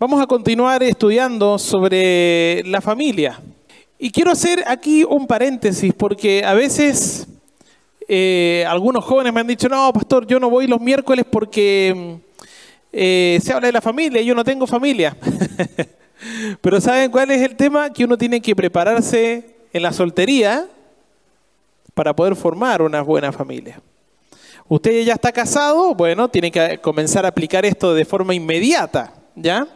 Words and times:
Vamos 0.00 0.22
a 0.22 0.28
continuar 0.28 0.80
estudiando 0.84 1.58
sobre 1.58 2.62
la 2.66 2.80
familia. 2.80 3.40
Y 3.98 4.12
quiero 4.12 4.30
hacer 4.30 4.62
aquí 4.68 5.02
un 5.02 5.26
paréntesis 5.26 5.92
porque 5.92 6.44
a 6.44 6.54
veces 6.54 7.26
eh, 8.06 8.64
algunos 8.68 9.04
jóvenes 9.04 9.32
me 9.32 9.40
han 9.40 9.48
dicho, 9.48 9.68
no, 9.68 9.92
pastor, 9.92 10.24
yo 10.24 10.38
no 10.38 10.50
voy 10.50 10.68
los 10.68 10.80
miércoles 10.80 11.26
porque 11.28 12.16
eh, 12.92 13.40
se 13.42 13.52
habla 13.52 13.66
de 13.66 13.72
la 13.72 13.80
familia 13.80 14.22
yo 14.22 14.36
no 14.36 14.44
tengo 14.44 14.68
familia. 14.68 15.16
Pero 16.60 16.80
¿saben 16.80 17.10
cuál 17.10 17.32
es 17.32 17.42
el 17.42 17.56
tema? 17.56 17.92
Que 17.92 18.04
uno 18.04 18.16
tiene 18.16 18.40
que 18.40 18.54
prepararse 18.54 19.56
en 19.72 19.82
la 19.82 19.92
soltería 19.92 20.68
para 21.94 22.14
poder 22.14 22.36
formar 22.36 22.82
una 22.82 23.02
buena 23.02 23.32
familia. 23.32 23.80
Usted 24.68 25.02
ya 25.02 25.14
está 25.14 25.32
casado, 25.32 25.92
bueno, 25.96 26.28
tiene 26.28 26.52
que 26.52 26.78
comenzar 26.78 27.24
a 27.24 27.30
aplicar 27.30 27.66
esto 27.66 27.94
de 27.94 28.04
forma 28.04 28.32
inmediata, 28.32 29.12
¿ya? 29.34 29.66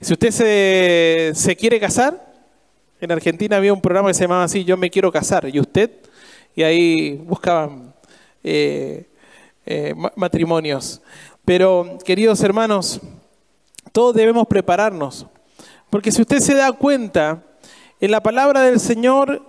Si 0.00 0.12
usted 0.12 1.34
se, 1.34 1.56
quiere 1.56 1.80
casar, 1.80 2.34
en 3.00 3.12
Argentina 3.12 3.56
había 3.56 3.72
un 3.72 3.80
programa 3.80 4.08
que 4.08 4.14
se 4.14 4.24
llamaba 4.24 4.44
así, 4.44 4.62
Yo 4.62 4.76
me 4.76 4.90
quiero 4.90 5.10
casar, 5.10 5.48
y 5.48 5.58
usted, 5.58 5.90
y 6.54 6.62
ahí 6.62 7.14
buscaban 7.24 7.94
eh, 8.44 9.08
eh, 9.64 9.94
matrimonios. 10.14 11.00
Pero, 11.46 11.98
queridos 12.04 12.42
hermanos, 12.42 13.00
todos 13.92 14.14
debemos 14.14 14.46
prepararnos, 14.46 15.26
porque 15.88 16.12
si 16.12 16.20
usted 16.20 16.40
se 16.40 16.54
da 16.54 16.72
cuenta, 16.72 17.42
en 17.98 18.10
la 18.10 18.22
palabra 18.22 18.60
del 18.60 18.78
Señor, 18.78 19.42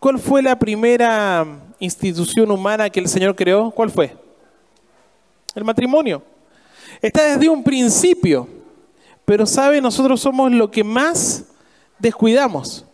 ¿cuál 0.00 0.18
fue 0.18 0.42
la 0.42 0.58
primera 0.58 1.46
institución 1.78 2.50
humana 2.50 2.90
que 2.90 3.00
el 3.00 3.08
Señor 3.08 3.34
creó? 3.34 3.70
¿Cuál 3.70 3.90
fue? 3.90 4.14
El 5.54 5.64
matrimonio. 5.64 6.22
Está 7.00 7.24
desde 7.24 7.48
un 7.48 7.64
principio. 7.64 8.63
Pero 9.24 9.46
sabe, 9.46 9.80
nosotros 9.80 10.20
somos 10.20 10.52
lo 10.52 10.70
que 10.70 10.84
más 10.84 11.44
descuidamos. 11.98 12.84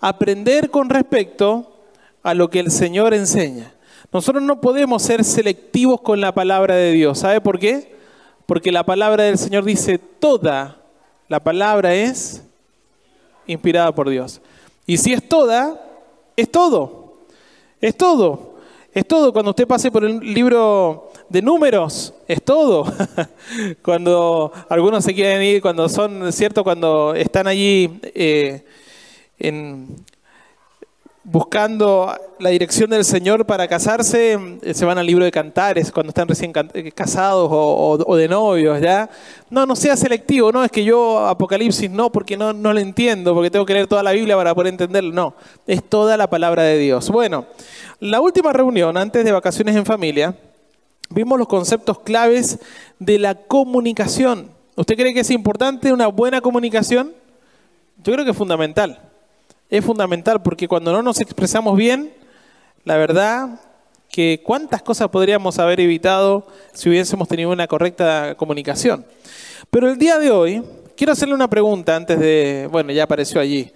Aprender 0.00 0.70
con 0.70 0.88
respecto 0.88 1.72
a 2.22 2.34
lo 2.34 2.50
que 2.50 2.60
el 2.60 2.70
Señor 2.70 3.14
enseña. 3.14 3.72
Nosotros 4.12 4.42
no 4.42 4.60
podemos 4.60 5.02
ser 5.02 5.24
selectivos 5.24 6.00
con 6.00 6.20
la 6.20 6.32
palabra 6.32 6.74
de 6.74 6.92
Dios. 6.92 7.18
¿Sabe 7.18 7.40
por 7.40 7.58
qué? 7.58 7.96
Porque 8.46 8.72
la 8.72 8.84
palabra 8.84 9.24
del 9.24 9.38
Señor 9.38 9.64
dice 9.64 9.98
toda 9.98 10.78
la 11.28 11.44
palabra 11.44 11.94
es 11.94 12.42
inspirada 13.46 13.94
por 13.94 14.08
Dios. 14.08 14.40
Y 14.86 14.96
si 14.96 15.12
es 15.12 15.28
toda, 15.28 15.78
es 16.36 16.50
todo. 16.50 17.18
Es 17.80 17.96
todo. 17.96 18.54
Es 18.92 19.06
todo. 19.06 19.32
Cuando 19.32 19.50
usted 19.50 19.66
pase 19.66 19.90
por 19.90 20.04
el 20.04 20.18
libro 20.20 21.12
de 21.28 21.42
números, 21.42 22.14
es 22.26 22.42
todo. 22.42 22.84
cuando 23.82 24.52
algunos 24.68 25.04
se 25.04 25.14
quieren 25.14 25.42
ir, 25.42 25.60
cuando 25.60 25.88
son, 25.88 26.32
¿cierto? 26.32 26.64
Cuando 26.64 27.14
están 27.14 27.46
allí 27.46 28.00
eh, 28.02 28.64
en, 29.38 30.04
buscando 31.30 32.10
la 32.38 32.48
dirección 32.48 32.88
del 32.88 33.04
Señor 33.04 33.44
para 33.44 33.68
casarse, 33.68 34.38
eh, 34.62 34.72
se 34.72 34.84
van 34.86 34.96
al 34.96 35.04
libro 35.04 35.26
de 35.26 35.30
cantares 35.30 35.92
cuando 35.92 36.08
están 36.08 36.26
recién 36.26 36.52
eh, 36.72 36.90
casados 36.92 37.48
o, 37.52 38.16
de 38.16 38.28
novios, 38.28 38.80
¿ya? 38.80 39.10
No, 39.50 39.66
no 39.66 39.76
sea 39.76 39.94
selectivo, 39.94 40.50
no, 40.52 40.64
es 40.64 40.70
que 40.70 40.84
yo 40.84 41.26
Apocalipsis 41.26 41.90
no, 41.90 42.10
porque 42.10 42.38
no, 42.38 42.54
no 42.54 42.72
lo 42.72 42.80
entiendo, 42.80 43.34
porque 43.34 43.50
tengo 43.50 43.66
que 43.66 43.74
leer 43.74 43.86
toda 43.86 44.02
la 44.02 44.12
Biblia 44.12 44.36
para 44.36 44.54
poder 44.54 44.72
entenderlo, 44.72 45.12
no, 45.12 45.34
es 45.66 45.84
toda 45.84 46.16
la 46.16 46.30
palabra 46.30 46.62
de 46.62 46.78
Dios. 46.78 47.10
Bueno, 47.10 47.44
la 48.00 48.22
última 48.22 48.50
reunión 48.54 48.96
antes 48.96 49.22
de 49.22 49.32
vacaciones 49.32 49.76
en 49.76 49.84
familia, 49.84 50.34
vimos 51.10 51.38
los 51.38 51.48
conceptos 51.48 51.98
claves 52.00 52.58
de 52.98 53.18
la 53.18 53.34
comunicación. 53.34 54.50
¿Usted 54.76 54.96
cree 54.96 55.12
que 55.12 55.20
es 55.20 55.30
importante 55.30 55.92
una 55.92 56.06
buena 56.06 56.40
comunicación? 56.40 57.12
Yo 58.02 58.14
creo 58.14 58.24
que 58.24 58.30
es 58.30 58.36
fundamental 58.36 59.07
es 59.70 59.84
fundamental 59.84 60.42
porque 60.42 60.68
cuando 60.68 60.92
no 60.92 61.02
nos 61.02 61.20
expresamos 61.20 61.76
bien, 61.76 62.12
la 62.84 62.96
verdad 62.96 63.60
que 64.10 64.40
cuántas 64.44 64.82
cosas 64.82 65.08
podríamos 65.08 65.58
haber 65.58 65.80
evitado 65.80 66.46
si 66.72 66.88
hubiésemos 66.88 67.28
tenido 67.28 67.50
una 67.50 67.66
correcta 67.66 68.34
comunicación. 68.36 69.04
Pero 69.70 69.90
el 69.90 69.98
día 69.98 70.18
de 70.18 70.30
hoy, 70.30 70.62
quiero 70.96 71.12
hacerle 71.12 71.34
una 71.34 71.50
pregunta 71.50 71.94
antes 71.94 72.18
de, 72.18 72.68
bueno, 72.72 72.92
ya 72.92 73.04
apareció 73.04 73.40
allí. 73.40 73.70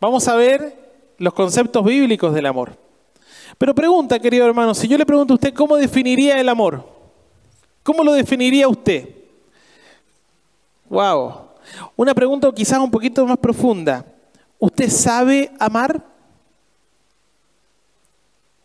Vamos 0.00 0.26
a 0.28 0.36
ver 0.36 0.74
los 1.18 1.34
conceptos 1.34 1.84
bíblicos 1.84 2.34
del 2.34 2.46
amor. 2.46 2.76
Pero 3.58 3.74
pregunta, 3.74 4.18
querido 4.18 4.46
hermano, 4.46 4.74
si 4.74 4.88
yo 4.88 4.96
le 4.96 5.06
pregunto 5.06 5.34
a 5.34 5.36
usted 5.36 5.52
cómo 5.52 5.76
definiría 5.76 6.40
el 6.40 6.48
amor, 6.48 6.84
¿cómo 7.82 8.02
lo 8.02 8.14
definiría 8.14 8.66
usted? 8.66 9.08
Wow. 10.88 11.34
Una 11.96 12.14
pregunta 12.14 12.50
quizás 12.54 12.78
un 12.78 12.90
poquito 12.90 13.26
más 13.26 13.38
profunda. 13.38 14.04
¿Usted 14.64 14.88
sabe 14.88 15.52
amar? 15.58 16.02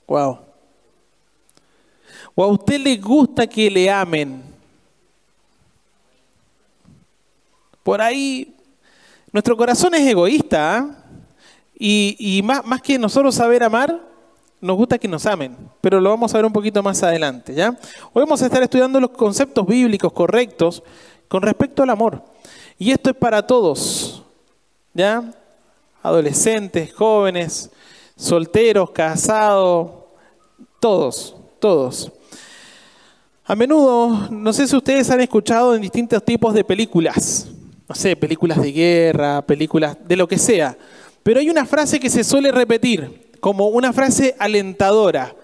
Wow. 0.08 0.40
¿O 2.34 2.42
a 2.42 2.48
usted 2.48 2.80
le 2.80 2.96
gusta 2.96 3.46
que 3.46 3.70
le 3.70 3.92
amen? 3.92 4.42
Por 7.84 8.02
ahí, 8.02 8.56
nuestro 9.34 9.58
corazón 9.58 9.94
es 9.94 10.08
egoísta. 10.08 10.78
¿ah? 10.78 10.96
Y, 11.78 12.40
más, 12.46 12.66
más, 12.66 12.81
que 12.81 12.98
nosotros 12.98 13.36
saber 13.36 13.62
amar, 13.62 14.00
nos 14.62 14.78
gusta 14.78 14.98
que 14.98 15.08
nos 15.10 15.26
amen. 15.26 15.58
Pero 15.81 16.00
lo 16.00 16.12
vamos 16.12 16.34
a 16.34 16.38
ver 16.38 16.46
un 16.46 16.54
poquito 16.54 16.81
más 16.81 17.04
adelante. 17.04 17.54
¿ya? 17.54 17.78
Hoy 18.14 18.24
vamos 18.24 18.42
a 18.42 18.46
estar 18.46 18.64
estudiando 18.64 19.02
los 19.02 19.10
conceptos 19.10 19.68
bíblicos 19.68 20.14
correctos 20.14 20.81
con 21.28 21.42
respecto 21.42 21.84
al 21.84 21.90
amor. 21.90 22.24
Y 22.78 22.92
esto 22.92 23.10
es 23.10 23.18
para 23.18 23.46
todos. 23.46 24.24
¿ya? 24.94 25.34
Adolescentes, 26.02 26.94
jóvenes, 26.94 27.72
solteros, 28.16 28.92
casados, 28.92 29.92
todos, 30.80 31.36
todos. 31.60 32.12
A 33.46 33.56
menudo, 33.56 34.30
no 34.30 34.54
sé 34.54 34.68
si 34.68 34.76
ustedes 34.76 35.10
han 35.10 35.22
escuchado 35.22 35.76
en 35.76 35.82
distintos 35.82 36.24
tipos 36.24 36.54
de 36.54 36.64
películas, 36.64 37.48
no 37.88 37.96
sé, 37.96 38.16
películas 38.16 38.62
de 38.62 38.72
guerra, 38.72 39.42
películas 39.42 39.98
de 40.08 40.16
lo 40.16 40.28
que 40.28 40.38
sea, 40.38 40.78
pero 41.24 41.40
hay 41.40 41.50
una 41.50 41.66
frase 41.66 42.00
que 42.00 42.10
se 42.10 42.24
suele 42.24 42.52
repetir 42.52 43.30
como 43.40 43.68
una 43.68 43.94
frase 43.94 44.36
alentadora. 44.40 45.36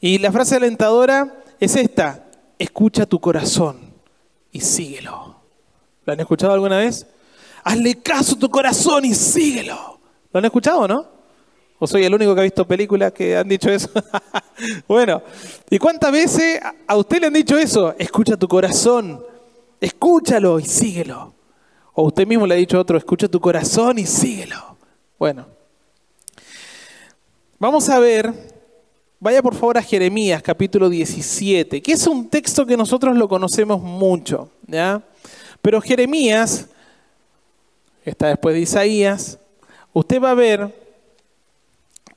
Y 0.00 0.18
la 0.18 0.30
frase 0.32 0.56
alentadora 0.56 1.42
es 1.58 1.76
esta, 1.76 2.26
escucha 2.58 3.06
tu 3.06 3.20
corazón 3.20 3.78
y 4.52 4.60
síguelo. 4.60 5.36
¿Lo 6.04 6.12
han 6.12 6.20
escuchado 6.20 6.52
alguna 6.52 6.78
vez? 6.78 7.06
Hazle 7.62 7.96
caso 8.02 8.34
a 8.34 8.38
tu 8.38 8.50
corazón 8.50 9.04
y 9.04 9.14
síguelo. 9.14 9.98
¿Lo 10.34 10.38
han 10.38 10.46
escuchado, 10.46 10.88
no? 10.88 11.06
¿O 11.78 11.86
soy 11.86 12.02
el 12.02 12.12
único 12.12 12.34
que 12.34 12.40
ha 12.40 12.42
visto 12.44 12.66
películas 12.66 13.12
que 13.12 13.36
han 13.36 13.48
dicho 13.48 13.70
eso? 13.70 13.88
bueno, 14.88 15.22
¿y 15.70 15.78
cuántas 15.78 16.10
veces 16.10 16.60
a 16.88 16.96
usted 16.96 17.20
le 17.20 17.28
han 17.28 17.32
dicho 17.34 17.56
eso? 17.56 17.94
Escucha 17.96 18.36
tu 18.36 18.48
corazón, 18.48 19.24
escúchalo 19.80 20.58
y 20.58 20.64
síguelo. 20.64 21.32
O 21.92 22.02
usted 22.02 22.26
mismo 22.26 22.48
le 22.48 22.54
ha 22.54 22.56
dicho 22.56 22.76
a 22.76 22.80
otro, 22.80 22.98
escucha 22.98 23.28
tu 23.28 23.40
corazón 23.40 24.00
y 24.00 24.06
síguelo. 24.06 24.76
Bueno, 25.20 25.46
vamos 27.60 27.88
a 27.88 28.00
ver, 28.00 28.34
vaya 29.20 29.40
por 29.40 29.54
favor 29.54 29.78
a 29.78 29.82
Jeremías 29.82 30.42
capítulo 30.42 30.88
17, 30.88 31.80
que 31.80 31.92
es 31.92 32.08
un 32.08 32.28
texto 32.28 32.66
que 32.66 32.76
nosotros 32.76 33.16
lo 33.16 33.28
conocemos 33.28 33.80
mucho, 33.80 34.50
¿ya? 34.66 35.00
Pero 35.62 35.80
Jeremías, 35.80 36.66
está 38.04 38.26
después 38.26 38.56
de 38.56 38.62
Isaías, 38.62 39.38
usted 39.94 40.20
va 40.20 40.32
a 40.32 40.34
ver 40.34 40.74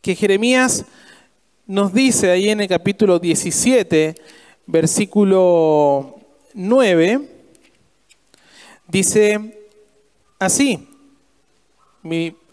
que 0.02 0.16
Jeremías 0.16 0.84
nos 1.66 1.94
dice 1.94 2.32
ahí 2.32 2.50
en 2.50 2.60
el 2.60 2.68
capítulo 2.68 3.20
17, 3.20 4.16
versículo 4.66 6.20
9, 6.54 7.30
dice 8.88 9.68
así, 10.40 10.88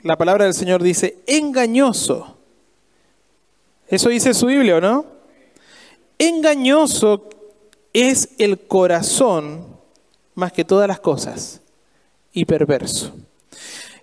la 0.03 0.17
palabra 0.17 0.45
del 0.45 0.55
Señor 0.55 0.83
dice, 0.83 1.19
engañoso. 1.27 2.37
Eso 3.89 4.09
dice 4.09 4.35
su 4.35 4.47
Biblia, 4.47 4.81
no? 4.81 5.07
Engañoso 6.19 7.29
es 7.93 8.31
el 8.39 8.59
corazón 8.59 9.67
más 10.35 10.53
que 10.53 10.65
todas 10.65 10.89
las 10.89 11.01
cosas 11.01 11.61
y 12.33 12.45
perverso. 12.45 13.15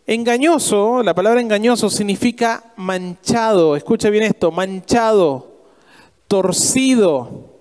Engañoso, 0.07 1.03
la 1.03 1.13
palabra 1.13 1.41
engañoso 1.41 1.89
significa 1.89 2.63
manchado, 2.75 3.75
escucha 3.75 4.09
bien 4.09 4.23
esto, 4.23 4.51
manchado, 4.51 5.51
torcido. 6.27 7.51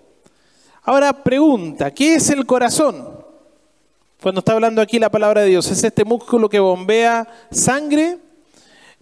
Ahora 0.82 1.12
pregunta, 1.22 1.92
¿qué 1.92 2.14
es 2.14 2.30
el 2.30 2.46
corazón? 2.46 3.20
Cuando 4.22 4.38
está 4.38 4.52
hablando 4.52 4.80
aquí 4.80 4.98
la 4.98 5.10
palabra 5.10 5.42
de 5.42 5.48
Dios, 5.48 5.70
¿es 5.70 5.84
este 5.84 6.04
músculo 6.04 6.48
que 6.48 6.58
bombea 6.58 7.28
sangre? 7.50 8.18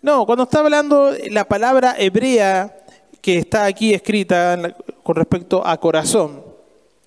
No, 0.03 0.27
cuando 0.27 0.45
está 0.45 0.59
hablando 0.59 1.13
la 1.31 1.47
palabra 1.47 1.95
hebrea 1.97 2.77
que 3.21 3.39
está 3.39 3.67
aquí 3.67 3.95
escrita 3.95 4.75
con 5.05 5.15
respecto 5.15 5.65
a 5.65 5.79
corazón, 5.79 6.45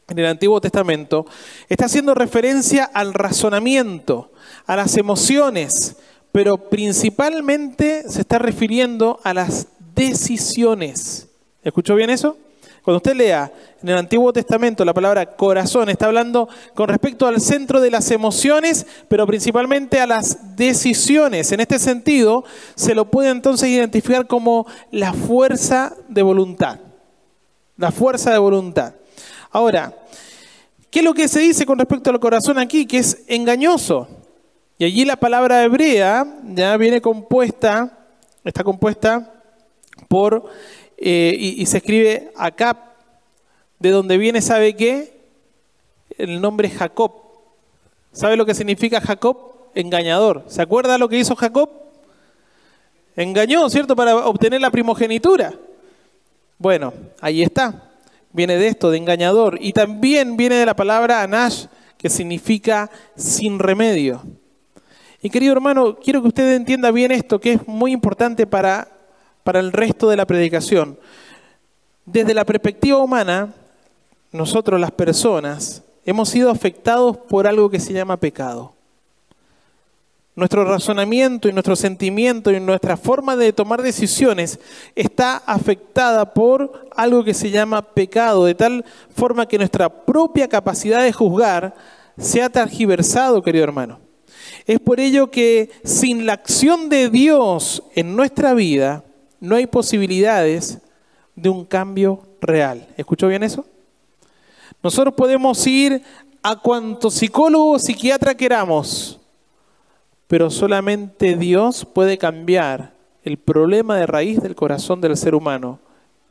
en 0.08 0.20
el 0.20 0.26
Antiguo 0.26 0.60
Testamento, 0.60 1.26
está 1.70 1.86
haciendo 1.86 2.14
referencia 2.14 2.84
al 2.84 3.14
razonamiento, 3.14 4.32
a 4.66 4.76
las 4.76 4.98
emociones, 4.98 5.96
pero 6.32 6.70
principalmente 6.70 8.04
se 8.10 8.22
está 8.22 8.40
refiriendo 8.40 9.20
a 9.24 9.34
las 9.34 9.68
decisiones. 9.96 11.28
¿Escuchó 11.64 11.96
bien 11.96 12.10
eso? 12.10 12.38
Cuando 12.84 12.98
usted 12.98 13.14
lea 13.14 13.52
en 13.84 13.90
el 13.90 13.98
Antiguo 13.98 14.34
Testamento 14.34 14.84
la 14.84 14.94
palabra 14.94 15.36
corazón, 15.36 15.90
está 15.90 16.08
hablando 16.08 16.50
con 16.74 16.88
respecto 16.88 17.28
al 17.28 17.40
centro 17.40 17.80
de 17.80 17.92
las 17.92 18.10
emociones, 18.10 18.88
pero 19.08 19.28
principalmente 19.28 20.00
a 20.00 20.08
las 20.08 20.56
decisiones. 20.56 21.52
En 21.52 21.60
este 21.60 21.78
sentido, 21.78 22.44
se 22.74 22.96
lo 22.96 23.06
puede 23.12 23.30
entonces 23.30 23.70
identificar 23.70 24.26
como 24.26 24.66
la 24.90 25.14
fuerza 25.14 25.96
de 26.08 26.24
voluntad. 26.24 26.80
La 27.78 27.92
fuerza 27.92 28.32
de 28.32 28.40
voluntad. 28.40 28.96
Ahora, 29.52 29.96
¿qué 30.90 31.00
es 31.00 31.06
lo 31.06 31.14
que 31.14 31.28
se 31.28 31.42
dice 31.42 31.68
con 31.68 31.78
respecto 31.78 32.10
al 32.10 32.20
corazón 32.20 32.58
aquí? 32.58 32.88
Que 32.88 32.98
es 32.98 33.24
engañoso. 33.28 34.08
Y 34.82 34.84
allí 34.84 35.06
la 35.06 35.16
palabra 35.16 35.64
hebrea 35.64 36.26
ya 36.44 36.76
viene 36.76 37.02
compuesta, 37.02 38.00
está 38.44 38.64
compuesta 38.64 39.32
por 40.08 40.50
eh, 40.98 41.36
y, 41.38 41.64
se 41.68 41.78
escribe 41.78 42.32
acá, 42.36 42.96
de 43.78 43.92
donde 43.92 44.18
viene, 44.18 44.42
¿sabe 44.42 44.76
qué? 44.76 45.22
El 46.18 46.42
nombre 46.42 46.68
Jacob. 46.68 47.12
¿Sabe 48.12 48.36
lo 48.36 48.44
que 48.44 48.56
significa 48.56 49.00
Jacob? 49.00 49.70
Engañador. 49.76 50.46
¿Se 50.48 50.64
acuerda 50.64 50.98
lo 50.98 51.08
que 51.08 51.20
hizo 51.20 51.36
Jacob? 51.36 51.70
Engañó, 53.16 53.70
¿cierto? 53.70 53.96
Para 53.96 54.16
obtener 54.26 54.62
la 54.62 54.72
primogenitura. 54.72 55.54
Bueno, 56.58 56.92
ahí 57.20 57.44
está. 57.44 57.92
Viene 58.32 58.58
de 58.58 58.70
esto, 58.70 58.90
de 58.90 58.98
engañador. 58.98 59.60
Y 59.62 59.74
también 59.74 60.38
viene 60.38 60.56
de 60.56 60.66
la 60.66 60.76
palabra 60.76 61.22
Anash, 61.22 61.68
que 62.00 62.10
significa 62.10 62.90
sin 63.16 63.60
remedio. 63.60 64.24
Y 65.22 65.30
querido 65.30 65.54
hermano, 65.54 65.98
quiero 65.98 66.22
que 66.22 66.30
usted 66.30 66.56
entienda 66.56 66.92
bien 66.92 67.12
esto, 67.12 67.40
que 67.40 67.54
es 67.54 67.68
muy 67.68 67.92
importante 67.92 68.48
para 68.48 68.88
para 69.44 69.60
el 69.60 69.72
resto 69.72 70.10
de 70.10 70.18
la 70.18 70.26
predicación. 70.26 70.98
Desde 72.06 72.34
la 72.34 72.46
perspectiva 72.46 72.98
humana, 72.98 73.54
nosotros 74.32 74.80
las 74.80 74.92
personas 74.92 75.84
hemos 76.06 76.30
sido 76.30 76.50
afectados 76.50 77.18
por 77.18 77.48
algo 77.48 77.70
que 77.70 77.80
se 77.80 77.94
llama 77.94 78.18
pecado. 78.18 78.74
Nuestro 80.34 80.64
razonamiento 80.64 81.50
y 81.50 81.54
nuestro 81.54 81.76
sentimiento 81.76 82.52
y 82.52 82.60
nuestra 82.60 82.96
forma 82.96 83.36
de 83.36 83.52
tomar 83.52 83.82
decisiones 83.82 84.60
está 84.96 85.38
afectada 85.38 86.34
por 86.34 86.88
algo 86.96 87.24
que 87.24 87.34
se 87.34 87.52
llama 87.52 87.82
pecado, 87.82 88.46
de 88.46 88.56
tal 88.56 88.86
forma 89.14 89.46
que 89.46 89.58
nuestra 89.58 89.90
propia 89.90 90.48
capacidad 90.48 91.04
de 91.04 91.12
juzgar 91.12 91.76
se 92.18 92.42
ha 92.42 92.50
tergiversado, 92.50 93.44
querido 93.44 93.66
hermano. 93.66 94.11
Es 94.66 94.80
por 94.80 95.00
ello 95.00 95.32
que 95.32 95.70
sin 95.84 96.26
la 96.26 96.34
acción 96.34 96.90
de 96.90 97.10
Dios 97.10 97.84
en 97.96 98.16
nuestra 98.16 98.54
vida, 98.54 99.04
no 99.40 99.56
hay 99.56 99.66
posibilidades 99.68 100.80
de 101.36 101.50
un 101.50 101.66
cambio 101.66 102.22
real. 102.42 102.88
¿Escuchó 102.98 103.28
bien 103.28 103.44
eso? 103.44 103.66
Nosotros 104.84 105.14
podemos 105.16 105.66
ir 105.68 106.02
a 106.44 106.56
cuanto 106.56 107.12
psicólogo 107.12 107.72
o 107.72 107.80
psiquiatra 107.80 108.36
queramos, 108.36 109.20
pero 110.28 110.50
solamente 110.50 111.36
Dios 111.36 111.86
puede 111.86 112.18
cambiar 112.18 112.94
el 113.24 113.38
problema 113.38 113.98
de 113.98 114.08
raíz 114.08 114.42
del 114.42 114.56
corazón 114.56 115.02
del 115.02 115.18
ser 115.18 115.36
humano 115.36 115.80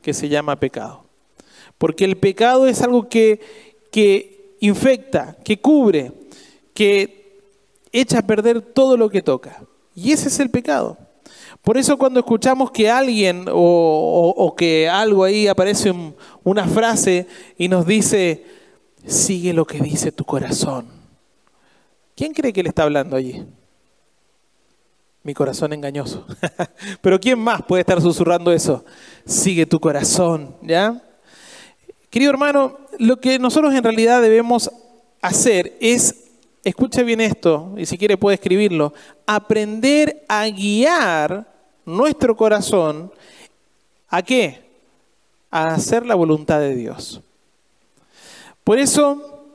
que 0.01 0.13
se 0.13 0.27
llama 0.27 0.59
pecado. 0.59 1.05
Porque 1.77 2.05
el 2.05 2.17
pecado 2.17 2.67
es 2.67 2.81
algo 2.81 3.07
que, 3.07 3.39
que 3.91 4.55
infecta, 4.59 5.37
que 5.43 5.59
cubre, 5.59 6.11
que 6.73 7.20
echa 7.91 8.19
a 8.19 8.27
perder 8.27 8.61
todo 8.61 8.97
lo 8.97 9.09
que 9.09 9.21
toca. 9.21 9.63
Y 9.95 10.11
ese 10.11 10.29
es 10.29 10.39
el 10.39 10.49
pecado. 10.49 10.97
Por 11.61 11.77
eso 11.77 11.97
cuando 11.97 12.19
escuchamos 12.19 12.71
que 12.71 12.89
alguien 12.89 13.45
o, 13.51 14.53
que 14.57 14.89
algo 14.89 15.23
ahí 15.23 15.47
aparece 15.47 15.93
una 16.43 16.67
frase 16.67 17.27
y 17.57 17.67
nos 17.67 17.85
dice, 17.85 18.45
sigue 19.05 19.53
lo 19.53 19.65
que 19.65 19.79
dice 19.79 20.11
tu 20.11 20.25
corazón. 20.25 20.87
¿Quién 22.15 22.33
cree 22.33 22.53
que 22.53 22.63
le 22.63 22.69
está 22.69 22.83
hablando 22.83 23.15
allí? 23.15 23.45
Mi 25.23 25.35
corazón 25.35 25.71
engañoso. 25.73 26.25
Pero 27.01 27.19
¿quién 27.19 27.37
más 27.37 27.61
puede 27.61 27.81
estar 27.81 28.01
susurrando 28.01 28.51
eso? 28.51 28.83
Sigue 29.25 29.67
tu 29.67 29.79
corazón, 29.79 30.55
¿ya? 30.63 30.99
Querido 32.09 32.31
hermano, 32.31 32.77
lo 32.97 33.19
que 33.19 33.37
nosotros 33.37 33.73
en 33.73 33.83
realidad 33.83 34.21
debemos 34.21 34.71
hacer 35.21 35.77
es, 35.79 36.20
escuche 36.63 37.03
bien 37.03 37.21
esto, 37.21 37.73
y 37.77 37.85
si 37.85 37.97
quiere 37.97 38.17
puede 38.17 38.35
escribirlo, 38.35 38.93
aprender 39.25 40.23
a 40.27 40.47
guiar 40.47 41.47
nuestro 41.85 42.35
corazón 42.35 43.11
a 44.09 44.21
qué? 44.21 44.61
A 45.49 45.73
hacer 45.73 46.05
la 46.05 46.15
voluntad 46.15 46.59
de 46.59 46.75
Dios. 46.75 47.21
Por 48.63 48.79
eso 48.79 49.45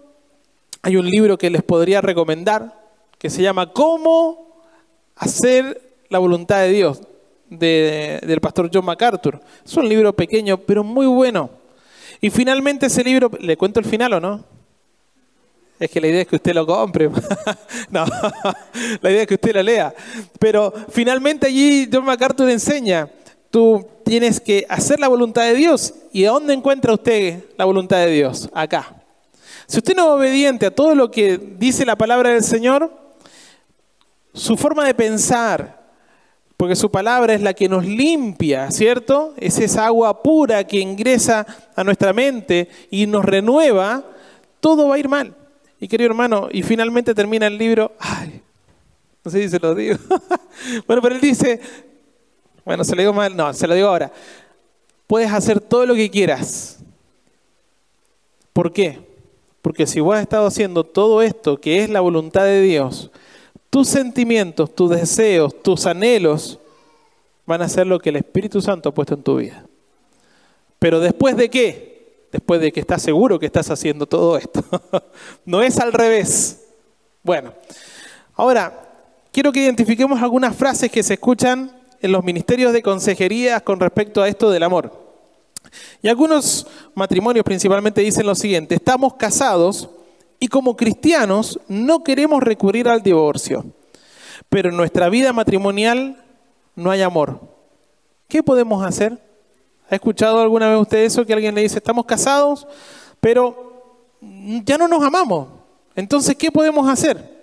hay 0.82 0.96
un 0.96 1.08
libro 1.08 1.38
que 1.38 1.50
les 1.50 1.62
podría 1.62 2.00
recomendar 2.00 2.86
que 3.18 3.30
se 3.30 3.42
llama 3.42 3.72
¿Cómo 3.72 4.62
hacer 5.14 5.80
la 6.08 6.18
voluntad 6.18 6.60
de 6.60 6.68
Dios? 6.70 7.00
del 7.48 8.40
pastor 8.40 8.70
John 8.72 8.84
MacArthur. 8.84 9.40
Es 9.64 9.76
un 9.76 9.88
libro 9.88 10.12
pequeño, 10.12 10.58
pero 10.58 10.82
muy 10.82 11.06
bueno. 11.06 11.50
Y 12.20 12.30
finalmente 12.30 12.86
ese 12.86 13.04
libro, 13.04 13.30
¿le 13.40 13.56
cuento 13.56 13.78
el 13.78 13.86
final 13.86 14.14
o 14.14 14.20
no? 14.20 14.44
Es 15.78 15.90
que 15.90 16.00
la 16.00 16.06
idea 16.08 16.22
es 16.22 16.28
que 16.28 16.36
usted 16.36 16.54
lo 16.54 16.66
compre. 16.66 17.08
no, 17.90 18.04
la 19.00 19.10
idea 19.10 19.22
es 19.22 19.26
que 19.26 19.34
usted 19.34 19.54
lo 19.54 19.62
lea. 19.62 19.94
Pero 20.38 20.72
finalmente 20.88 21.46
allí 21.46 21.88
John 21.92 22.04
MacArthur 22.04 22.48
enseña, 22.48 23.10
tú 23.50 23.86
tienes 24.04 24.40
que 24.40 24.64
hacer 24.68 24.98
la 24.98 25.08
voluntad 25.08 25.42
de 25.42 25.54
Dios. 25.54 25.92
¿Y 26.12 26.24
a 26.24 26.30
dónde 26.30 26.54
encuentra 26.54 26.94
usted 26.94 27.44
la 27.58 27.64
voluntad 27.66 27.98
de 27.98 28.10
Dios? 28.10 28.48
Acá. 28.54 29.02
Si 29.66 29.78
usted 29.78 29.94
no 29.96 30.04
es 30.04 30.08
obediente 30.20 30.66
a 30.66 30.70
todo 30.70 30.94
lo 30.94 31.10
que 31.10 31.38
dice 31.38 31.84
la 31.84 31.96
palabra 31.96 32.30
del 32.30 32.44
Señor, 32.44 32.90
su 34.32 34.56
forma 34.56 34.86
de 34.86 34.94
pensar, 34.94 35.84
porque 36.56 36.76
su 36.76 36.90
palabra 36.90 37.34
es 37.34 37.42
la 37.42 37.52
que 37.52 37.68
nos 37.68 37.84
limpia, 37.84 38.70
¿cierto? 38.70 39.34
Es 39.36 39.58
esa 39.58 39.86
agua 39.86 40.22
pura 40.22 40.64
que 40.64 40.78
ingresa 40.78 41.46
a 41.74 41.84
nuestra 41.84 42.12
mente 42.12 42.68
y 42.90 43.06
nos 43.06 43.24
renueva, 43.24 44.04
todo 44.60 44.88
va 44.88 44.94
a 44.94 44.98
ir 44.98 45.08
mal. 45.08 45.34
Y 45.78 45.88
querido 45.88 46.10
hermano, 46.10 46.48
y 46.50 46.62
finalmente 46.62 47.14
termina 47.14 47.46
el 47.46 47.58
libro, 47.58 47.92
ay, 47.98 48.40
no 49.24 49.30
sé 49.30 49.42
si 49.42 49.48
se 49.48 49.58
lo 49.58 49.74
digo. 49.74 49.98
bueno, 50.86 51.02
pero 51.02 51.14
él 51.14 51.20
dice, 51.20 51.60
bueno, 52.64 52.84
se 52.84 52.94
lo 52.94 53.02
digo 53.02 53.12
mal, 53.12 53.36
no, 53.36 53.52
se 53.52 53.66
lo 53.66 53.74
digo 53.74 53.88
ahora. 53.88 54.10
Puedes 55.06 55.30
hacer 55.30 55.60
todo 55.60 55.86
lo 55.86 55.94
que 55.94 56.10
quieras. 56.10 56.78
¿Por 58.52 58.72
qué? 58.72 59.00
Porque 59.60 59.86
si 59.86 60.00
vos 60.00 60.16
has 60.16 60.22
estado 60.22 60.46
haciendo 60.46 60.84
todo 60.84 61.22
esto 61.22 61.60
que 61.60 61.82
es 61.82 61.90
la 61.90 62.00
voluntad 62.00 62.44
de 62.44 62.62
Dios, 62.62 63.10
tus 63.68 63.88
sentimientos, 63.88 64.74
tus 64.74 64.90
deseos, 64.90 65.62
tus 65.62 65.86
anhelos 65.86 66.58
van 67.44 67.62
a 67.62 67.68
ser 67.68 67.86
lo 67.86 67.98
que 67.98 68.10
el 68.10 68.16
Espíritu 68.16 68.60
Santo 68.60 68.88
ha 68.88 68.94
puesto 68.94 69.14
en 69.14 69.22
tu 69.22 69.36
vida. 69.36 69.66
Pero 70.78 71.00
después 71.00 71.36
de 71.36 71.50
qué? 71.50 71.95
Después 72.32 72.60
de 72.60 72.72
que 72.72 72.80
estás 72.80 73.02
seguro 73.02 73.38
que 73.38 73.46
estás 73.46 73.70
haciendo 73.70 74.06
todo 74.06 74.36
esto. 74.36 74.64
no 75.44 75.62
es 75.62 75.78
al 75.78 75.92
revés. 75.92 76.64
Bueno, 77.22 77.52
ahora 78.34 78.88
quiero 79.32 79.52
que 79.52 79.60
identifiquemos 79.60 80.22
algunas 80.22 80.54
frases 80.54 80.90
que 80.90 81.02
se 81.02 81.14
escuchan 81.14 81.72
en 82.00 82.12
los 82.12 82.24
ministerios 82.24 82.72
de 82.72 82.82
consejería 82.82 83.60
con 83.60 83.80
respecto 83.80 84.22
a 84.22 84.28
esto 84.28 84.50
del 84.50 84.62
amor. 84.62 85.06
Y 86.02 86.08
algunos 86.08 86.66
matrimonios 86.94 87.44
principalmente 87.44 88.00
dicen 88.00 88.26
lo 88.26 88.34
siguiente, 88.34 88.74
estamos 88.74 89.14
casados 89.14 89.90
y 90.38 90.48
como 90.48 90.76
cristianos 90.76 91.58
no 91.68 92.04
queremos 92.04 92.42
recurrir 92.42 92.88
al 92.88 93.02
divorcio, 93.02 93.64
pero 94.48 94.68
en 94.68 94.76
nuestra 94.76 95.08
vida 95.08 95.32
matrimonial 95.32 96.22
no 96.74 96.90
hay 96.90 97.02
amor. 97.02 97.40
¿Qué 98.28 98.42
podemos 98.42 98.84
hacer? 98.84 99.25
¿Ha 99.88 99.94
escuchado 99.94 100.40
alguna 100.40 100.68
vez 100.68 100.80
usted 100.80 100.98
eso? 100.98 101.24
Que 101.24 101.32
alguien 101.32 101.54
le 101.54 101.62
dice, 101.62 101.78
estamos 101.78 102.04
casados, 102.06 102.66
pero 103.20 104.16
ya 104.64 104.76
no 104.76 104.88
nos 104.88 105.02
amamos. 105.02 105.48
Entonces, 105.94 106.34
¿qué 106.36 106.50
podemos 106.50 106.88
hacer? 106.88 107.36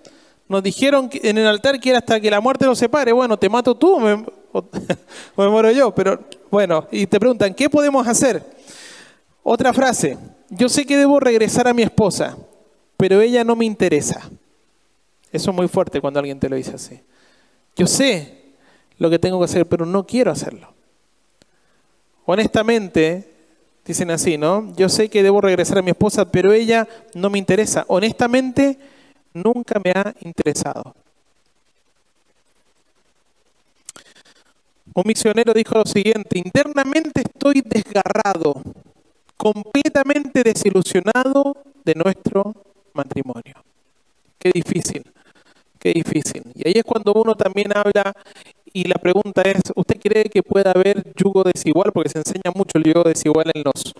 Nos 0.47 0.61
dijeron 0.61 1.09
en 1.13 1.37
el 1.37 1.47
altar 1.47 1.79
que 1.79 1.89
era 1.89 1.99
hasta 1.99 2.19
que 2.19 2.29
la 2.29 2.41
muerte 2.41 2.65
nos 2.65 2.77
separe. 2.77 3.13
Bueno, 3.13 3.37
te 3.37 3.47
mato 3.47 3.75
tú 3.75 3.95
o 3.95 3.99
me, 5.37 5.49
muero 5.49 5.71
yo. 5.71 5.95
Pero 5.95 6.19
bueno, 6.51 6.85
y 6.91 7.07
te 7.07 7.19
preguntan, 7.19 7.53
¿qué 7.53 7.69
podemos 7.69 8.05
hacer? 8.07 8.43
Otra 9.41 9.73
frase, 9.73 10.17
yo 10.49 10.67
sé 10.67 10.85
que 10.85 10.97
debo 10.97 11.19
regresar 11.19 11.67
a 11.67 11.73
mi 11.73 11.81
esposa, 11.81 12.37
pero 12.97 13.21
ella 13.21 13.43
no 13.43 13.55
me 13.55 13.65
interesa. 13.65 14.29
Eso 15.31 15.49
es 15.49 15.55
muy 15.55 15.67
fuerte 15.67 15.99
cuando 16.01 16.19
alguien 16.19 16.39
te 16.39 16.49
lo 16.49 16.57
dice 16.57 16.75
así. 16.75 16.99
Yo 17.75 17.87
sé 17.87 18.43
lo 18.97 19.09
que 19.09 19.17
tengo 19.17 19.39
que 19.39 19.45
hacer, 19.45 19.65
pero 19.65 19.85
no 19.85 20.05
quiero 20.05 20.31
hacerlo 20.31 20.73
honestamente, 22.25 23.33
Dicen 23.85 24.11
así, 24.11 24.37
¿no? 24.37 24.73
Yo 24.77 24.87
sé 24.87 25.09
que 25.09 25.23
debo 25.23 25.41
regresar 25.41 25.77
a 25.79 25.81
mi 25.81 25.91
esposa, 25.91 26.31
pero 26.31 26.53
ella 26.53 26.87
no 27.15 27.29
me 27.29 27.37
interesa. 27.37 27.83
Honestamente, 27.89 28.77
nunca 29.33 29.79
me 29.83 29.91
ha 29.91 30.13
interesado. 30.21 30.95
Un 34.95 35.03
misionero 35.05 35.53
dijo 35.53 35.75
lo 35.75 35.85
siguiente, 35.85 36.37
internamente 36.37 37.21
estoy 37.21 37.61
desgarrado, 37.65 38.61
completamente 39.35 40.43
desilusionado 40.43 41.57
de 41.83 41.95
nuestro 41.95 42.53
matrimonio. 42.93 43.55
Qué 44.37 44.51
difícil, 44.53 45.03
qué 45.79 45.91
difícil. 45.91 46.43
Y 46.53 46.67
ahí 46.67 46.73
es 46.77 46.83
cuando 46.85 47.11
uno 47.13 47.35
también 47.35 47.75
habla 47.75 48.15
y 48.73 48.85
la 48.85 48.95
pregunta 48.95 49.43
es, 49.43 49.61
¿usted 49.75 49.99
cree 49.99 50.25
que 50.25 50.41
puede 50.41 50.67
haber 50.67 51.13
yugo 51.15 51.43
desigual? 51.43 51.91
Porque 51.93 52.09
se 52.09 52.17
enseña 52.17 52.51
mucho 52.55 52.79
el 52.79 52.83
yugo 52.83 53.03
desigual 53.03 53.51
en 53.53 53.63
los, 53.63 53.93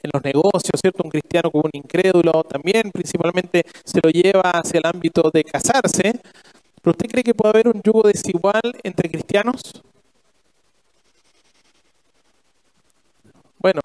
en 0.00 0.10
los 0.14 0.22
negocios, 0.22 0.80
¿cierto? 0.80 1.02
Un 1.02 1.10
cristiano 1.10 1.50
con 1.50 1.62
un 1.64 1.70
incrédulo 1.72 2.44
también 2.44 2.92
principalmente 2.92 3.64
se 3.84 4.00
lo 4.00 4.10
lleva 4.10 4.42
hacia 4.42 4.78
el 4.78 4.86
ámbito 4.86 5.28
de 5.32 5.42
casarse. 5.42 6.20
¿Pero 6.82 6.92
usted 6.92 7.06
cree 7.08 7.24
que 7.24 7.34
puede 7.34 7.50
haber 7.50 7.68
un 7.68 7.82
yugo 7.82 8.02
desigual 8.02 8.62
entre 8.84 9.10
cristianos? 9.10 9.82
Bueno, 13.58 13.80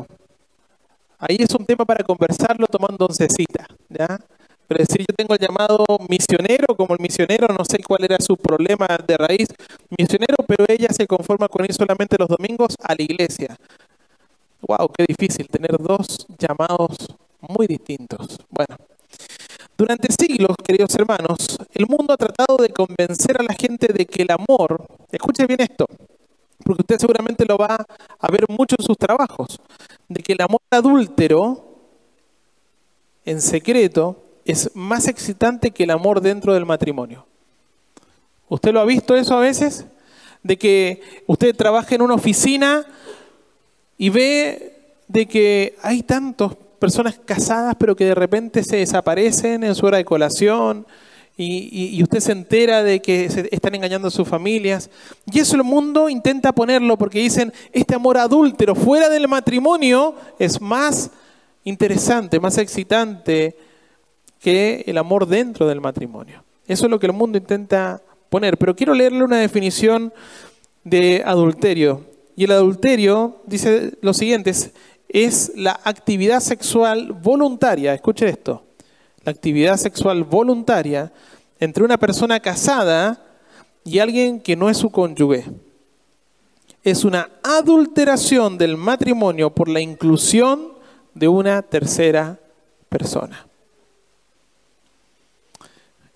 ahí 1.18 1.38
es 1.40 1.54
un 1.54 1.66
tema 1.66 1.86
para 1.86 2.04
conversarlo 2.04 2.68
tomando 2.68 3.06
oncecita, 3.06 3.68
¿ya? 3.90 4.20
Pero 4.68 4.80
decir, 4.80 5.00
yo 5.00 5.16
tengo 5.16 5.34
el 5.34 5.40
llamado 5.40 5.86
misionero, 6.10 6.76
como 6.76 6.94
el 6.94 7.00
misionero, 7.00 7.48
no 7.48 7.64
sé 7.64 7.80
cuál 7.82 8.04
era 8.04 8.18
su 8.20 8.36
problema 8.36 8.88
de 9.06 9.18
raíz, 9.18 9.48
misionero, 9.98 10.38
pero 10.46 10.66
ella 10.68 10.90
se 10.92 11.08
conforma 11.08 11.48
con 11.48 11.64
ir 11.64 11.74
solamente 11.74 12.18
los 12.20 12.28
domingos 12.28 12.76
a 12.84 12.94
la 12.94 13.02
iglesia. 13.02 13.58
Wow, 14.62 14.92
qué 14.92 15.06
difícil 15.08 15.48
tener 15.48 15.78
dos 15.78 16.28
llamados 16.38 17.08
muy 17.40 17.68
distintos. 17.68 18.40
Bueno, 18.50 18.76
durante 19.78 20.08
siglos, 20.12 20.58
queridos 20.66 20.96
hermanos, 20.96 21.58
el 21.72 21.86
mundo 21.88 22.14
ha 22.14 22.18
tratado 22.18 22.58
de 22.58 22.70
convencer 22.70 23.40
a 23.40 23.44
la 23.44 23.54
gente 23.54 23.94
de 23.94 24.06
que 24.06 24.24
el 24.24 24.32
amor, 24.32 24.86
escuche 25.12 25.46
bien 25.46 25.62
esto, 25.62 25.86
porque 26.66 26.82
usted 26.82 27.00
seguramente 27.00 27.46
lo 27.46 27.58
va 27.58 27.86
a 28.20 28.32
ver 28.32 28.46
mucho 28.50 28.76
en 28.78 28.84
sus 28.84 28.98
trabajos, 28.98 29.62
de 30.10 30.22
que 30.22 30.34
el 30.34 30.42
amor 30.42 30.60
adúltero, 30.72 31.64
en 33.24 33.40
secreto, 33.40 34.27
es 34.48 34.72
más 34.74 35.08
excitante 35.08 35.72
que 35.72 35.84
el 35.84 35.92
amor 35.92 36.22
dentro 36.22 36.54
del 36.54 36.66
matrimonio. 36.66 37.26
¿Usted 38.50 38.74
lo 38.74 38.80
ha 38.80 38.86
visto 38.86 39.16
eso 39.16 39.38
a 39.38 39.42
veces? 39.42 39.86
De 40.42 40.58
que 40.58 41.02
usted 41.28 41.56
trabaja 41.56 41.96
en 41.96 42.02
una 42.02 42.14
oficina 42.14 42.86
y 43.98 44.10
ve 44.10 44.96
de 45.08 45.26
que 45.28 45.76
hay 45.82 46.04
tantas 46.04 46.56
personas 46.80 47.20
casadas 47.26 47.76
pero 47.78 47.96
que 47.96 48.06
de 48.06 48.16
repente 48.16 48.64
se 48.64 48.78
desaparecen 48.78 49.64
en 49.64 49.76
su 49.76 49.86
hora 49.86 49.98
de 49.98 50.06
colación, 50.06 50.86
y, 51.40 52.02
usted 52.02 52.20
se 52.20 52.32
entera 52.32 52.82
de 52.82 53.00
que 53.00 53.30
se 53.30 53.48
están 53.52 53.76
engañando 53.76 54.08
a 54.08 54.12
sus 54.12 54.28
familias. 54.28 54.90
Y 55.32 55.40
eso 55.40 55.56
el 55.56 55.64
mundo 55.64 56.10
intenta 56.10 56.52
ponerlo 56.52 56.98
porque 56.98 57.20
dicen, 57.20 57.54
este 57.72 57.94
amor 57.94 58.18
adúltero 58.18 58.74
fuera 58.74 59.08
del 59.08 59.28
matrimonio 59.28 60.16
es 60.40 60.60
más 60.60 61.12
interesante, 61.64 62.40
más 62.40 62.58
excitante 62.58 63.56
que 64.40 64.84
el 64.88 64.98
amor 64.98 65.28
dentro 65.28 65.68
del 65.68 65.82
matrimonio. 65.82 66.44
Eso 66.68 66.86
es 66.86 66.92
lo 66.92 67.00
que 67.00 67.08
el 67.08 67.14
mundo 67.14 67.38
intenta 67.38 68.02
poner. 68.30 68.58
Pero 68.58 68.76
quiero 68.76 68.94
leerle 68.94 69.24
una 69.24 69.38
definición 69.38 70.14
de 70.84 71.24
adulterio. 71.26 72.06
Y 72.36 72.44
el 72.44 72.52
adulterio 72.52 73.42
dice 73.46 73.94
lo 74.02 74.14
siguiente, 74.14 74.54
es, 75.10 75.52
la 75.56 75.80
actividad 75.84 76.40
sexual 76.40 77.14
voluntaria, 77.14 77.94
escuche 77.94 78.28
esto, 78.28 78.64
la 79.24 79.32
actividad 79.32 79.78
sexual 79.78 80.24
voluntaria 80.24 81.12
entre 81.60 81.84
una 81.84 81.98
persona 81.98 82.40
casada 82.40 83.24
y 83.84 84.00
alguien 84.00 84.40
que 84.40 84.56
no 84.56 84.70
es 84.70 84.78
su 84.78 84.92
cónyuge. 84.92 85.46
Es 86.84 87.04
una 87.04 87.30
adulteración 87.44 88.58
del 88.58 88.78
matrimonio 88.78 89.50
por 89.50 89.68
la 89.68 89.82
inclusión 89.82 90.74
de 91.16 91.28
una 91.28 91.62
tercera 91.64 92.40
persona. 92.88 93.47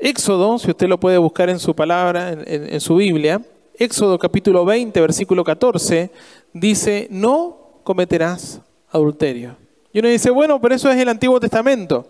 Éxodo, 0.01 0.57
si 0.57 0.71
usted 0.71 0.87
lo 0.87 0.99
puede 0.99 1.19
buscar 1.19 1.47
en 1.51 1.59
su 1.59 1.75
palabra, 1.75 2.31
en, 2.31 2.81
su 2.81 2.95
Biblia, 2.95 3.39
Éxodo 3.75 4.17
capítulo 4.17 4.65
20, 4.65 4.99
versículo 4.99 5.43
14, 5.43 6.09
dice, 6.53 7.07
no 7.11 7.79
cometerás 7.83 8.61
adulterio. 8.89 9.55
Y 9.93 9.99
uno 9.99 10.07
dice, 10.07 10.31
bueno, 10.31 10.59
pero 10.59 10.73
eso 10.73 10.89
es 10.89 10.97
el 10.97 11.07
Antiguo 11.07 11.39
Testamento. 11.39 12.07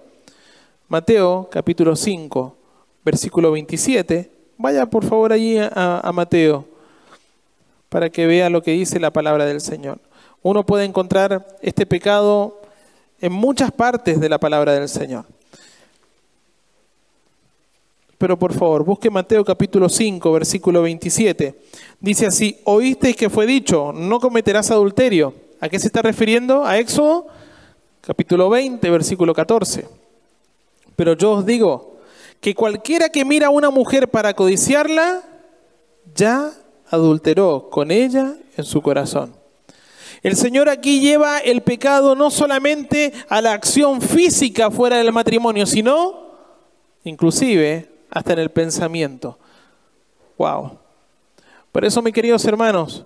Mateo 0.87 1.49
capítulo 1.51 1.97
5, 1.97 2.55
versículo 3.03 3.51
27. 3.51 4.31
Vaya 4.57 4.85
por 4.85 5.03
favor 5.03 5.33
allí 5.33 5.57
a, 5.59 6.09
Mateo 6.13 6.65
para 7.89 8.09
que 8.09 8.25
vea 8.25 8.49
lo 8.49 8.63
que 8.63 8.71
dice 8.71 9.01
la 9.01 9.11
palabra 9.11 9.45
del 9.45 9.59
Señor. 9.59 9.99
Uno 10.41 10.65
puede 10.65 10.85
encontrar 10.85 11.45
este 11.61 11.85
pecado 11.85 12.61
en 13.19 13.33
muchas 13.33 13.69
partes 13.73 14.21
de 14.21 14.29
la 14.29 14.39
palabra 14.39 14.71
del 14.71 14.87
Señor. 14.87 15.25
Pero 18.21 18.37
por 18.37 18.53
favor, 18.53 18.85
busque 18.85 19.09
Mateo 19.09 19.43
capítulo 19.43 19.89
5, 19.89 20.31
versículo 20.31 20.83
27. 20.83 21.59
Dice 21.99 22.27
así, 22.27 22.59
oísteis 22.65 23.15
que 23.15 23.31
fue 23.31 23.47
dicho, 23.47 23.91
no 23.93 24.19
cometerás 24.19 24.69
adulterio. 24.69 25.33
¿A 25.59 25.67
qué 25.67 25.79
se 25.79 25.87
está 25.87 26.03
refiriendo? 26.03 26.63
A 26.63 26.77
Éxodo 26.77 27.25
capítulo 27.99 28.47
20, 28.51 28.87
versículo 28.91 29.33
14. 29.33 29.87
Pero 30.95 31.13
yo 31.13 31.31
os 31.31 31.47
digo 31.47 31.97
que 32.39 32.53
cualquiera 32.53 33.09
que 33.09 33.25
mira 33.25 33.47
a 33.47 33.49
una 33.49 33.71
mujer 33.71 34.07
para 34.07 34.35
codiciarla, 34.35 35.23
ya 36.13 36.51
adulteró 36.91 37.69
con 37.71 37.89
ella 37.89 38.35
en 38.55 38.65
su 38.65 38.83
corazón. 38.83 39.35
El 40.21 40.35
Señor 40.35 40.69
aquí 40.69 40.99
lleva 40.99 41.39
el 41.39 41.61
pecado 41.61 42.13
no 42.13 42.29
solamente 42.29 43.13
a 43.29 43.41
la 43.41 43.53
acción 43.53 43.99
física 43.99 44.69
fuera 44.69 44.97
del 44.97 45.11
matrimonio, 45.11 45.65
sino 45.65 46.21
inclusive 47.03 47.90
hasta 48.11 48.33
en 48.33 48.39
el 48.39 48.49
pensamiento. 48.49 49.39
Wow. 50.37 50.77
Por 51.71 51.85
eso, 51.85 52.01
mis 52.01 52.13
queridos 52.13 52.45
hermanos, 52.45 53.05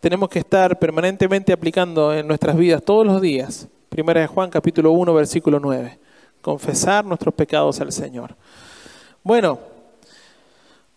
tenemos 0.00 0.28
que 0.28 0.40
estar 0.40 0.78
permanentemente 0.78 1.52
aplicando 1.52 2.12
en 2.12 2.26
nuestras 2.26 2.56
vidas 2.56 2.82
todos 2.82 3.06
los 3.06 3.20
días. 3.20 3.68
Primera 3.88 4.20
de 4.20 4.26
Juan 4.26 4.50
capítulo 4.50 4.92
1 4.92 5.14
versículo 5.14 5.58
9 5.58 5.98
confesar 6.40 7.04
nuestros 7.04 7.34
pecados 7.34 7.80
al 7.80 7.92
Señor. 7.92 8.34
Bueno, 9.22 9.58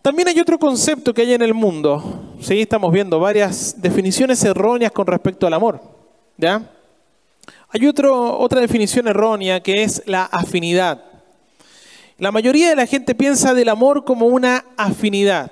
también 0.02 0.28
hay 0.28 0.40
otro 0.40 0.58
concepto 0.58 1.12
que 1.12 1.22
hay 1.22 1.34
en 1.34 1.42
el 1.42 1.54
mundo. 1.54 2.02
Sí, 2.40 2.60
estamos 2.60 2.92
viendo 2.92 3.18
varias 3.20 3.80
definiciones 3.80 4.42
erróneas 4.44 4.92
con 4.92 5.06
respecto 5.06 5.46
al 5.46 5.54
amor. 5.54 5.80
¿ya? 6.36 6.62
Hay 7.70 7.86
otro, 7.86 8.38
otra 8.38 8.60
definición 8.60 9.08
errónea 9.08 9.62
que 9.62 9.82
es 9.82 10.02
la 10.06 10.24
afinidad. 10.24 11.02
La 12.18 12.30
mayoría 12.30 12.68
de 12.68 12.76
la 12.76 12.86
gente 12.86 13.14
piensa 13.14 13.54
del 13.54 13.68
amor 13.68 14.04
como 14.04 14.26
una 14.26 14.64
afinidad. 14.76 15.50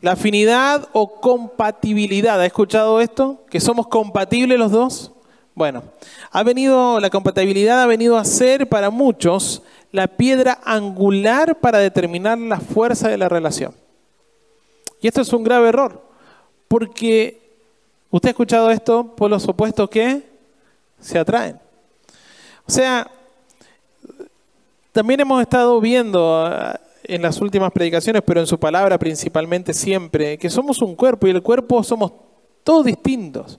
La 0.00 0.12
afinidad 0.12 0.88
o 0.92 1.20
compatibilidad. 1.20 2.40
¿Ha 2.40 2.46
escuchado 2.46 3.00
esto? 3.00 3.44
¿Que 3.48 3.60
somos 3.60 3.86
compatibles 3.86 4.58
los 4.58 4.72
dos? 4.72 5.12
Bueno, 5.54 5.84
ha 6.32 6.42
venido, 6.42 6.98
la 6.98 7.10
compatibilidad 7.10 7.80
ha 7.80 7.86
venido 7.86 8.18
a 8.18 8.24
ser 8.24 8.68
para 8.68 8.90
muchos 8.90 9.62
la 9.92 10.08
piedra 10.08 10.58
angular 10.64 11.60
para 11.60 11.78
determinar 11.78 12.36
la 12.36 12.58
fuerza 12.58 13.08
de 13.08 13.16
la 13.16 13.28
relación. 13.28 13.72
Y 15.00 15.06
esto 15.06 15.20
es 15.20 15.32
un 15.32 15.44
grave 15.44 15.68
error, 15.68 16.02
porque 16.66 17.40
usted 18.10 18.30
ha 18.30 18.30
escuchado 18.30 18.72
esto 18.72 19.14
por 19.14 19.30
los 19.30 19.46
opuestos 19.46 19.88
que 19.88 20.28
se 20.98 21.16
atraen. 21.16 21.60
O 22.66 22.72
sea, 22.72 23.08
también 24.94 25.18
hemos 25.18 25.42
estado 25.42 25.80
viendo 25.80 26.46
ah, 26.46 26.78
en 27.02 27.20
las 27.20 27.40
últimas 27.40 27.72
predicaciones, 27.72 28.22
pero 28.24 28.38
en 28.38 28.46
su 28.46 28.60
palabra 28.60 28.96
principalmente 28.96 29.74
siempre, 29.74 30.38
que 30.38 30.48
somos 30.48 30.80
un 30.82 30.94
cuerpo 30.94 31.26
y 31.26 31.30
el 31.30 31.42
cuerpo 31.42 31.82
somos 31.82 32.12
todos 32.62 32.84
distintos. 32.84 33.58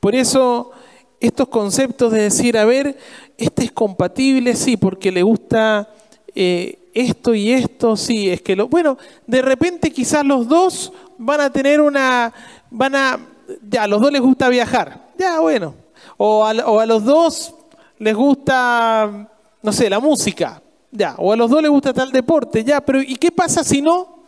Por 0.00 0.14
eso 0.14 0.70
estos 1.18 1.48
conceptos 1.48 2.12
de 2.12 2.24
decir, 2.24 2.58
a 2.58 2.66
ver, 2.66 2.98
este 3.38 3.64
es 3.64 3.72
compatible, 3.72 4.54
sí, 4.54 4.76
porque 4.76 5.10
le 5.10 5.22
gusta 5.22 5.88
eh, 6.34 6.90
esto 6.92 7.34
y 7.34 7.50
esto, 7.50 7.96
sí, 7.96 8.28
es 8.28 8.42
que 8.42 8.54
lo... 8.54 8.68
Bueno, 8.68 8.98
de 9.26 9.40
repente 9.40 9.90
quizás 9.90 10.26
los 10.26 10.46
dos 10.46 10.92
van 11.16 11.40
a 11.40 11.50
tener 11.50 11.80
una... 11.80 12.34
van 12.70 12.94
a... 12.94 13.18
Ya, 13.62 13.84
a 13.84 13.88
los 13.88 13.98
dos 13.98 14.12
les 14.12 14.20
gusta 14.20 14.50
viajar, 14.50 15.08
ya, 15.16 15.40
bueno. 15.40 15.74
O 16.18 16.44
a, 16.44 16.52
o 16.66 16.80
a 16.80 16.84
los 16.86 17.02
dos 17.02 17.54
les 17.98 18.14
gusta, 18.14 19.30
no 19.64 19.72
sé, 19.72 19.88
la 19.88 19.98
música, 19.98 20.62
ya. 20.90 21.14
O 21.16 21.32
a 21.32 21.36
los 21.36 21.50
dos 21.50 21.62
les 21.62 21.70
gusta 21.70 21.94
tal 21.94 22.12
deporte, 22.12 22.62
ya. 22.62 22.82
Pero 22.82 23.00
¿y 23.00 23.16
qué 23.16 23.32
pasa 23.32 23.64
si 23.64 23.80
no? 23.80 24.18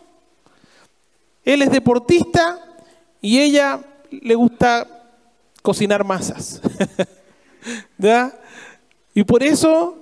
Él 1.45 1.61
es 1.61 1.71
deportista 1.71 2.59
y 3.21 3.39
ella 3.39 3.81
le 4.11 4.35
gusta 4.35 4.89
cocinar 5.61 6.05
masas. 6.05 6.63
¿Ya? 7.99 8.33
Y 9.13 9.25
por 9.25 9.43
eso, 9.43 9.99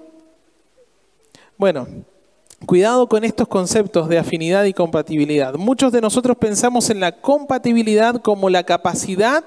bueno, 1.59 1.89
cuidado 2.65 3.09
con 3.09 3.25
estos 3.25 3.49
conceptos 3.49 4.09
de 4.09 4.19
afinidad 4.19 4.63
y 4.65 4.73
compatibilidad. 4.73 5.55
Muchos 5.55 5.91
de 5.91 6.01
nosotros 6.01 6.37
pensamos 6.37 6.91
en 6.91 7.01
la 7.01 7.21
compatibilidad 7.21 8.23
como 8.23 8.51
la 8.51 8.63
capacidad 8.63 9.45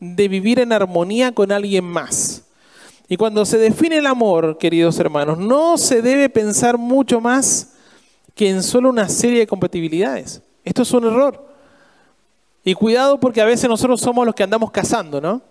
de 0.00 0.26
vivir 0.26 0.58
en 0.58 0.72
armonía 0.72 1.30
con 1.32 1.52
alguien 1.52 1.84
más. 1.84 2.49
Y 3.10 3.16
cuando 3.16 3.44
se 3.44 3.58
define 3.58 3.96
el 3.96 4.06
amor, 4.06 4.56
queridos 4.56 4.96
hermanos, 5.00 5.36
no 5.36 5.76
se 5.76 6.00
debe 6.00 6.28
pensar 6.28 6.78
mucho 6.78 7.20
más 7.20 7.72
que 8.36 8.48
en 8.48 8.62
solo 8.62 8.88
una 8.88 9.08
serie 9.08 9.40
de 9.40 9.48
compatibilidades. 9.48 10.40
Esto 10.64 10.82
es 10.82 10.92
un 10.92 11.04
error. 11.04 11.44
Y 12.62 12.72
cuidado 12.74 13.18
porque 13.18 13.40
a 13.40 13.44
veces 13.44 13.68
nosotros 13.68 14.00
somos 14.00 14.24
los 14.24 14.32
que 14.32 14.44
andamos 14.44 14.70
cazando, 14.70 15.20
¿no? 15.20 15.42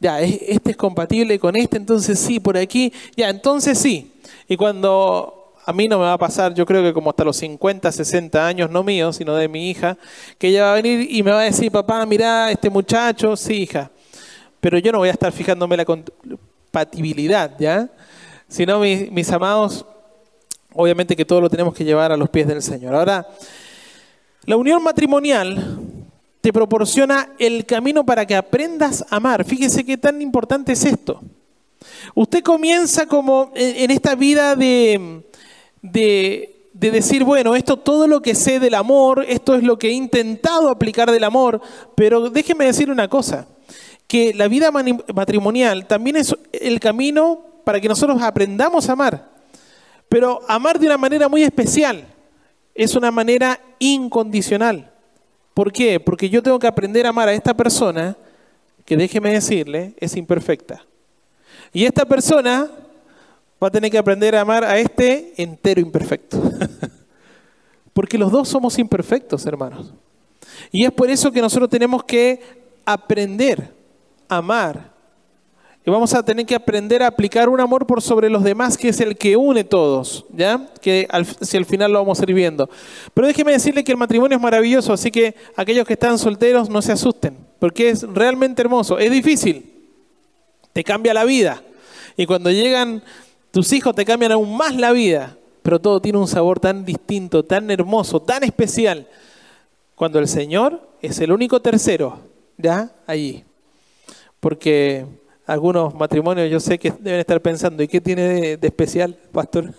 Ya, 0.00 0.20
este 0.20 0.72
es 0.72 0.76
compatible 0.76 1.38
con 1.38 1.54
este, 1.54 1.76
entonces 1.76 2.18
sí, 2.18 2.40
por 2.40 2.56
aquí, 2.56 2.92
ya, 3.16 3.28
entonces 3.28 3.78
sí. 3.78 4.14
Y 4.48 4.56
cuando 4.56 5.54
a 5.64 5.72
mí 5.72 5.86
no 5.86 5.98
me 5.98 6.04
va 6.04 6.14
a 6.14 6.18
pasar, 6.18 6.52
yo 6.52 6.66
creo 6.66 6.82
que 6.82 6.92
como 6.92 7.10
hasta 7.10 7.22
los 7.22 7.36
50, 7.36 7.92
60 7.92 8.44
años, 8.44 8.70
no 8.72 8.82
míos, 8.82 9.14
sino 9.14 9.36
de 9.36 9.46
mi 9.46 9.70
hija, 9.70 9.96
que 10.36 10.48
ella 10.48 10.64
va 10.64 10.72
a 10.72 10.74
venir 10.74 11.06
y 11.08 11.22
me 11.22 11.30
va 11.30 11.42
a 11.42 11.44
decir, 11.44 11.70
papá, 11.70 12.04
mira, 12.06 12.50
este 12.50 12.68
muchacho, 12.68 13.36
sí, 13.36 13.62
hija. 13.62 13.88
Pero 14.60 14.78
yo 14.78 14.90
no 14.90 14.98
voy 14.98 15.10
a 15.10 15.12
estar 15.12 15.30
fijándome 15.30 15.76
la 15.76 15.84
compatibilidad, 16.68 17.56
¿ya? 17.58 17.88
Sino, 18.46 18.80
mis, 18.80 19.10
mis 19.10 19.30
amados, 19.30 19.84
obviamente 20.74 21.16
que 21.16 21.24
todo 21.24 21.40
lo 21.40 21.50
tenemos 21.50 21.74
que 21.74 21.84
llevar 21.84 22.12
a 22.12 22.16
los 22.16 22.28
pies 22.28 22.46
del 22.46 22.62
Señor. 22.62 22.94
Ahora, 22.94 23.26
la 24.44 24.56
unión 24.56 24.82
matrimonial 24.82 25.80
te 26.40 26.52
proporciona 26.52 27.30
el 27.38 27.64
camino 27.64 28.04
para 28.04 28.26
que 28.26 28.36
aprendas 28.36 29.04
a 29.10 29.16
amar. 29.16 29.44
Fíjese 29.44 29.84
qué 29.84 29.96
tan 29.96 30.20
importante 30.22 30.72
es 30.72 30.84
esto. 30.84 31.20
Usted 32.14 32.42
comienza 32.42 33.06
como 33.06 33.50
en 33.54 33.90
esta 33.90 34.14
vida 34.14 34.54
de, 34.54 35.22
de, 35.82 36.54
decir, 36.72 37.24
bueno, 37.24 37.54
esto 37.54 37.76
todo 37.78 38.06
lo 38.06 38.20
que 38.20 38.34
sé 38.34 38.60
del 38.60 38.74
amor, 38.74 39.24
esto 39.26 39.54
es 39.54 39.62
lo 39.62 39.78
que 39.78 39.88
he 39.88 39.92
intentado 39.92 40.68
aplicar 40.68 41.10
del 41.10 41.24
amor, 41.24 41.60
pero 41.94 42.30
déjeme 42.30 42.66
decir 42.66 42.90
una 42.90 43.08
cosa, 43.08 43.46
que 44.08 44.32
la 44.34 44.48
vida 44.48 44.70
matrimonial 44.72 45.86
también 45.86 46.16
es 46.16 46.34
el 46.52 46.80
camino 46.80 47.44
para 47.62 47.78
que 47.80 47.88
nosotros 47.88 48.20
aprendamos 48.22 48.88
a 48.88 48.92
amar, 48.92 49.28
pero 50.08 50.40
amar 50.48 50.78
de 50.80 50.86
una 50.86 50.96
manera 50.96 51.28
muy 51.28 51.42
especial, 51.42 52.06
es 52.74 52.96
una 52.96 53.10
manera 53.10 53.60
incondicional. 53.78 54.90
¿Por 55.52 55.70
qué? 55.70 56.00
Porque 56.00 56.30
yo 56.30 56.42
tengo 56.42 56.58
que 56.58 56.66
aprender 56.66 57.04
a 57.04 57.10
amar 57.10 57.28
a 57.28 57.34
esta 57.34 57.54
persona 57.54 58.16
que 58.86 58.96
déjeme 58.96 59.32
decirle, 59.32 59.94
es 59.98 60.16
imperfecta. 60.16 60.82
Y 61.74 61.84
esta 61.84 62.06
persona 62.06 62.70
va 63.62 63.68
a 63.68 63.70
tener 63.70 63.90
que 63.90 63.98
aprender 63.98 64.34
a 64.34 64.40
amar 64.40 64.64
a 64.64 64.78
este 64.78 65.34
entero 65.36 65.82
imperfecto. 65.82 66.40
Porque 67.92 68.16
los 68.16 68.32
dos 68.32 68.48
somos 68.48 68.78
imperfectos, 68.78 69.44
hermanos. 69.44 69.92
Y 70.72 70.86
es 70.86 70.92
por 70.92 71.10
eso 71.10 71.30
que 71.30 71.42
nosotros 71.42 71.68
tenemos 71.68 72.04
que 72.04 72.40
aprender 72.86 73.77
amar 74.28 74.98
y 75.88 75.90
vamos 75.90 76.12
a 76.12 76.22
tener 76.22 76.44
que 76.44 76.54
aprender 76.54 77.02
a 77.02 77.06
aplicar 77.06 77.48
un 77.48 77.58
amor 77.60 77.86
por 77.86 78.02
sobre 78.02 78.28
los 78.28 78.44
demás, 78.44 78.76
que 78.76 78.90
es 78.90 79.00
el 79.00 79.16
que 79.16 79.38
une 79.38 79.64
todos, 79.64 80.26
¿ya? 80.34 80.68
Que 80.82 81.06
al, 81.08 81.24
si 81.24 81.56
al 81.56 81.64
final 81.64 81.90
lo 81.90 81.98
vamos 82.00 82.20
a 82.20 82.24
ir 82.24 82.34
viendo. 82.34 82.68
Pero 83.14 83.26
déjeme 83.26 83.52
decirle 83.52 83.82
que 83.82 83.92
el 83.92 83.96
matrimonio 83.96 84.36
es 84.36 84.42
maravilloso, 84.42 84.92
así 84.92 85.10
que 85.10 85.34
aquellos 85.56 85.86
que 85.86 85.94
están 85.94 86.18
solteros 86.18 86.68
no 86.68 86.82
se 86.82 86.92
asusten, 86.92 87.38
porque 87.58 87.88
es 87.88 88.02
realmente 88.02 88.60
hermoso. 88.60 88.98
Es 88.98 89.10
difícil, 89.10 89.72
te 90.74 90.84
cambia 90.84 91.14
la 91.14 91.24
vida. 91.24 91.62
Y 92.18 92.26
cuando 92.26 92.50
llegan 92.50 93.02
tus 93.50 93.72
hijos 93.72 93.94
te 93.94 94.04
cambian 94.04 94.32
aún 94.32 94.54
más 94.54 94.76
la 94.76 94.92
vida, 94.92 95.38
pero 95.62 95.80
todo 95.80 96.02
tiene 96.02 96.18
un 96.18 96.28
sabor 96.28 96.60
tan 96.60 96.84
distinto, 96.84 97.46
tan 97.46 97.70
hermoso, 97.70 98.20
tan 98.20 98.44
especial, 98.44 99.08
cuando 99.94 100.18
el 100.18 100.28
Señor 100.28 100.86
es 101.00 101.18
el 101.20 101.32
único 101.32 101.62
tercero, 101.62 102.18
¿ya? 102.58 102.90
Allí. 103.06 103.47
Porque 104.40 105.04
algunos 105.48 105.94
matrimonios 105.94 106.50
yo 106.50 106.60
sé 106.60 106.78
que 106.78 106.92
deben 107.00 107.20
estar 107.20 107.40
pensando, 107.40 107.82
¿y 107.82 107.88
qué 107.88 108.00
tiene 108.00 108.56
de, 108.58 108.68
especial, 108.68 109.16
pastor? 109.32 109.72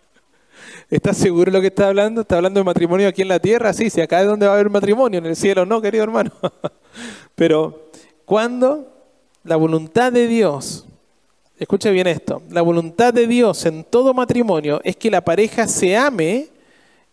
¿Estás 0.90 1.18
seguro 1.18 1.50
de 1.50 1.58
lo 1.58 1.60
que 1.60 1.66
está 1.66 1.88
hablando? 1.88 2.22
¿Está 2.22 2.36
hablando 2.36 2.60
de 2.60 2.64
matrimonio 2.64 3.06
aquí 3.06 3.22
en 3.22 3.28
la 3.28 3.38
tierra? 3.38 3.72
Sí, 3.72 3.90
si 3.90 4.00
acá 4.00 4.22
es 4.22 4.26
donde 4.26 4.46
va 4.46 4.52
a 4.52 4.54
haber 4.54 4.70
matrimonio, 4.70 5.18
en 5.18 5.26
el 5.26 5.36
cielo 5.36 5.66
no, 5.66 5.82
querido 5.82 6.04
hermano. 6.04 6.30
Pero 7.34 7.90
cuando 8.24 8.88
la 9.44 9.56
voluntad 9.56 10.12
de 10.12 10.26
Dios, 10.26 10.86
escucha 11.58 11.90
bien 11.90 12.06
esto, 12.06 12.42
la 12.48 12.62
voluntad 12.62 13.12
de 13.12 13.26
Dios 13.26 13.66
en 13.66 13.84
todo 13.84 14.14
matrimonio 14.14 14.80
es 14.82 14.96
que 14.96 15.10
la 15.10 15.20
pareja 15.20 15.68
se 15.68 15.96
ame 15.96 16.48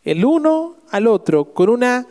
el 0.03 0.23
uno 0.23 0.77
al 0.89 1.07
otro 1.07 1.53
con 1.53 1.69
una 1.69 2.07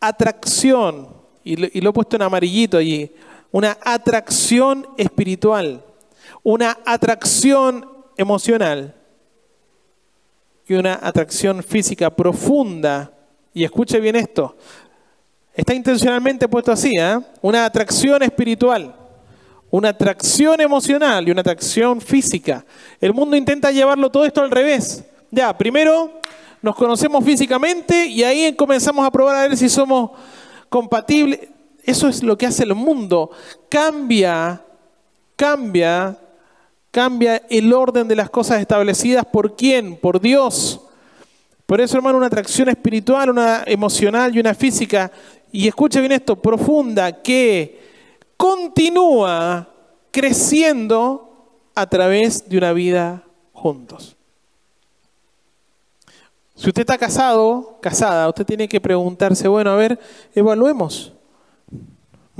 atracción, 0.00 1.08
y 1.44 1.80
lo 1.80 1.90
he 1.90 1.92
puesto 1.92 2.16
en 2.16 2.22
amarillito 2.22 2.78
allí, 2.78 3.10
una 3.52 3.78
atracción 3.82 4.86
espiritual, 4.96 5.84
una 6.42 6.78
atracción 6.84 7.86
emocional 8.16 8.94
y 10.66 10.74
una 10.74 10.98
atracción 11.02 11.62
física 11.62 12.10
profunda. 12.10 13.12
Y 13.52 13.64
escuche 13.64 13.98
bien 13.98 14.14
esto, 14.16 14.56
está 15.54 15.74
intencionalmente 15.74 16.46
puesto 16.48 16.70
así, 16.70 16.96
¿eh? 16.96 17.18
una 17.42 17.64
atracción 17.64 18.22
espiritual, 18.22 18.94
una 19.70 19.88
atracción 19.88 20.60
emocional 20.60 21.26
y 21.26 21.32
una 21.32 21.40
atracción 21.40 22.00
física. 22.00 22.64
El 23.00 23.12
mundo 23.12 23.36
intenta 23.36 23.72
llevarlo 23.72 24.10
todo 24.10 24.24
esto 24.24 24.42
al 24.42 24.50
revés. 24.50 25.04
Ya, 25.30 25.56
primero 25.56 26.20
nos 26.62 26.76
conocemos 26.76 27.24
físicamente 27.24 28.06
y 28.06 28.22
ahí 28.22 28.54
comenzamos 28.54 29.04
a 29.04 29.10
probar 29.10 29.36
a 29.36 29.48
ver 29.48 29.56
si 29.56 29.68
somos 29.68 30.10
compatibles. 30.68 31.48
Eso 31.90 32.06
es 32.06 32.22
lo 32.22 32.38
que 32.38 32.46
hace 32.46 32.62
el 32.62 32.76
mundo. 32.76 33.32
Cambia, 33.68 34.64
cambia, 35.34 36.16
cambia 36.92 37.42
el 37.50 37.72
orden 37.72 38.06
de 38.06 38.14
las 38.14 38.30
cosas 38.30 38.60
establecidas 38.60 39.24
por 39.24 39.56
quién, 39.56 39.96
por 39.96 40.20
Dios. 40.20 40.82
Por 41.66 41.80
eso, 41.80 41.96
hermano, 41.96 42.18
una 42.18 42.28
atracción 42.28 42.68
espiritual, 42.68 43.30
una 43.30 43.64
emocional 43.66 44.32
y 44.32 44.38
una 44.38 44.54
física. 44.54 45.10
Y 45.50 45.66
escuche 45.66 45.98
bien 45.98 46.12
esto, 46.12 46.36
profunda, 46.36 47.20
que 47.22 47.80
continúa 48.36 49.68
creciendo 50.12 51.58
a 51.74 51.88
través 51.88 52.48
de 52.48 52.56
una 52.56 52.72
vida 52.72 53.24
juntos. 53.52 54.16
Si 56.54 56.68
usted 56.68 56.82
está 56.82 56.96
casado, 56.96 57.78
casada, 57.82 58.28
usted 58.28 58.46
tiene 58.46 58.68
que 58.68 58.80
preguntarse, 58.80 59.48
bueno, 59.48 59.72
a 59.72 59.76
ver, 59.76 59.98
evaluemos. 60.36 61.14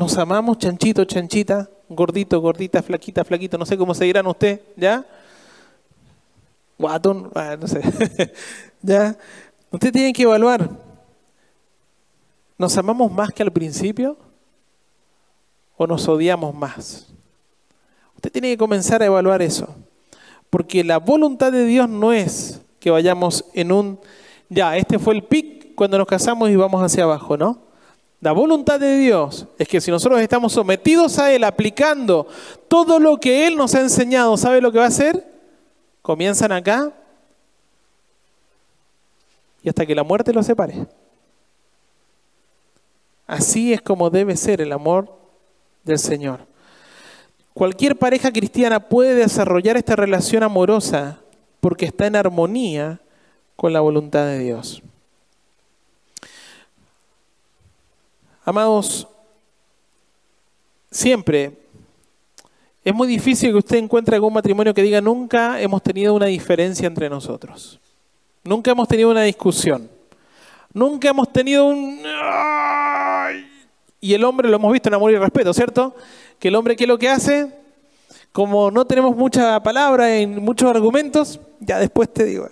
Nos 0.00 0.16
amamos, 0.16 0.56
chanchito, 0.56 1.04
chanchita, 1.04 1.68
gordito, 1.86 2.40
gordita, 2.40 2.82
flaquita, 2.82 3.22
flaquito, 3.22 3.58
no 3.58 3.66
sé 3.66 3.76
cómo 3.76 3.92
se 3.92 4.06
dirán 4.06 4.26
usted, 4.26 4.62
¿ya? 4.74 5.04
Guatón, 6.78 7.30
ah, 7.34 7.54
no 7.60 7.68
sé. 7.68 7.82
¿Ya? 8.80 9.14
Usted 9.70 9.92
tiene 9.92 10.14
que 10.14 10.22
evaluar. 10.22 10.70
¿Nos 12.56 12.78
amamos 12.78 13.12
más 13.12 13.28
que 13.30 13.42
al 13.42 13.52
principio? 13.52 14.16
¿O 15.76 15.86
nos 15.86 16.08
odiamos 16.08 16.54
más? 16.54 17.12
Usted 18.16 18.32
tiene 18.32 18.48
que 18.48 18.56
comenzar 18.56 19.02
a 19.02 19.04
evaluar 19.04 19.42
eso. 19.42 19.68
Porque 20.48 20.82
la 20.82 20.96
voluntad 20.96 21.52
de 21.52 21.66
Dios 21.66 21.90
no 21.90 22.14
es 22.14 22.62
que 22.78 22.90
vayamos 22.90 23.44
en 23.52 23.70
un, 23.70 24.00
ya, 24.48 24.78
este 24.78 24.98
fue 24.98 25.12
el 25.12 25.24
pic 25.24 25.74
cuando 25.74 25.98
nos 25.98 26.06
casamos 26.06 26.48
y 26.48 26.56
vamos 26.56 26.82
hacia 26.82 27.04
abajo, 27.04 27.36
¿no? 27.36 27.69
La 28.20 28.32
voluntad 28.32 28.78
de 28.78 28.98
Dios 28.98 29.46
es 29.58 29.66
que 29.66 29.80
si 29.80 29.90
nosotros 29.90 30.20
estamos 30.20 30.52
sometidos 30.52 31.18
a 31.18 31.32
Él, 31.32 31.42
aplicando 31.42 32.26
todo 32.68 32.98
lo 32.98 33.18
que 33.18 33.46
Él 33.46 33.56
nos 33.56 33.74
ha 33.74 33.80
enseñado, 33.80 34.36
¿sabe 34.36 34.60
lo 34.60 34.70
que 34.70 34.78
va 34.78 34.84
a 34.84 34.88
hacer? 34.88 35.26
Comienzan 36.02 36.52
acá 36.52 36.92
y 39.62 39.68
hasta 39.68 39.86
que 39.86 39.94
la 39.94 40.02
muerte 40.02 40.32
los 40.34 40.44
separe. 40.44 40.86
Así 43.26 43.72
es 43.72 43.80
como 43.80 44.10
debe 44.10 44.36
ser 44.36 44.60
el 44.60 44.72
amor 44.72 45.16
del 45.84 45.98
Señor. 45.98 46.40
Cualquier 47.54 47.96
pareja 47.96 48.32
cristiana 48.32 48.80
puede 48.88 49.14
desarrollar 49.14 49.76
esta 49.76 49.96
relación 49.96 50.42
amorosa 50.42 51.20
porque 51.60 51.86
está 51.86 52.06
en 52.06 52.16
armonía 52.16 53.00
con 53.56 53.72
la 53.72 53.80
voluntad 53.80 54.24
de 54.26 54.38
Dios. 54.38 54.82
Amados, 58.50 59.06
siempre 60.90 61.52
es 62.84 62.92
muy 62.92 63.06
difícil 63.06 63.52
que 63.52 63.58
usted 63.58 63.76
encuentre 63.76 64.16
algún 64.16 64.32
matrimonio 64.32 64.74
que 64.74 64.82
diga 64.82 65.00
nunca 65.00 65.60
hemos 65.60 65.80
tenido 65.84 66.14
una 66.14 66.26
diferencia 66.26 66.88
entre 66.88 67.08
nosotros. 67.08 67.78
Nunca 68.42 68.72
hemos 68.72 68.88
tenido 68.88 69.08
una 69.08 69.22
discusión. 69.22 69.88
Nunca 70.72 71.10
hemos 71.10 71.32
tenido 71.32 71.66
un... 71.66 72.02
Y 74.00 74.14
el 74.14 74.24
hombre, 74.24 74.48
lo 74.48 74.56
hemos 74.56 74.72
visto 74.72 74.88
en 74.88 74.94
Amor 74.96 75.12
y 75.12 75.16
Respeto, 75.16 75.54
¿cierto? 75.54 75.94
Que 76.40 76.48
el 76.48 76.56
hombre, 76.56 76.74
¿qué 76.74 76.82
es 76.82 76.88
lo 76.88 76.98
que 76.98 77.08
hace? 77.08 77.54
Como 78.32 78.72
no 78.72 78.84
tenemos 78.84 79.14
mucha 79.14 79.62
palabra 79.62 80.16
en 80.16 80.42
muchos 80.42 80.68
argumentos, 80.68 81.38
ya 81.60 81.78
después 81.78 82.12
te 82.12 82.24
digo. 82.24 82.48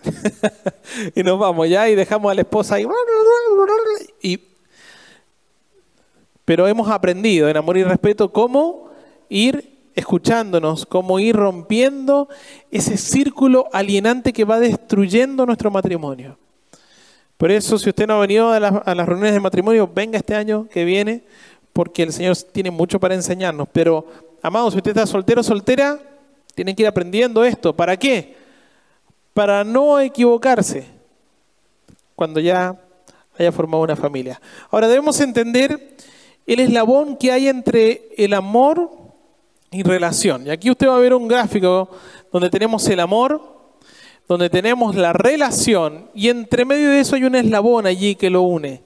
y 1.16 1.24
nos 1.24 1.40
vamos 1.40 1.68
ya 1.68 1.88
y 1.88 1.96
dejamos 1.96 2.30
a 2.30 2.37
la 2.37 2.42
esposa 2.42 2.76
ahí. 2.76 2.87
Y, 4.22 4.38
pero 6.48 6.66
hemos 6.66 6.88
aprendido 6.88 7.46
en 7.46 7.58
Amor 7.58 7.76
y 7.76 7.84
Respeto 7.84 8.32
cómo 8.32 8.88
ir 9.28 9.90
escuchándonos, 9.94 10.87
cómo 10.87 11.18
ir 11.18 11.37
rompiendo 11.37 12.26
ese 12.70 12.96
círculo 12.96 13.68
alienante 13.70 14.32
que 14.32 14.46
va 14.46 14.58
destruyendo 14.58 15.44
nuestro 15.44 15.70
matrimonio. 15.70 16.38
Por 17.37 17.50
eso, 17.50 17.78
si 17.78 17.90
usted 17.90 18.06
no 18.06 18.14
ha 18.14 18.20
venido 18.20 18.50
a 18.50 18.58
las, 18.58 19.06
reuniones 19.06 19.34
de 19.34 19.40
matrimonio, 19.40 19.90
venga 19.94 20.16
este 20.16 20.34
año 20.34 20.66
que 20.70 20.87
viene, 20.87 21.22
porque 21.74 22.04
el 22.04 22.14
Señor 22.14 22.34
tiene 22.50 22.70
mucho 22.70 22.98
para 22.98 23.14
enseñarnos. 23.14 23.68
Pero, 23.70 24.06
amados, 24.40 24.72
si 24.72 24.78
usted 24.78 24.92
está 24.92 25.06
soltero 25.06 25.42
o 25.42 25.44
soltera, 25.44 26.00
tienen 26.54 26.74
que 26.74 26.80
ir 26.80 26.88
aprendiendo 26.88 27.44
esto. 27.44 27.76
¿Para 27.76 27.94
qué? 27.98 28.37
Para 29.34 29.64
no 29.64 30.00
equivocarse 30.00 30.87
cuando 32.16 32.40
ya 32.40 32.74
haya 33.38 33.52
formado 33.52 33.82
una 33.82 33.96
familia. 33.96 34.40
Ahora 34.70 34.88
debemos 34.88 35.20
entender 35.20 35.98
el 36.48 36.61
eslabón 36.61 37.16
que 37.16 37.30
hay 37.30 37.46
entre 37.46 38.08
el 38.16 38.32
amor 38.32 38.90
y 39.70 39.82
relación. 39.82 40.46
Y 40.46 40.50
aquí 40.50 40.70
usted 40.70 40.88
va 40.88 40.96
a 40.96 41.00
ver 41.00 41.12
un 41.12 41.28
gráfico 41.28 41.90
donde 42.32 42.48
tenemos 42.48 42.88
el 42.88 43.00
amor, 43.00 43.42
donde 44.26 44.48
tenemos 44.48 44.96
la 44.96 45.12
relación 45.12 46.08
y 46.14 46.28
entre 46.28 46.64
medio 46.64 46.88
de 46.88 47.00
eso 47.00 47.16
hay 47.16 47.24
un 47.24 47.34
eslabón 47.34 47.87
allí 47.87 48.14
que 48.14 48.30
lo 48.30 48.42
une. 48.42 48.82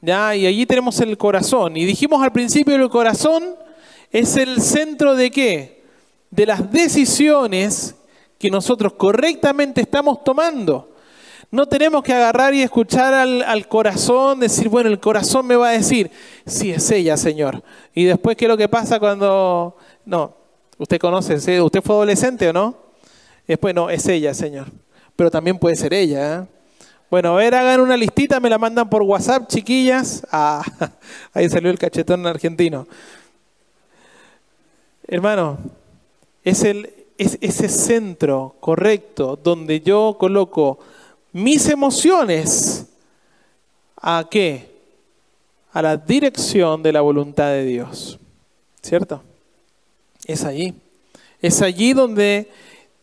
¿ya? 0.00 0.34
Y 0.34 0.46
allí 0.46 0.64
tenemos 0.64 0.98
el 1.00 1.18
corazón. 1.18 1.76
Y 1.76 1.84
dijimos 1.84 2.22
al 2.22 2.32
principio 2.32 2.74
el 2.76 2.88
corazón 2.88 3.56
es 4.10 4.36
el 4.36 4.62
centro 4.62 5.14
de 5.14 5.30
qué? 5.30 5.82
De 6.30 6.46
las 6.46 6.72
decisiones 6.72 7.94
que 8.38 8.50
nosotros 8.50 8.94
correctamente 8.94 9.82
estamos 9.82 10.24
tomando. 10.24 10.91
No 11.52 11.66
tenemos 11.66 12.02
que 12.02 12.14
agarrar 12.14 12.54
y 12.54 12.62
escuchar 12.62 13.12
al, 13.12 13.68
corazón, 13.68 14.40
decir, 14.40 14.70
bueno, 14.70 14.88
el 14.88 14.98
corazón 14.98 15.46
me 15.46 15.54
va 15.54 15.68
a 15.68 15.72
decir, 15.72 16.10
sí, 16.46 16.70
es 16.70 16.90
ella, 16.90 17.14
Señor. 17.18 17.62
Y 17.94 18.04
después, 18.04 18.38
¿qué 18.38 18.46
es 18.46 18.48
lo 18.48 18.56
que 18.56 18.70
pasa 18.70 18.98
cuando 18.98 19.76
no, 20.06 20.34
usted 20.78 20.98
conoce, 20.98 21.60
¿usted 21.60 21.82
fue 21.82 21.94
adolescente 21.94 22.48
o 22.48 22.54
no? 22.54 22.74
después 23.46 23.74
no, 23.74 23.90
es 23.90 24.08
ella, 24.08 24.32
Señor. 24.32 24.68
Pero 25.14 25.30
también 25.30 25.58
puede 25.58 25.76
ser 25.76 25.92
ella. 25.92 26.38
¿eh? 26.38 26.46
Bueno, 27.10 27.34
a 27.34 27.36
ver, 27.36 27.54
hagan 27.54 27.80
una 27.80 27.98
listita, 27.98 28.40
me 28.40 28.48
la 28.48 28.56
mandan 28.56 28.88
por 28.88 29.02
WhatsApp, 29.02 29.46
chiquillas. 29.46 30.26
Ah, 30.32 30.64
ahí 31.34 31.50
salió 31.50 31.70
el 31.70 31.78
cachetón 31.78 32.26
argentino. 32.26 32.88
Hermano, 35.06 35.58
es, 36.44 36.64
el, 36.64 36.90
es 37.18 37.36
ese 37.42 37.68
centro 37.68 38.56
correcto 38.58 39.36
donde 39.36 39.82
yo 39.82 40.16
coloco 40.18 40.78
mis 41.32 41.68
emociones 41.68 42.86
a 43.96 44.26
qué? 44.30 44.70
A 45.72 45.80
la 45.80 45.96
dirección 45.96 46.82
de 46.82 46.92
la 46.92 47.00
voluntad 47.00 47.48
de 47.48 47.64
Dios. 47.64 48.18
¿Cierto? 48.82 49.22
Es 50.26 50.44
allí. 50.44 50.74
Es 51.40 51.62
allí 51.62 51.92
donde 51.92 52.50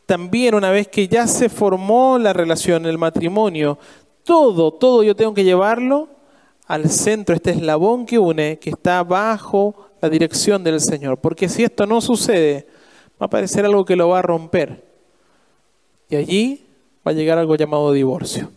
también 0.06 0.56
una 0.56 0.72
vez 0.72 0.88
que 0.88 1.08
ya 1.08 1.28
se 1.28 1.50
formó 1.50 2.18
la 2.18 2.34
relación, 2.34 2.86
el 2.86 2.98
matrimonio, 2.98 3.78
todo, 4.24 4.72
todo 4.72 5.04
yo 5.04 5.16
tengo 5.16 5.34
que 5.34 5.44
llevarlo 5.44 6.10
al 6.68 6.90
centro, 6.90 7.36
este 7.36 7.52
eslabón 7.52 8.06
que 8.06 8.20
une, 8.20 8.60
que 8.60 8.70
está 8.70 9.04
bajo 9.04 9.90
la 10.02 10.10
dirección 10.10 10.64
del 10.64 10.80
Señor. 10.80 11.18
Porque 11.18 11.50
si 11.50 11.64
esto 11.64 11.86
no 11.86 12.00
sucede, 12.00 12.68
va 13.22 13.26
a 13.26 13.30
parecer 13.30 13.66
algo 13.66 13.86
que 13.86 13.96
lo 13.96 14.10
va 14.10 14.20
a 14.20 14.24
romper. 14.24 14.86
Y 16.10 16.16
allí 16.16 16.66
va 17.06 17.12
a 17.12 17.14
llegar 17.14 17.38
algo 17.38 17.56
llamado 17.56 17.92
divorcio. 17.92 18.52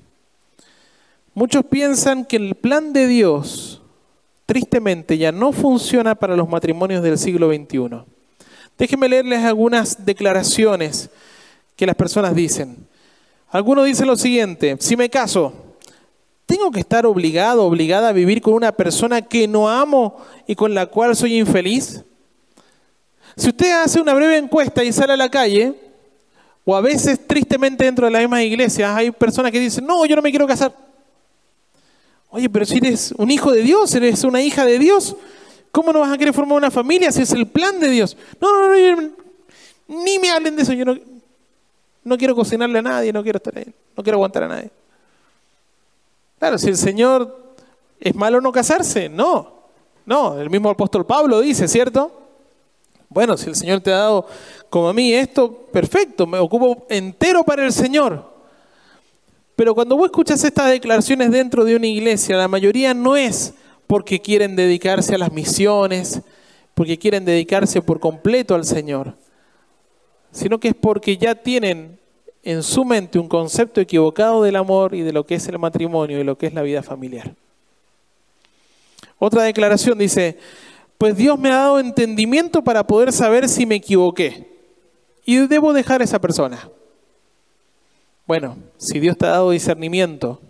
Muchos 1.35 1.65
piensan 1.65 2.25
que 2.25 2.37
el 2.37 2.55
plan 2.55 2.93
de 2.93 3.07
Dios, 3.07 3.81
tristemente, 4.45 5.17
ya 5.17 5.33
no 5.33 5.53
funciona 5.53 6.15
para 6.15 6.37
los 6.37 6.49
matrimonios 6.49 7.03
del 7.03 7.19
siglo 7.19 7.49
XXI. 7.49 8.05
Déjenme 8.77 9.09
leerles 9.09 9.41
algunas 9.41 10.05
declaraciones 10.05 11.09
que 11.77 11.87
las 11.87 11.97
personas 11.97 12.35
dicen. 12.35 12.87
Algunos 13.49 13.87
dicen 13.87 14.07
lo 14.07 14.17
siguiente, 14.17 14.77
si 14.81 14.97
me 14.97 15.09
caso, 15.09 15.53
¿tengo 16.47 16.71
que 16.71 16.81
estar 16.81 17.07
obligado, 17.07 17.65
obligada 17.65 18.09
a 18.09 18.13
vivir 18.13 18.43
con 18.43 18.55
una 18.55 18.73
persona 18.73 19.23
que 19.23 19.47
no 19.47 19.69
amo 19.69 20.17
y 20.47 20.55
con 20.55 20.75
la 20.75 20.87
cual 20.87 21.17
soy 21.17 21.39
infeliz? 21.39 22.03
Si 23.37 23.49
usted 23.49 23.73
hace 23.73 24.01
una 24.01 24.15
breve 24.15 24.37
encuesta 24.37 24.85
y 24.85 24.93
sale 24.93 25.15
a 25.15 25.17
la 25.17 25.31
calle, 25.31 25.75
o 26.65 26.77
a 26.77 26.81
veces 26.81 27.27
tristemente 27.27 27.85
dentro 27.85 28.07
de 28.07 28.13
las 28.13 28.23
mismas 28.23 28.43
iglesias 28.43 28.95
hay 28.95 29.11
personas 29.11 29.51
que 29.51 29.61
dicen, 29.61 29.87
no, 29.87 30.05
yo 30.07 30.17
no 30.17 30.23
me 30.23 30.31
quiero 30.31 30.47
casar. 30.47 30.73
Oye, 32.31 32.49
pero 32.49 32.65
si 32.65 32.79
eres 32.79 33.13
un 33.17 33.31
hijo 33.31 33.53
de 33.53 33.63
Dios, 33.63 33.95
eres 33.95 34.25
una 34.25 34.41
hija 34.41 34.65
de 34.65 34.79
Dios, 34.79 35.17
¿Cómo 35.73 35.91
no 35.91 36.01
vas 36.01 36.13
a 36.13 36.19
querer 36.19 36.35
formar 36.35 36.59
una 36.59 36.71
familia 36.71 37.11
si 37.11 37.23
es 37.23 37.33
el 37.33 37.49
plan 37.49 37.81
de 37.81 37.89
Dios? 37.89 38.15
No, 38.39 38.69
no, 38.69 38.69
no, 38.69 39.11
ni 39.89 40.19
me 40.19 40.31
hablen 40.31 40.55
de 40.55 40.63
eso. 40.63 40.75
Yo 40.75 40.85
no, 42.05 42.19
quiero 42.19 42.37
cocinarle 42.37 42.79
a 42.79 42.83
nadie, 42.83 43.11
no 43.11 43.23
quiero 43.23 43.39
estar 43.39 43.57
ahí, 43.57 43.73
no 43.97 44.03
quiero 44.03 44.19
aguantar 44.19 44.45
a 44.45 44.49
nadie. 44.49 44.71
Claro, 46.39 46.59
si 46.59 46.69
el 46.69 46.77
Señor 46.77 47.55
es 47.99 48.15
malo 48.15 48.41
no 48.43 48.53
casarse, 48.53 49.09
no. 49.09 49.63
No, 50.05 50.39
el 50.39 50.51
mismo 50.51 50.69
apóstol 50.69 51.07
Pablo 51.07 51.41
dice, 51.41 51.67
¿cierto? 51.67 52.22
Bueno, 53.13 53.37
si 53.37 53.49
el 53.49 53.55
Señor 53.55 53.81
te 53.81 53.93
ha 53.93 53.99
dado 53.99 54.27
como 54.71 54.89
a 54.89 54.93
mí 54.93 55.13
esto, 55.13 55.53
perfecto, 55.73 56.27
me 56.27 56.39
ocupo 56.39 56.87
entero 56.89 57.45
para 57.45 57.65
el 57.65 57.73
Señor. 57.73 58.33
Pero 59.55 59.75
cuando 59.75 59.97
vos 59.97 60.07
escuchas 60.07 60.43
estas 60.43 60.71
declaraciones 60.71 61.31
dentro 61.31 61.65
de 61.65 61.77
una 61.77 61.87
iglesia, 61.87 62.37
la 62.37 62.49
mayoría 62.49 62.95
no 62.95 63.17
es 63.17 63.55
porque 63.87 64.21
quieren 64.21 64.57
dedicarse 64.57 65.15
a 65.15 65.19
las 65.19 65.31
misiones, 65.33 66.23
porque 66.75 66.99
quieren 66.99 67.25
dedicarse 67.25 67.83
por 67.83 68.01
completo 68.01 68.55
al 68.55 68.65
Señor, 68.65 69.15
sino 70.31 70.59
que 70.59 70.69
es 70.69 70.75
porque 70.75 71.19
ya 71.19 71.35
tienen 71.35 71.99
en 72.43 72.63
su 72.63 72.85
mente 72.85 73.19
un 73.19 73.29
concepto 73.29 73.81
equivocado 73.81 74.43
del 74.43 74.57
amor 74.57 74.95
y 74.95 75.03
de 75.03 75.13
lo 75.13 75.27
que 75.27 75.35
es 75.35 75.47
el 75.49 75.59
matrimonio 75.59 76.19
y 76.19 76.25
lo 76.25 76.39
que 76.39 76.47
es 76.47 76.55
la 76.55 76.63
vida 76.63 76.83
familiar. 76.83 77.35
Otra 79.19 79.43
declaración 79.43 79.99
dice, 79.99 80.39
pues 81.03 81.17
Dios 81.17 81.37
me 81.37 81.51
ha 81.51 81.57
dado 81.57 81.81
entendimiento 81.81 82.63
para 82.63 82.87
poder 82.87 83.13
saber 83.13 83.49
si 83.49 83.67
me 83.67 83.75
equivoqué 83.75 84.47
y 85.25 85.37
debo 85.49 85.73
dejar 85.73 86.01
a 86.01 86.05
esa 86.05 86.21
persona. 86.21 86.71
Bueno, 88.25 88.57
si 88.77 89.01
Dios 89.01 89.19
te 89.19 89.27
ha 89.27 89.31
dado 89.31 89.51
discernimiento, 89.51 90.41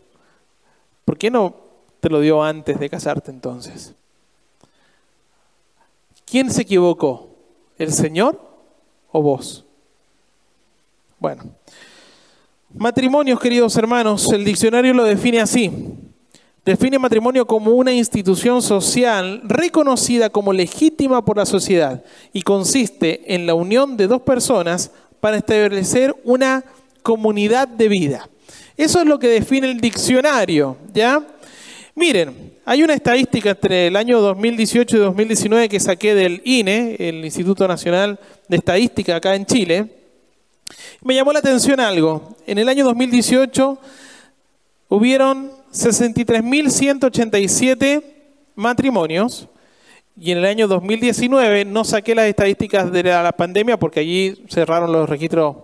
¿por 1.07 1.17
qué 1.17 1.31
no 1.31 1.57
te 2.01 2.11
lo 2.11 2.21
dio 2.21 2.43
antes 2.43 2.79
de 2.79 2.91
casarte 2.91 3.31
entonces. 3.31 3.95
¿Quién 6.27 6.51
se 6.51 6.61
equivocó? 6.61 7.31
¿El 7.79 7.91
Señor 7.91 8.39
o 9.11 9.23
vos? 9.23 9.65
Bueno, 11.19 11.45
matrimonios, 12.75 13.41
queridos 13.41 13.75
hermanos, 13.79 14.31
el 14.31 14.45
diccionario 14.45 14.93
lo 14.93 15.05
define 15.05 15.41
así. 15.41 15.71
Define 16.65 16.99
matrimonio 17.01 17.45
como 17.45 17.73
una 17.73 17.93
institución 17.93 18.63
social 18.63 19.43
reconocida 19.45 20.31
como 20.31 20.53
legítima 20.53 21.25
por 21.25 21.37
la 21.37 21.45
sociedad 21.45 22.05
y 22.33 22.43
consiste 22.43 23.35
en 23.35 23.47
la 23.47 23.55
unión 23.55 23.97
de 23.97 24.07
dos 24.07 24.23
personas 24.23 24.93
para 25.19 25.39
establecer 25.39 26.15
una 26.23 26.65
comunidad 27.03 27.67
de 27.67 27.89
vida. 27.89 28.29
Eso 28.77 29.01
es 29.01 29.07
lo 29.07 29.19
que 29.19 29.27
define 29.27 29.73
el 29.73 29.81
diccionario, 29.81 30.77
¿ya? 30.95 31.27
Miren, 31.97 32.53
hay 32.65 32.85
una 32.85 32.95
estadística 32.95 33.51
entre 33.51 33.89
el 33.89 33.97
año 33.97 34.21
2018 34.21 34.97
y 34.97 35.01
2019 35.01 35.69
que 35.69 35.81
saqué 35.81 36.15
del 36.15 36.43
INE, 36.45 36.97
el 36.99 37.25
Instituto 37.25 37.67
Nacional 37.67 38.21
de 38.49 38.57
Estadística 38.57 39.17
acá 39.17 39.35
en 39.35 39.47
Chile. 39.47 39.87
Me 41.03 41.15
llamó 41.17 41.33
la 41.33 41.41
atención 41.41 41.81
algo. 41.81 42.37
En 42.47 42.59
el 42.59 42.69
año 42.69 42.85
2018 42.85 43.79
hubieron 44.89 45.62
63.187 45.73 48.05
matrimonios 48.55 49.49
y 50.21 50.31
en 50.31 50.39
el 50.39 50.45
año 50.45 50.69
2019 50.69 51.65
no 51.65 51.83
saqué 51.85 52.15
las 52.15 52.27
estadísticas 52.27 52.93
de 52.93 53.03
la 53.03 53.33
pandemia 53.33 53.77
porque 53.79 53.99
allí 54.01 54.45
cerraron 54.49 54.93
los 54.93 55.09
registros 55.09 55.57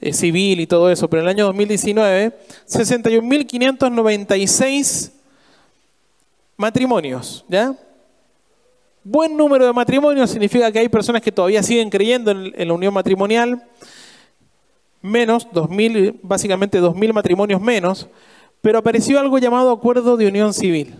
eh, 0.00 0.14
civil 0.14 0.60
y 0.60 0.66
todo 0.66 0.90
eso, 0.90 1.08
pero 1.08 1.22
en 1.22 1.28
el 1.28 1.34
año 1.34 1.46
2019 1.46 2.36
61.596 2.66 5.12
matrimonios, 6.56 7.44
¿ya? 7.48 7.74
Buen 9.04 9.36
número 9.36 9.66
de 9.66 9.72
matrimonios 9.72 10.30
significa 10.30 10.72
que 10.72 10.80
hay 10.80 10.88
personas 10.88 11.22
que 11.22 11.30
todavía 11.30 11.62
siguen 11.62 11.90
creyendo 11.90 12.32
en, 12.32 12.66
la 12.66 12.74
unión 12.74 12.92
matrimonial, 12.92 13.62
menos, 15.00 15.46
2000, 15.52 16.18
básicamente 16.22 16.80
2.000 16.80 17.12
matrimonios 17.12 17.60
menos, 17.60 18.08
pero 18.60 18.78
apareció 18.78 19.20
algo 19.20 19.38
llamado 19.38 19.70
acuerdo 19.70 20.16
de 20.16 20.26
unión 20.26 20.52
civil. 20.52 20.96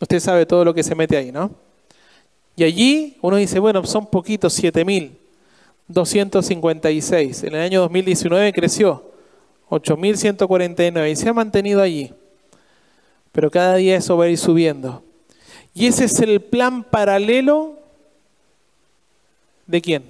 Usted 0.00 0.20
sabe 0.20 0.46
todo 0.46 0.64
lo 0.64 0.74
que 0.74 0.82
se 0.82 0.94
mete 0.94 1.16
ahí, 1.16 1.32
¿no? 1.32 1.50
Y 2.56 2.64
allí 2.64 3.16
uno 3.22 3.36
dice, 3.36 3.58
bueno, 3.58 3.84
son 3.86 4.06
poquitos, 4.06 4.62
7.256. 4.62 7.46
En 7.46 7.54
el 7.54 7.60
año 7.60 7.80
2019 7.80 8.52
creció 8.52 9.10
8.149 9.70 11.10
y 11.10 11.16
se 11.16 11.28
ha 11.28 11.32
mantenido 11.32 11.80
allí. 11.80 12.12
Pero 13.32 13.50
cada 13.50 13.76
día 13.76 13.96
eso 13.96 14.16
va 14.16 14.24
a 14.24 14.28
ir 14.28 14.38
subiendo. 14.38 15.02
Y 15.72 15.86
ese 15.86 16.04
es 16.04 16.18
el 16.20 16.40
plan 16.40 16.82
paralelo 16.82 17.78
de 19.66 19.80
quién? 19.80 20.04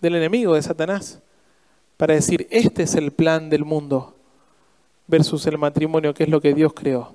Del 0.00 0.16
enemigo, 0.16 0.54
de 0.54 0.62
Satanás. 0.62 1.20
Para 1.96 2.14
decir, 2.14 2.46
este 2.50 2.82
es 2.82 2.94
el 2.94 3.12
plan 3.12 3.48
del 3.48 3.64
mundo 3.64 4.13
versus 5.06 5.46
el 5.46 5.58
matrimonio, 5.58 6.14
que 6.14 6.24
es 6.24 6.28
lo 6.28 6.40
que 6.40 6.54
Dios 6.54 6.72
creó. 6.74 7.14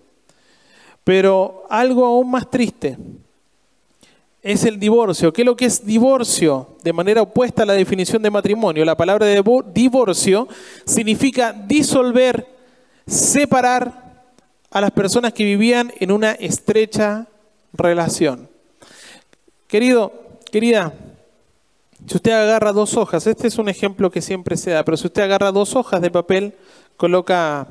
Pero 1.03 1.63
algo 1.69 2.05
aún 2.05 2.29
más 2.29 2.49
triste 2.49 2.97
es 4.41 4.63
el 4.63 4.79
divorcio. 4.79 5.33
¿Qué 5.33 5.41
es 5.41 5.45
lo 5.45 5.55
que 5.55 5.65
es 5.65 5.85
divorcio? 5.85 6.77
De 6.83 6.93
manera 6.93 7.21
opuesta 7.21 7.63
a 7.63 7.65
la 7.65 7.73
definición 7.73 8.21
de 8.21 8.29
matrimonio. 8.29 8.85
La 8.85 8.95
palabra 8.95 9.25
de 9.25 9.43
divorcio 9.73 10.47
significa 10.85 11.51
disolver, 11.51 12.47
separar 13.05 14.23
a 14.71 14.81
las 14.81 14.91
personas 14.91 15.33
que 15.33 15.43
vivían 15.43 15.91
en 15.99 16.11
una 16.11 16.31
estrecha 16.31 17.27
relación. 17.73 18.49
Querido, 19.67 20.11
querida, 20.51 20.93
si 22.07 22.15
usted 22.15 22.31
agarra 22.31 22.71
dos 22.71 22.95
hojas, 22.97 23.27
este 23.27 23.47
es 23.47 23.57
un 23.57 23.69
ejemplo 23.69 24.09
que 24.09 24.21
siempre 24.21 24.57
se 24.57 24.71
da, 24.71 24.83
pero 24.83 24.97
si 24.97 25.07
usted 25.07 25.23
agarra 25.23 25.51
dos 25.51 25.75
hojas 25.75 26.01
de 26.01 26.09
papel, 26.09 26.55
coloca 26.99 27.65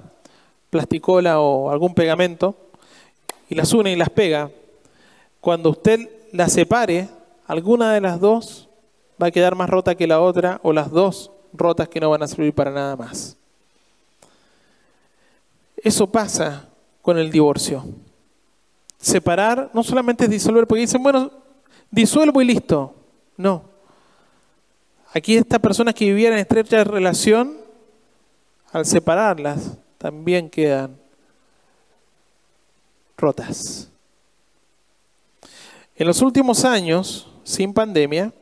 plasticola 0.70 1.38
o 1.38 1.70
algún 1.70 1.94
pegamento 1.94 2.56
y 3.50 3.54
las 3.54 3.74
une 3.74 3.92
y 3.92 3.96
las 3.96 4.08
pega, 4.08 4.50
cuando 5.42 5.68
usted 5.68 6.08
la 6.32 6.48
separe, 6.48 7.10
alguna 7.46 7.92
de 7.92 8.00
las 8.00 8.20
dos 8.20 8.70
va 9.22 9.26
a 9.26 9.30
quedar 9.30 9.54
más 9.54 9.68
rota 9.68 9.94
que 9.94 10.06
la 10.06 10.22
otra 10.22 10.60
o 10.62 10.72
las 10.72 10.90
dos 10.90 11.30
rotas 11.52 11.90
que 11.90 12.00
no 12.00 12.08
van 12.08 12.22
a 12.22 12.26
servir 12.26 12.54
para 12.54 12.70
nada 12.70 12.96
más. 12.96 13.36
Eso 15.76 16.06
pasa 16.06 16.66
con 17.02 17.18
el 17.18 17.30
divorcio. 17.30 17.84
Separar 18.96 19.70
no 19.74 19.82
solamente 19.82 20.24
es 20.24 20.30
disolver, 20.30 20.66
porque 20.66 20.80
dicen, 20.80 21.02
bueno, 21.02 21.30
disuelvo 21.90 22.40
y 22.40 22.46
listo. 22.46 22.94
No. 23.36 23.62
Aquí 25.12 25.36
estas 25.36 25.60
personas 25.60 25.94
que 25.94 26.06
vivían 26.06 26.32
en 26.32 26.38
estrecha 26.38 26.82
relación, 26.82 27.67
al 28.72 28.86
separarlas, 28.86 29.78
también 29.98 30.50
quedan 30.50 30.96
rotas. 33.16 33.90
En 35.96 36.06
los 36.06 36.22
últimos 36.22 36.64
años, 36.64 37.28
sin 37.42 37.72
pandemia, 37.72 38.32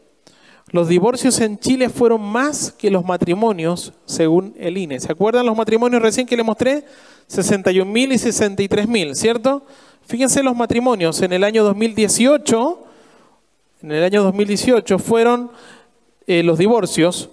los 0.72 0.88
divorcios 0.88 1.40
en 1.40 1.58
Chile 1.58 1.88
fueron 1.88 2.20
más 2.20 2.72
que 2.72 2.90
los 2.90 3.04
matrimonios, 3.04 3.92
según 4.04 4.54
el 4.58 4.76
INE. 4.76 4.98
¿Se 5.00 5.12
acuerdan 5.12 5.46
los 5.46 5.56
matrimonios 5.56 6.02
recién 6.02 6.26
que 6.26 6.36
le 6.36 6.42
mostré? 6.42 6.84
61.000 7.30 8.12
y 8.12 8.16
63.000, 8.16 9.14
¿cierto? 9.14 9.64
Fíjense 10.06 10.42
los 10.42 10.56
matrimonios. 10.56 11.22
En 11.22 11.32
el 11.32 11.44
año 11.44 11.64
2018, 11.64 12.84
en 13.82 13.92
el 13.92 14.04
año 14.04 14.22
2018 14.24 14.98
fueron 14.98 15.50
eh, 16.26 16.42
los 16.42 16.58
divorcios 16.58 17.30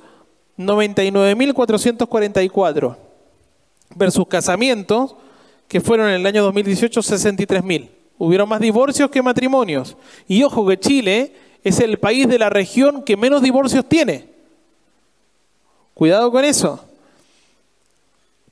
99.444 0.57 2.97
versus 3.95 4.27
casamientos 4.27 5.15
que 5.67 5.81
fueron 5.81 6.09
en 6.09 6.15
el 6.15 6.25
año 6.25 6.41
2018 6.43 7.01
63.000. 7.01 7.89
Hubieron 8.17 8.47
más 8.47 8.61
divorcios 8.61 9.09
que 9.09 9.21
matrimonios. 9.21 9.97
Y 10.27 10.43
ojo 10.43 10.65
que 10.67 10.79
Chile 10.79 11.33
es 11.63 11.79
el 11.79 11.97
país 11.99 12.27
de 12.27 12.37
la 12.37 12.49
región 12.49 13.03
que 13.03 13.15
menos 13.17 13.41
divorcios 13.41 13.83
tiene. 13.87 14.29
Cuidado 15.93 16.31
con 16.31 16.45
eso. 16.45 16.85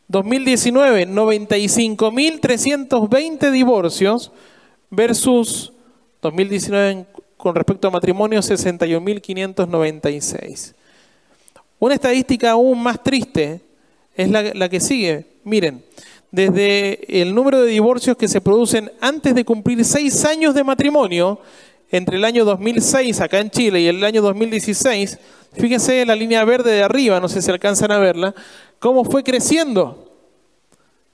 2019, 0.07 1.07
95.320 1.07 3.51
divorcios 3.51 4.31
versus 4.89 5.73
2019 6.21 7.05
con 7.37 7.55
respecto 7.55 7.87
a 7.87 7.91
matrimonios, 7.91 8.51
61.596. 8.51 10.73
Una 11.81 11.95
estadística 11.95 12.51
aún 12.51 12.83
más 12.83 13.01
triste 13.01 13.59
es 14.15 14.29
la, 14.29 14.69
que 14.69 14.79
sigue. 14.79 15.25
Miren, 15.43 15.83
desde 16.29 17.21
el 17.23 17.33
número 17.33 17.63
de 17.63 17.71
divorcios 17.71 18.15
que 18.15 18.27
se 18.27 18.39
producen 18.39 18.91
antes 19.01 19.33
de 19.33 19.43
cumplir 19.43 19.83
seis 19.83 20.23
años 20.23 20.53
de 20.53 20.63
matrimonio, 20.63 21.39
entre 21.89 22.17
el 22.17 22.23
año 22.23 22.45
2006 22.45 23.19
acá 23.21 23.39
en 23.39 23.49
Chile 23.49 23.81
y 23.81 23.87
el 23.87 24.03
año 24.03 24.21
2016, 24.21 25.17
fíjense 25.53 26.01
en 26.03 26.09
la 26.09 26.15
línea 26.15 26.45
verde 26.45 26.71
de 26.71 26.83
arriba, 26.83 27.19
no 27.19 27.27
sé 27.27 27.41
si 27.41 27.49
alcanzan 27.49 27.91
a 27.91 27.97
verla, 27.97 28.35
cómo 28.77 29.03
fue 29.03 29.23
creciendo. 29.23 30.07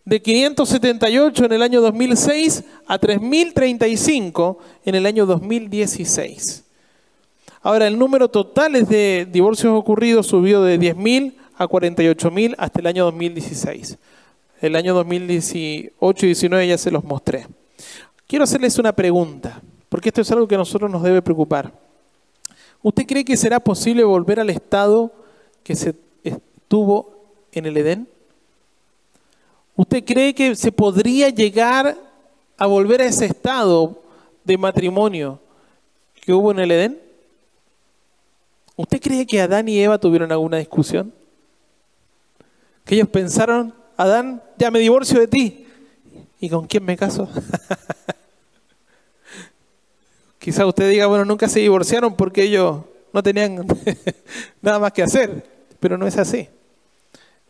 De 0.03 0.21
578 0.21 1.45
en 1.45 1.53
el 1.53 1.62
año 1.62 1.80
2006 1.80 2.65
a 2.88 2.99
3035 2.99 4.60
en 4.84 4.95
el 4.95 5.06
año 5.06 5.25
2016. 5.25 6.66
Ahora, 7.67 7.86
el 7.88 7.99
número 7.99 8.30
total 8.30 8.86
de 8.86 9.27
divorcios 9.30 9.77
ocurridos 9.77 10.27
subió 10.27 10.62
de 10.62 10.80
10.000 10.80 11.36
a 11.58 11.67
48.000 11.67 12.56
hasta 12.58 12.80
el 12.80 12.88
año 12.88 13.03
2016 13.03 13.97
el 14.62 14.77
año 14.77 14.93
2018 14.93 16.25
y 16.25 16.30
19 16.30 16.65
ya 16.65 16.77
se 16.77 16.91
los 16.91 17.03
mostré. 17.03 17.45
Quiero 18.25 18.45
hacerles 18.45 18.80
una 18.80 18.93
pregunta, 18.93 19.62
porque 19.89 20.08
esto 20.08 20.21
es 20.21 20.32
algo 20.32 20.47
que 20.47 20.56
a 20.56 20.60
nosotros 20.60 20.89
nos 20.89 21.03
debe 21.03 21.21
preocupar. 21.21 21.73
¿Usted 22.82 23.06
cree 23.06 23.25
que 23.25 23.36
será 23.36 23.60
posible 23.60 24.06
volver 24.06 24.39
al 24.39 24.49
estado 24.49 25.12
que 25.62 25.75
se 25.75 25.93
estuvo 26.23 27.34
en 27.51 27.65
el 27.65 27.75
Edén? 27.75 28.08
¿Usted 29.75 30.06
cree 30.06 30.34
que 30.34 30.56
se 30.56 30.71
podría 30.71 31.27
llegar 31.27 31.97
a 32.58 32.65
volver 32.65 33.01
a 33.01 33.08
ese 33.08 33.25
estado 33.25 34.01
de 34.45 34.58
matrimonio 34.58 35.41
que 36.21 36.32
hubo 36.32 36.51
en 36.51 36.60
el 36.60 36.71
Edén? 36.71 37.07
¿Usted 38.78 39.02
cree 39.02 39.26
que 39.26 39.42
Adán 39.42 39.68
y 39.68 39.80
Eva 39.80 39.98
tuvieron 39.98 40.32
alguna 40.32 40.58
discusión? 40.58 41.12
Que 42.86 42.94
ellos 42.94 43.10
pensaron, 43.10 43.74
Adán, 43.98 44.44
ya 44.58 44.70
me 44.70 44.80
divorcio 44.80 45.20
de 45.20 45.28
ti. 45.28 45.68
¿Y 46.40 46.48
con 46.48 46.68
quién 46.68 46.86
me 46.86 46.96
caso? 46.96 47.28
Quizá 50.40 50.68
usted 50.68 50.92
diga, 50.92 51.08
bueno, 51.08 51.26
nunca 51.26 51.50
se 51.50 51.60
divorciaron 51.60 52.16
porque 52.16 52.44
ellos 52.44 52.82
no 53.12 53.24
tenían 53.24 53.66
nada 54.62 54.78
más 54.78 54.94
que 54.94 55.02
hacer, 55.02 55.44
pero 55.80 55.98
no 55.98 56.06
es 56.06 56.16
así. 56.16 56.48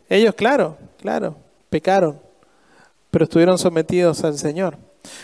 Ellos, 0.08 0.34
claro, 0.34 0.78
claro, 0.98 1.36
pecaron, 1.68 2.18
pero 3.10 3.24
estuvieron 3.24 3.58
sometidos 3.58 4.24
al 4.24 4.38
Señor. 4.38 4.78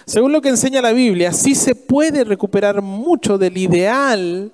Según 0.04 0.32
lo 0.32 0.42
que 0.42 0.50
enseña 0.50 0.82
la 0.82 0.92
Biblia, 0.92 1.32
sí 1.32 1.54
se 1.54 1.74
puede 1.74 2.24
recuperar 2.24 2.82
mucho 2.82 3.38
del 3.38 3.56
ideal 3.56 4.52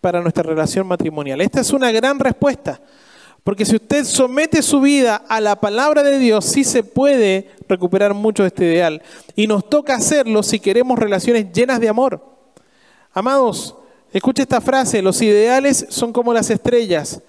para 0.00 0.20
nuestra 0.20 0.42
relación 0.42 0.86
matrimonial. 0.86 1.40
Esta 1.40 1.60
es 1.60 1.72
una 1.72 1.90
gran 1.92 2.18
respuesta. 2.18 2.80
Porque 3.44 3.64
si 3.64 3.76
usted 3.76 4.04
somete 4.04 4.62
su 4.62 4.80
vida 4.80 5.16
a 5.28 5.40
la 5.40 5.60
palabra 5.60 6.02
de 6.02 6.18
Dios, 6.18 6.44
sí 6.44 6.62
se 6.62 6.82
puede 6.82 7.50
recuperar 7.68 8.12
mucho 8.12 8.42
de 8.42 8.48
este 8.48 8.64
ideal. 8.66 9.02
Y 9.34 9.46
nos 9.46 9.68
toca 9.68 9.94
hacerlo 9.94 10.42
si 10.42 10.60
queremos 10.60 10.98
relaciones 10.98 11.50
llenas 11.52 11.80
de 11.80 11.88
amor. 11.88 12.22
Amados, 13.12 13.74
escuche 14.12 14.42
esta 14.42 14.60
frase, 14.60 15.02
los 15.02 15.20
ideales 15.22 15.86
son 15.88 16.12
como 16.12 16.34
las 16.34 16.50
estrellas. 16.50 17.22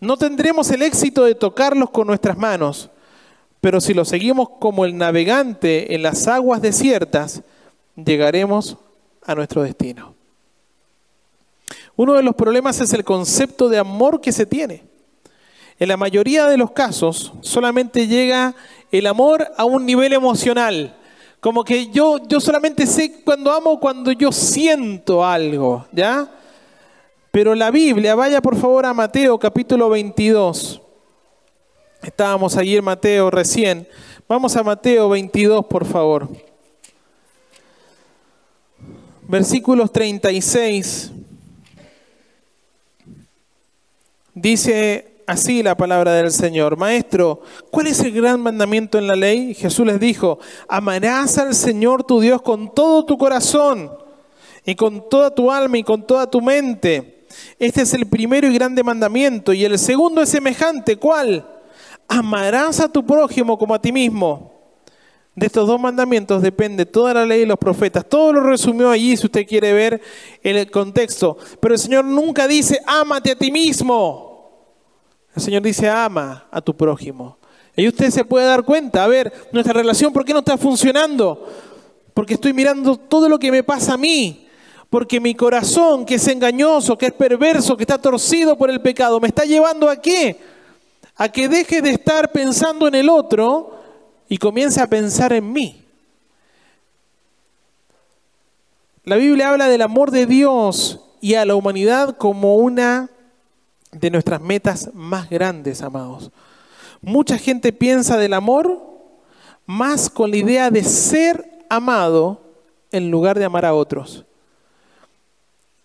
No 0.00 0.16
tendremos 0.16 0.70
el 0.70 0.82
éxito 0.82 1.24
de 1.24 1.34
tocarlos 1.34 1.90
con 1.90 2.06
nuestras 2.06 2.36
manos, 2.36 2.90
pero 3.60 3.80
si 3.80 3.94
los 3.94 4.08
seguimos 4.08 4.48
como 4.58 4.84
el 4.84 4.96
navegante 4.96 5.94
en 5.94 6.02
las 6.02 6.26
aguas 6.28 6.62
desiertas, 6.62 7.42
llegaremos 7.96 8.78
a 9.24 9.34
nuestro 9.34 9.62
destino. 9.62 10.11
Uno 11.96 12.14
de 12.14 12.22
los 12.22 12.34
problemas 12.34 12.80
es 12.80 12.92
el 12.92 13.04
concepto 13.04 13.68
de 13.68 13.78
amor 13.78 14.20
que 14.20 14.32
se 14.32 14.46
tiene. 14.46 14.84
En 15.78 15.88
la 15.88 15.96
mayoría 15.96 16.46
de 16.46 16.56
los 16.56 16.70
casos 16.70 17.32
solamente 17.40 18.06
llega 18.06 18.54
el 18.90 19.06
amor 19.06 19.48
a 19.56 19.64
un 19.64 19.84
nivel 19.84 20.12
emocional. 20.12 20.96
Como 21.40 21.64
que 21.64 21.88
yo, 21.88 22.18
yo 22.28 22.40
solamente 22.40 22.86
sé 22.86 23.22
cuando 23.24 23.50
amo, 23.50 23.80
cuando 23.80 24.12
yo 24.12 24.30
siento 24.30 25.24
algo, 25.24 25.86
¿ya? 25.90 26.30
Pero 27.32 27.54
la 27.54 27.70
Biblia, 27.70 28.14
vaya 28.14 28.40
por 28.40 28.56
favor 28.56 28.86
a 28.86 28.94
Mateo 28.94 29.38
capítulo 29.38 29.88
22. 29.88 30.80
Estábamos 32.02 32.56
allí 32.56 32.76
en 32.76 32.84
Mateo 32.84 33.30
recién. 33.30 33.88
Vamos 34.28 34.54
a 34.56 34.62
Mateo 34.62 35.08
22, 35.08 35.66
por 35.66 35.84
favor. 35.84 36.28
Versículos 39.26 39.90
36. 39.92 41.12
Dice 44.34 45.12
así 45.26 45.62
la 45.62 45.76
palabra 45.76 46.14
del 46.14 46.30
Señor. 46.30 46.76
Maestro, 46.76 47.42
¿cuál 47.70 47.88
es 47.88 48.00
el 48.00 48.12
gran 48.12 48.40
mandamiento 48.40 48.98
en 48.98 49.06
la 49.06 49.16
ley? 49.16 49.54
Jesús 49.54 49.86
les 49.86 50.00
dijo, 50.00 50.38
amarás 50.68 51.38
al 51.38 51.54
Señor 51.54 52.04
tu 52.04 52.20
Dios 52.20 52.40
con 52.42 52.74
todo 52.74 53.04
tu 53.04 53.18
corazón 53.18 53.92
y 54.64 54.74
con 54.74 55.08
toda 55.08 55.34
tu 55.34 55.50
alma 55.50 55.78
y 55.78 55.82
con 55.82 56.06
toda 56.06 56.30
tu 56.30 56.40
mente. 56.40 57.26
Este 57.58 57.82
es 57.82 57.94
el 57.94 58.06
primero 58.06 58.46
y 58.46 58.54
grande 58.54 58.82
mandamiento. 58.82 59.52
Y 59.52 59.64
el 59.64 59.78
segundo 59.78 60.22
es 60.22 60.28
semejante. 60.28 60.96
¿Cuál? 60.96 61.46
Amarás 62.08 62.80
a 62.80 62.88
tu 62.88 63.04
prójimo 63.04 63.58
como 63.58 63.74
a 63.74 63.80
ti 63.80 63.92
mismo. 63.92 64.51
De 65.34 65.46
estos 65.46 65.66
dos 65.66 65.80
mandamientos 65.80 66.42
depende 66.42 66.84
toda 66.84 67.14
la 67.14 67.24
ley 67.24 67.42
y 67.42 67.46
los 67.46 67.58
profetas. 67.58 68.06
Todo 68.06 68.34
lo 68.34 68.40
resumió 68.40 68.90
allí 68.90 69.16
si 69.16 69.26
usted 69.26 69.46
quiere 69.46 69.72
ver 69.72 70.00
el 70.42 70.70
contexto. 70.70 71.38
Pero 71.58 71.74
el 71.74 71.80
Señor 71.80 72.04
nunca 72.04 72.46
dice, 72.46 72.80
ámate 72.86 73.30
a 73.32 73.36
ti 73.36 73.50
mismo. 73.50 74.68
El 75.34 75.42
Señor 75.42 75.62
dice, 75.62 75.88
ama 75.88 76.46
a 76.50 76.60
tu 76.60 76.76
prójimo. 76.76 77.38
Y 77.74 77.88
usted 77.88 78.10
se 78.10 78.26
puede 78.26 78.44
dar 78.44 78.64
cuenta, 78.64 79.02
a 79.02 79.06
ver, 79.06 79.32
nuestra 79.50 79.72
relación, 79.72 80.12
¿por 80.12 80.26
qué 80.26 80.34
no 80.34 80.40
está 80.40 80.58
funcionando? 80.58 81.48
Porque 82.12 82.34
estoy 82.34 82.52
mirando 82.52 82.98
todo 82.98 83.26
lo 83.26 83.38
que 83.38 83.50
me 83.50 83.62
pasa 83.62 83.94
a 83.94 83.96
mí. 83.96 84.46
Porque 84.90 85.18
mi 85.18 85.34
corazón, 85.34 86.04
que 86.04 86.16
es 86.16 86.28
engañoso, 86.28 86.98
que 86.98 87.06
es 87.06 87.12
perverso, 87.14 87.74
que 87.78 87.84
está 87.84 87.96
torcido 87.96 88.58
por 88.58 88.68
el 88.68 88.82
pecado, 88.82 89.18
me 89.18 89.28
está 89.28 89.46
llevando 89.46 89.88
a 89.88 89.96
qué? 89.96 90.38
A 91.16 91.30
que 91.30 91.48
deje 91.48 91.80
de 91.80 91.88
estar 91.88 92.30
pensando 92.30 92.86
en 92.86 92.96
el 92.96 93.08
otro 93.08 93.81
y 94.32 94.38
comience 94.38 94.80
a 94.80 94.86
pensar 94.86 95.34
en 95.34 95.52
mí. 95.52 95.84
La 99.04 99.16
Biblia 99.16 99.50
habla 99.50 99.68
del 99.68 99.82
amor 99.82 100.10
de 100.10 100.24
Dios 100.24 101.00
y 101.20 101.34
a 101.34 101.44
la 101.44 101.54
humanidad 101.54 102.16
como 102.16 102.56
una 102.56 103.10
de 103.90 104.10
nuestras 104.10 104.40
metas 104.40 104.88
más 104.94 105.28
grandes, 105.28 105.82
amados. 105.82 106.30
Mucha 107.02 107.36
gente 107.36 107.74
piensa 107.74 108.16
del 108.16 108.32
amor 108.32 108.80
más 109.66 110.08
con 110.08 110.30
la 110.30 110.38
idea 110.38 110.70
de 110.70 110.82
ser 110.82 111.66
amado 111.68 112.40
en 112.90 113.10
lugar 113.10 113.38
de 113.38 113.44
amar 113.44 113.66
a 113.66 113.74
otros. 113.74 114.24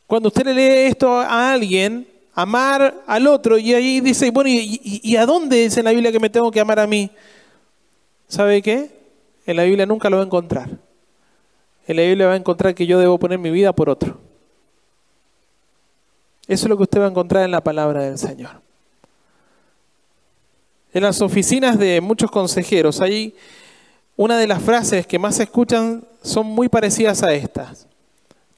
Cuando 0.06 0.30
usted 0.30 0.46
le 0.46 0.54
lee 0.54 0.88
esto 0.90 1.20
a 1.20 1.52
alguien, 1.52 2.08
amar 2.34 3.04
al 3.08 3.28
otro, 3.28 3.58
y 3.58 3.74
ahí 3.74 4.00
dice, 4.00 4.32
bueno, 4.32 4.50
¿y, 4.50 5.18
a 5.18 5.26
dónde 5.26 5.64
dice 5.64 5.82
en 5.82 5.86
la 5.86 5.92
Biblia 5.92 6.14
que 6.14 6.20
me 6.22 6.30
tengo 6.30 6.50
que 6.50 6.62
amar 6.62 6.80
a 6.80 6.88
mí? 6.88 7.12
¿Sabe 8.28 8.62
qué? 8.62 8.92
En 9.46 9.56
la 9.56 9.64
Biblia 9.64 9.86
nunca 9.86 10.10
lo 10.10 10.18
va 10.18 10.24
a 10.24 10.26
encontrar. 10.26 10.70
En 11.88 11.96
la 11.96 12.02
Biblia 12.02 12.28
va 12.28 12.34
a 12.34 12.38
encontrar 12.38 12.76
que 12.76 12.86
yo 12.86 13.00
debo 13.00 13.18
poner 13.18 13.40
mi 13.40 13.50
vida 13.50 13.74
por 13.74 13.90
otro. 13.90 14.18
Eso 16.48 16.66
es 16.66 16.70
lo 16.70 16.78
que 16.78 16.84
usted 16.84 17.00
va 17.00 17.06
a 17.06 17.10
encontrar 17.10 17.44
en 17.44 17.52
la 17.52 17.62
palabra 17.62 18.04
del 18.04 18.18
Señor. 18.18 18.62
En 20.94 21.04
las 21.04 21.22
oficinas 21.22 21.78
de 21.78 22.02
muchos 22.02 22.32
consejeros, 22.32 23.02
hay 23.02 23.36
una 24.16 24.38
de 24.38 24.48
las 24.48 24.62
frases 24.62 25.06
que 25.06 25.20
más 25.20 25.36
se 25.36 25.44
escuchan 25.44 26.04
son 26.24 26.48
muy 26.48 26.70
parecidas 26.70 27.24
a 27.24 27.34
estas. 27.34 27.88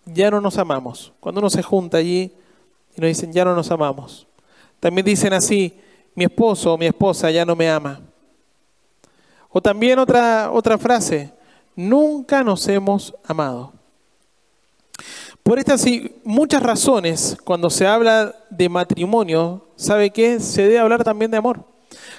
Ya 0.06 0.32
no 0.32 0.40
nos 0.40 0.58
amamos. 0.58 1.12
Cuando 1.20 1.40
uno 1.40 1.50
se 1.50 1.62
junta 1.62 1.98
allí 1.98 2.32
y 2.96 3.02
nos 3.02 3.10
dicen, 3.10 3.34
ya 3.34 3.46
no 3.46 3.54
nos 3.54 3.70
amamos. 3.70 4.26
También 4.80 5.06
dicen 5.06 5.34
así, 5.34 5.78
mi 6.16 6.24
esposo 6.24 6.74
o 6.74 6.78
mi 6.78 6.86
esposa 6.86 7.30
ya 7.30 7.46
no 7.46 7.56
me 7.56 7.70
ama. 7.70 8.02
O 9.50 9.62
también 9.62 10.00
otra, 10.00 10.52
otra 10.52 10.78
frase, 10.78 11.32
nunca 11.76 12.44
nos 12.44 12.68
hemos 12.68 13.14
amado. 13.26 13.74
Por 15.44 15.58
estas 15.58 15.86
y 15.88 16.16
muchas 16.24 16.62
razones, 16.62 17.38
cuando 17.44 17.70
se 17.70 17.88
habla 17.88 18.36
de 18.52 18.70
matrimonio, 18.70 19.66
¿sabe 19.76 20.12
qué? 20.12 20.40
Se 20.40 20.64
debe 20.64 20.78
hablar 20.78 21.04
también 21.04 21.32
de 21.32 21.38
amor. 21.38 21.64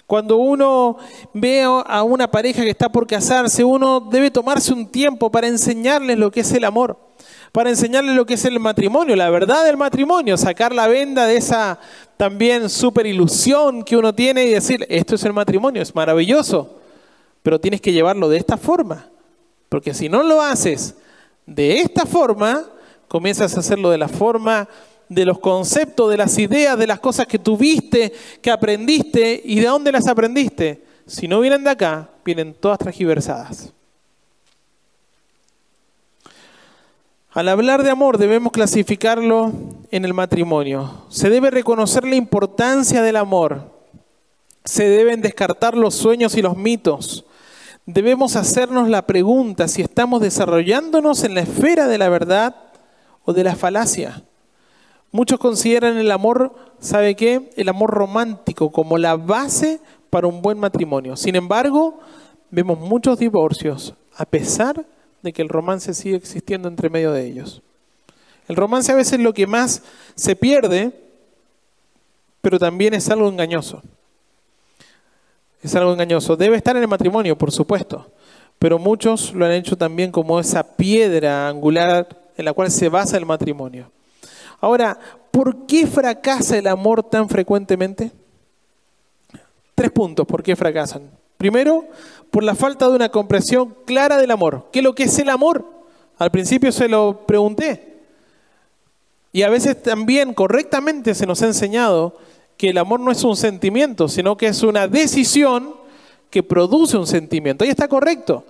Cuando 0.06 0.38
uno 0.38 0.96
ve 1.32 1.62
a 1.62 2.02
una 2.02 2.28
pareja 2.28 2.62
que 2.62 2.70
está 2.70 2.88
por 2.88 3.06
casarse, 3.06 3.62
uno 3.62 4.00
debe 4.00 4.32
tomarse 4.32 4.72
un 4.72 4.88
tiempo 4.88 5.30
para 5.30 5.46
enseñarles 5.46 6.18
lo 6.18 6.32
que 6.32 6.40
es 6.40 6.52
el 6.52 6.64
amor, 6.64 6.98
para 7.52 7.70
enseñarles 7.70 8.16
lo 8.16 8.26
que 8.26 8.34
es 8.34 8.44
el 8.44 8.58
matrimonio, 8.58 9.14
la 9.14 9.30
verdad 9.30 9.64
del 9.64 9.76
matrimonio, 9.76 10.36
sacar 10.36 10.74
la 10.74 10.88
venda 10.88 11.26
de 11.26 11.36
esa 11.36 11.78
también 12.16 12.68
super 12.68 13.06
ilusión 13.06 13.84
que 13.84 13.96
uno 13.96 14.12
tiene 14.12 14.44
y 14.46 14.50
decir, 14.50 14.84
esto 14.88 15.14
es 15.14 15.24
el 15.24 15.32
matrimonio, 15.32 15.80
es 15.80 15.94
maravilloso, 15.94 16.79
pero 17.42 17.60
tienes 17.60 17.80
que 17.80 17.92
llevarlo 17.92 18.28
de 18.28 18.38
esta 18.38 18.56
forma, 18.56 19.08
porque 19.68 19.94
si 19.94 20.08
no 20.08 20.22
lo 20.22 20.42
haces 20.42 20.94
de 21.46 21.80
esta 21.80 22.06
forma, 22.06 22.64
comienzas 23.08 23.56
a 23.56 23.60
hacerlo 23.60 23.90
de 23.90 23.98
la 23.98 24.08
forma 24.08 24.68
de 25.08 25.24
los 25.24 25.40
conceptos, 25.40 26.10
de 26.10 26.16
las 26.16 26.38
ideas, 26.38 26.78
de 26.78 26.86
las 26.86 27.00
cosas 27.00 27.26
que 27.26 27.38
tuviste, 27.38 28.12
que 28.40 28.50
aprendiste 28.50 29.42
y 29.44 29.58
de 29.58 29.66
dónde 29.66 29.90
las 29.90 30.06
aprendiste. 30.06 30.84
Si 31.06 31.26
no 31.26 31.40
vienen 31.40 31.64
de 31.64 31.70
acá, 31.70 32.08
vienen 32.24 32.54
todas 32.54 32.78
transgiversadas. 32.78 33.72
Al 37.32 37.48
hablar 37.48 37.82
de 37.82 37.90
amor 37.90 38.18
debemos 38.18 38.52
clasificarlo 38.52 39.52
en 39.90 40.04
el 40.04 40.14
matrimonio. 40.14 41.06
Se 41.08 41.30
debe 41.30 41.50
reconocer 41.50 42.04
la 42.04 42.16
importancia 42.16 43.02
del 43.02 43.16
amor. 43.16 43.70
Se 44.64 44.88
deben 44.88 45.20
descartar 45.20 45.76
los 45.76 45.94
sueños 45.94 46.36
y 46.36 46.42
los 46.42 46.56
mitos. 46.56 47.24
Debemos 47.92 48.36
hacernos 48.36 48.88
la 48.88 49.02
pregunta 49.02 49.66
si 49.66 49.82
estamos 49.82 50.20
desarrollándonos 50.20 51.24
en 51.24 51.34
la 51.34 51.40
esfera 51.40 51.88
de 51.88 51.98
la 51.98 52.08
verdad 52.08 52.54
o 53.24 53.32
de 53.32 53.42
la 53.42 53.56
falacia. 53.56 54.22
Muchos 55.10 55.40
consideran 55.40 55.96
el 55.96 56.12
amor, 56.12 56.54
¿sabe 56.78 57.16
qué? 57.16 57.50
El 57.56 57.68
amor 57.68 57.90
romántico 57.90 58.70
como 58.70 58.96
la 58.96 59.16
base 59.16 59.80
para 60.08 60.28
un 60.28 60.40
buen 60.40 60.60
matrimonio. 60.60 61.16
Sin 61.16 61.34
embargo, 61.34 61.98
vemos 62.52 62.78
muchos 62.78 63.18
divorcios 63.18 63.94
a 64.16 64.24
pesar 64.24 64.86
de 65.22 65.32
que 65.32 65.42
el 65.42 65.48
romance 65.48 65.92
sigue 65.92 66.14
existiendo 66.14 66.68
entre 66.68 66.90
medio 66.90 67.10
de 67.10 67.26
ellos. 67.26 67.60
El 68.46 68.54
romance 68.54 68.92
a 68.92 68.94
veces 68.96 69.14
es 69.14 69.20
lo 69.20 69.34
que 69.34 69.48
más 69.48 69.82
se 70.14 70.36
pierde, 70.36 70.92
pero 72.40 72.60
también 72.60 72.94
es 72.94 73.10
algo 73.10 73.28
engañoso. 73.28 73.82
Es 75.62 75.74
algo 75.74 75.92
engañoso. 75.92 76.36
Debe 76.36 76.56
estar 76.56 76.76
en 76.76 76.82
el 76.82 76.88
matrimonio, 76.88 77.36
por 77.36 77.52
supuesto, 77.52 78.06
pero 78.58 78.78
muchos 78.78 79.32
lo 79.34 79.44
han 79.44 79.52
hecho 79.52 79.76
también 79.76 80.10
como 80.10 80.40
esa 80.40 80.76
piedra 80.76 81.48
angular 81.48 82.08
en 82.36 82.44
la 82.44 82.52
cual 82.52 82.70
se 82.70 82.88
basa 82.88 83.16
el 83.16 83.26
matrimonio. 83.26 83.90
Ahora, 84.60 84.98
¿por 85.30 85.66
qué 85.66 85.86
fracasa 85.86 86.58
el 86.58 86.66
amor 86.66 87.02
tan 87.02 87.28
frecuentemente? 87.28 88.10
Tres 89.74 89.90
puntos, 89.90 90.26
¿por 90.26 90.42
qué 90.42 90.56
fracasan? 90.56 91.10
Primero, 91.38 91.86
por 92.30 92.42
la 92.42 92.54
falta 92.54 92.88
de 92.88 92.94
una 92.94 93.08
comprensión 93.08 93.74
clara 93.86 94.18
del 94.18 94.30
amor. 94.30 94.66
¿Qué 94.70 94.80
es 94.80 94.84
lo 94.84 94.94
que 94.94 95.04
es 95.04 95.18
el 95.18 95.30
amor? 95.30 95.64
Al 96.18 96.30
principio 96.30 96.70
se 96.70 96.88
lo 96.88 97.24
pregunté. 97.26 98.02
Y 99.32 99.42
a 99.42 99.48
veces 99.48 99.82
también 99.82 100.34
correctamente 100.34 101.14
se 101.14 101.26
nos 101.26 101.40
ha 101.42 101.46
enseñado 101.46 102.18
que 102.60 102.68
el 102.68 102.76
amor 102.76 103.00
no 103.00 103.10
es 103.10 103.24
un 103.24 103.36
sentimiento, 103.36 104.06
sino 104.06 104.36
que 104.36 104.48
es 104.48 104.62
una 104.62 104.86
decisión 104.86 105.76
que 106.28 106.42
produce 106.42 106.98
un 106.98 107.06
sentimiento. 107.06 107.64
Ahí 107.64 107.70
está 107.70 107.88
correcto. 107.88 108.44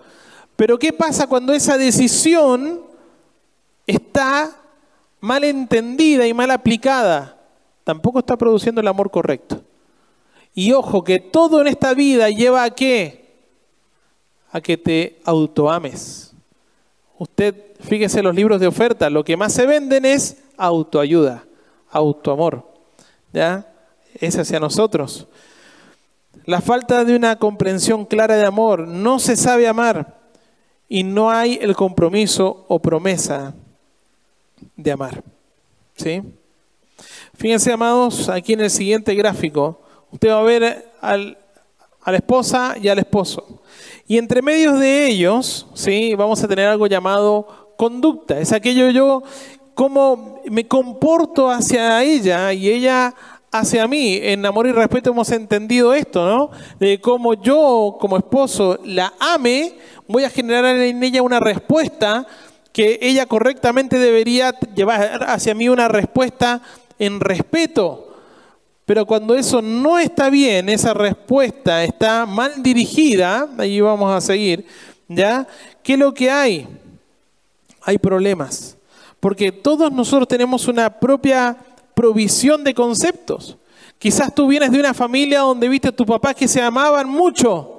Pero 0.57 0.81
¿qué 0.81 0.93
pasa 0.93 1.29
cuando 1.29 1.53
esa 1.53 1.79
decisión 1.79 2.83
está 3.87 4.51
mal 5.21 5.45
entendida 5.45 6.27
y 6.27 6.35
mal 6.35 6.51
aplicada, 6.51 7.39
tampoco 7.85 8.19
está 8.19 8.37
produciendo 8.37 8.81
el 8.81 8.89
amor 8.89 9.13
correcto. 9.13 9.63
Y 10.55 10.73
ojo, 10.73 11.05
que 11.05 11.21
todo 11.21 11.61
en 11.61 11.69
esta 11.69 11.95
vida 11.95 12.31
lleva 12.31 12.65
a 12.65 12.71
qué? 12.71 13.31
A 14.51 14.61
que 14.61 14.77
te 14.77 15.21
autoames. 15.25 16.35
Usted, 17.17 17.55
fíjese 17.79 18.25
los 18.25 18.35
libros 18.35 18.61
de 18.61 18.67
oferta, 18.67 19.09
lo 19.09 19.23
que 19.23 19.37
más 19.37 19.53
se 19.53 19.67
venden 19.67 20.05
es 20.05 20.43
autoayuda, 20.57 21.45
autoamor. 21.93 22.67
¿Ya? 23.33 23.70
Es 24.15 24.37
hacia 24.39 24.61
nosotros. 24.61 25.27
La 26.45 26.61
falta 26.61 27.05
de 27.05 27.17
una 27.17 27.37
comprensión 27.37 28.05
clara 28.05 28.37
de 28.37 28.47
amor, 28.47 28.87
no 28.87 29.19
se 29.19 29.37
sabe 29.37 29.69
amar 29.69 30.19
y 30.89 31.03
no 31.05 31.31
hay 31.31 31.59
el 31.61 31.77
compromiso 31.77 32.65
o 32.69 32.81
promesa 32.81 33.55
de 34.77 34.93
amar. 34.93 35.23
¿Sí? 35.97 36.23
Fíjense, 37.35 37.73
amados, 37.73 38.29
aquí 38.29 38.55
en 38.55 38.61
el 38.61 38.71
siguiente 38.71 39.15
gráfico, 39.15 39.81
usted 40.11 40.31
va 40.31 40.41
a 40.41 40.43
ver 40.43 40.91
al, 41.01 41.39
a 42.03 42.11
la 42.11 42.17
esposa 42.19 42.75
y 42.81 42.89
al 42.89 42.99
esposo. 42.99 43.63
Y 44.07 44.19
entre 44.19 44.43
medios 44.43 44.81
de 44.81 45.07
ellos, 45.07 45.67
¿sí? 45.75 46.15
vamos 46.15 46.43
a 46.43 46.49
tener 46.49 46.67
algo 46.67 46.87
llamado 46.87 47.75
conducta. 47.77 48.39
Es 48.41 48.53
aquello 48.53 48.91
yo, 48.91 49.23
cómo 49.75 50.43
me 50.51 50.67
comporto 50.67 51.51
hacia 51.51 52.03
ella 52.03 52.53
y 52.53 52.69
ella 52.69 53.15
hacia 53.51 53.87
mí. 53.87 54.19
En 54.23 54.45
amor 54.47 54.67
y 54.67 54.73
respeto 54.73 55.11
hemos 55.11 55.31
entendido 55.31 55.95
esto, 55.95 56.27
¿no? 56.27 56.51
De 56.79 57.01
cómo 57.01 57.35
yo, 57.35 57.97
como 58.01 58.17
esposo, 58.17 58.79
la 58.85 59.13
ame, 59.19 59.75
voy 60.07 60.25
a 60.25 60.31
generar 60.31 60.77
en 60.77 61.03
ella 61.03 61.23
una 61.23 61.41
respuesta 61.41 62.27
que 62.73 62.99
ella 63.03 63.27
correctamente 63.27 63.99
debería 63.99 64.53
llevar 64.75 65.25
hacia 65.29 65.55
mí 65.55 65.69
una 65.69 65.89
respuesta 65.89 66.63
en 66.99 67.21
respeto. 67.21 68.07
Pero 68.87 69.07
cuando 69.07 69.35
eso 69.35 69.63
no 69.63 69.99
está 69.99 70.31
bien, 70.31 70.69
esa 70.69 70.95
respuesta 70.95 71.85
está 71.85 72.27
mal 72.27 72.63
dirigida, 72.63 73.49
ahí 73.59 73.81
vamos 73.81 74.13
a 74.13 74.21
seguir, 74.21 74.67
¿ya? 75.09 75.47
¿Qué 75.83 75.95
es 75.95 75.99
lo 75.99 76.13
que 76.13 76.31
hay? 76.31 76.67
Hay 77.83 77.99
problemas. 77.99 78.77
Porque 79.21 79.53
todos 79.53 79.93
nosotros 79.93 80.27
tenemos 80.27 80.67
una 80.67 80.99
propia 80.99 81.57
provisión 82.01 82.65
de 82.65 82.73
conceptos. 82.73 83.59
Quizás 83.99 84.35
tú 84.35 84.47
vienes 84.47 84.73
de 84.73 84.81
una 84.81 84.95
familia 84.95 85.41
donde 85.41 85.69
viste 85.69 85.89
a 85.89 85.93
tus 85.93 86.07
papás 86.07 86.35
que 86.35 86.49
se 86.49 86.63
amaban 86.63 87.07
mucho. 87.07 87.77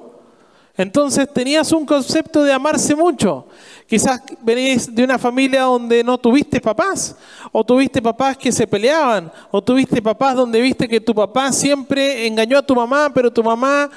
Entonces 0.78 1.28
tenías 1.34 1.72
un 1.72 1.88
concepto 1.88 2.44
de 2.44 2.54
amarse 2.54 2.96
mucho. 2.96 3.48
Quizás 3.88 4.22
venís 4.44 4.94
de 4.94 5.04
una 5.04 5.18
familia 5.18 5.64
donde 5.64 6.04
no 6.04 6.20
tuviste 6.20 6.62
papás, 6.62 7.16
o 7.52 7.64
tuviste 7.64 8.00
papás 8.00 8.38
que 8.38 8.52
se 8.52 8.68
peleaban, 8.68 9.32
o 9.50 9.60
tuviste 9.60 10.00
papás 10.04 10.36
donde 10.36 10.62
viste 10.62 10.88
que 10.88 11.02
tu 11.02 11.16
papá 11.16 11.52
siempre 11.52 12.28
engañó 12.28 12.60
a 12.60 12.66
tu 12.66 12.76
mamá, 12.76 13.12
pero 13.12 13.34
tu 13.34 13.44
mamá 13.44 13.90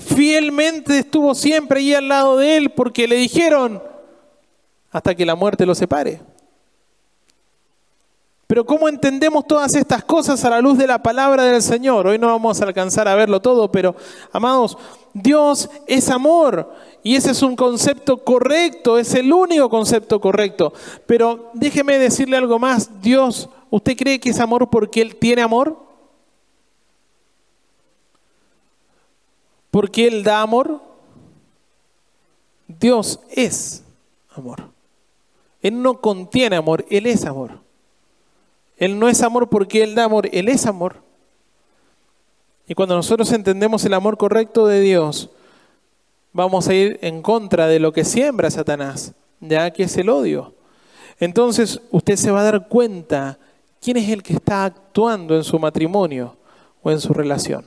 fielmente 0.00 1.00
estuvo 1.00 1.34
siempre 1.34 1.80
ahí 1.80 1.92
al 1.92 2.08
lado 2.08 2.38
de 2.38 2.56
él 2.56 2.70
porque 2.70 3.06
le 3.06 3.16
dijeron 3.16 3.82
hasta 4.90 5.14
que 5.14 5.26
la 5.26 5.34
muerte 5.34 5.66
lo 5.66 5.74
separe. 5.74 6.22
Pero 8.46 8.64
¿cómo 8.64 8.88
entendemos 8.88 9.46
todas 9.46 9.74
estas 9.74 10.04
cosas 10.04 10.44
a 10.44 10.50
la 10.50 10.60
luz 10.60 10.78
de 10.78 10.86
la 10.86 11.02
palabra 11.02 11.42
del 11.42 11.60
Señor? 11.60 12.06
Hoy 12.06 12.18
no 12.18 12.28
vamos 12.28 12.60
a 12.60 12.64
alcanzar 12.64 13.08
a 13.08 13.16
verlo 13.16 13.42
todo, 13.42 13.72
pero 13.72 13.96
amados, 14.32 14.78
Dios 15.12 15.68
es 15.88 16.08
amor 16.10 16.72
y 17.02 17.16
ese 17.16 17.32
es 17.32 17.42
un 17.42 17.56
concepto 17.56 18.22
correcto, 18.22 18.98
es 18.98 19.14
el 19.14 19.32
único 19.32 19.68
concepto 19.68 20.20
correcto. 20.20 20.72
Pero 21.06 21.50
déjeme 21.54 21.98
decirle 21.98 22.36
algo 22.36 22.60
más, 22.60 23.02
Dios, 23.02 23.48
¿usted 23.68 23.96
cree 23.96 24.20
que 24.20 24.30
es 24.30 24.38
amor 24.38 24.70
porque 24.70 25.02
Él 25.02 25.16
tiene 25.16 25.42
amor? 25.42 25.84
¿Porque 29.72 30.06
Él 30.06 30.22
da 30.22 30.42
amor? 30.42 30.80
Dios 32.68 33.18
es 33.28 33.82
amor. 34.36 34.70
Él 35.62 35.82
no 35.82 36.00
contiene 36.00 36.54
amor, 36.54 36.86
Él 36.88 37.06
es 37.06 37.24
amor. 37.24 37.65
Él 38.76 38.98
no 38.98 39.08
es 39.08 39.22
amor 39.22 39.48
porque 39.48 39.82
Él 39.82 39.94
da 39.94 40.04
amor, 40.04 40.28
Él 40.32 40.48
es 40.48 40.66
amor. 40.66 41.02
Y 42.68 42.74
cuando 42.74 42.96
nosotros 42.96 43.32
entendemos 43.32 43.84
el 43.84 43.94
amor 43.94 44.16
correcto 44.18 44.66
de 44.66 44.80
Dios, 44.80 45.30
vamos 46.32 46.68
a 46.68 46.74
ir 46.74 46.98
en 47.00 47.22
contra 47.22 47.66
de 47.68 47.78
lo 47.78 47.92
que 47.92 48.04
siembra 48.04 48.50
Satanás, 48.50 49.14
ya 49.40 49.70
que 49.70 49.84
es 49.84 49.96
el 49.96 50.08
odio. 50.08 50.54
Entonces 51.18 51.80
usted 51.90 52.16
se 52.16 52.30
va 52.30 52.40
a 52.40 52.44
dar 52.44 52.68
cuenta 52.68 53.38
quién 53.80 53.96
es 53.96 54.08
el 54.10 54.22
que 54.22 54.34
está 54.34 54.64
actuando 54.64 55.36
en 55.36 55.44
su 55.44 55.58
matrimonio 55.58 56.36
o 56.82 56.90
en 56.90 57.00
su 57.00 57.14
relación. 57.14 57.64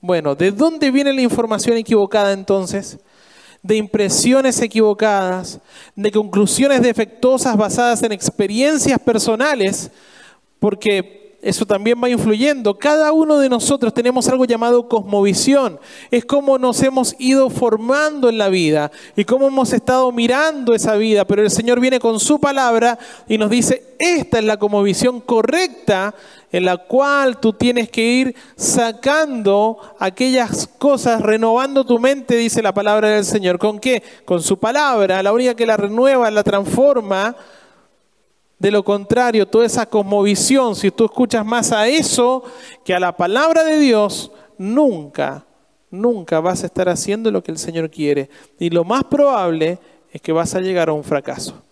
Bueno, 0.00 0.34
¿de 0.34 0.52
dónde 0.52 0.90
viene 0.90 1.12
la 1.12 1.22
información 1.22 1.76
equivocada 1.76 2.32
entonces? 2.32 2.98
De 3.62 3.76
impresiones 3.76 4.60
equivocadas, 4.60 5.60
de 5.96 6.10
conclusiones 6.10 6.82
defectuosas 6.82 7.56
basadas 7.56 8.02
en 8.02 8.12
experiencias 8.12 8.98
personales, 8.98 9.90
porque 10.58 11.27
eso 11.40 11.64
también 11.66 12.02
va 12.02 12.08
influyendo. 12.08 12.78
Cada 12.78 13.12
uno 13.12 13.38
de 13.38 13.48
nosotros 13.48 13.94
tenemos 13.94 14.26
algo 14.28 14.44
llamado 14.44 14.88
cosmovisión. 14.88 15.78
Es 16.10 16.24
como 16.24 16.58
nos 16.58 16.82
hemos 16.82 17.14
ido 17.20 17.48
formando 17.48 18.28
en 18.28 18.38
la 18.38 18.48
vida 18.48 18.90
y 19.14 19.24
cómo 19.24 19.46
hemos 19.46 19.72
estado 19.72 20.10
mirando 20.10 20.74
esa 20.74 20.96
vida. 20.96 21.24
Pero 21.24 21.42
el 21.42 21.50
Señor 21.50 21.78
viene 21.78 22.00
con 22.00 22.18
su 22.18 22.40
palabra 22.40 22.98
y 23.28 23.38
nos 23.38 23.50
dice, 23.50 23.94
esta 24.00 24.40
es 24.40 24.44
la 24.44 24.56
cosmovisión 24.56 25.20
correcta 25.20 26.12
en 26.50 26.64
la 26.64 26.76
cual 26.76 27.38
tú 27.38 27.52
tienes 27.52 27.88
que 27.88 28.02
ir 28.02 28.34
sacando 28.56 29.78
aquellas 30.00 30.66
cosas, 30.78 31.22
renovando 31.22 31.84
tu 31.84 32.00
mente, 32.00 32.34
dice 32.36 32.62
la 32.62 32.74
palabra 32.74 33.10
del 33.10 33.24
Señor. 33.24 33.60
¿Con 33.60 33.78
qué? 33.78 34.02
Con 34.24 34.42
su 34.42 34.58
palabra, 34.58 35.22
la 35.22 35.32
única 35.32 35.54
que 35.54 35.66
la 35.66 35.76
renueva, 35.76 36.30
la 36.32 36.42
transforma 36.42 37.36
de 38.58 38.70
lo 38.70 38.84
contrario, 38.84 39.46
toda 39.46 39.66
esa 39.66 39.86
cosmovisión, 39.86 40.74
si 40.74 40.90
tú 40.90 41.04
escuchas 41.04 41.46
más 41.46 41.70
a 41.70 41.86
eso 41.86 42.42
que 42.84 42.94
a 42.94 43.00
la 43.00 43.16
palabra 43.16 43.62
de 43.62 43.78
Dios, 43.78 44.32
nunca, 44.56 45.46
nunca 45.90 46.40
vas 46.40 46.62
a 46.62 46.66
estar 46.66 46.88
haciendo 46.88 47.30
lo 47.30 47.42
que 47.42 47.52
el 47.52 47.58
Señor 47.58 47.88
quiere. 47.88 48.28
Y 48.58 48.70
lo 48.70 48.84
más 48.84 49.04
probable 49.04 49.78
es 50.12 50.20
que 50.20 50.32
vas 50.32 50.54
a 50.54 50.60
llegar 50.60 50.88
a 50.88 50.92
un 50.92 51.04
fracaso. 51.04 51.62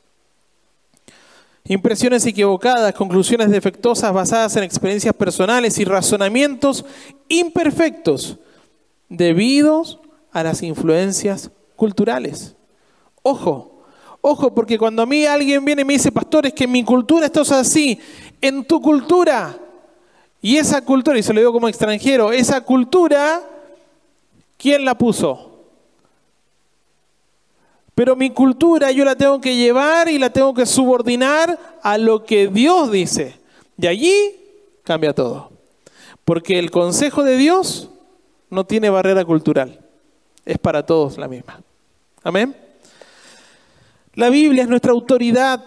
Impresiones 1.64 2.24
equivocadas, 2.24 2.94
conclusiones 2.94 3.50
defectuosas 3.50 4.12
basadas 4.12 4.54
en 4.54 4.62
experiencias 4.62 5.14
personales 5.14 5.78
y 5.78 5.84
razonamientos 5.84 6.84
imperfectos 7.28 8.38
debidos 9.08 9.98
a 10.30 10.44
las 10.44 10.62
influencias 10.62 11.50
culturales. 11.74 12.54
Ojo, 13.22 13.75
Ojo, 14.20 14.54
porque 14.54 14.78
cuando 14.78 15.02
a 15.02 15.06
mí 15.06 15.24
alguien 15.24 15.64
viene 15.64 15.82
y 15.82 15.84
me 15.84 15.92
dice, 15.94 16.10
pastor, 16.10 16.46
es 16.46 16.52
que 16.52 16.64
en 16.64 16.72
mi 16.72 16.84
cultura 16.84 17.26
esto 17.26 17.42
es 17.42 17.52
así, 17.52 17.98
en 18.40 18.64
tu 18.64 18.80
cultura, 18.80 19.56
y 20.42 20.56
esa 20.56 20.84
cultura, 20.84 21.18
y 21.18 21.22
se 21.22 21.32
lo 21.32 21.40
digo 21.40 21.52
como 21.52 21.68
extranjero, 21.68 22.32
esa 22.32 22.60
cultura, 22.60 23.42
¿quién 24.56 24.84
la 24.84 24.96
puso? 24.96 25.56
Pero 27.94 28.14
mi 28.14 28.30
cultura 28.30 28.90
yo 28.90 29.04
la 29.04 29.16
tengo 29.16 29.40
que 29.40 29.56
llevar 29.56 30.08
y 30.08 30.18
la 30.18 30.30
tengo 30.30 30.52
que 30.52 30.66
subordinar 30.66 31.58
a 31.82 31.96
lo 31.96 32.24
que 32.24 32.48
Dios 32.48 32.92
dice. 32.92 33.36
Y 33.78 33.86
allí 33.86 34.36
cambia 34.84 35.14
todo. 35.14 35.50
Porque 36.24 36.58
el 36.58 36.70
consejo 36.70 37.22
de 37.22 37.36
Dios 37.38 37.88
no 38.50 38.66
tiene 38.66 38.90
barrera 38.90 39.24
cultural. 39.24 39.80
Es 40.44 40.58
para 40.58 40.84
todos 40.84 41.16
la 41.16 41.26
misma. 41.26 41.60
Amén. 42.22 42.65
La 44.16 44.30
Biblia 44.30 44.62
es 44.62 44.68
nuestra 44.68 44.92
autoridad. 44.92 45.62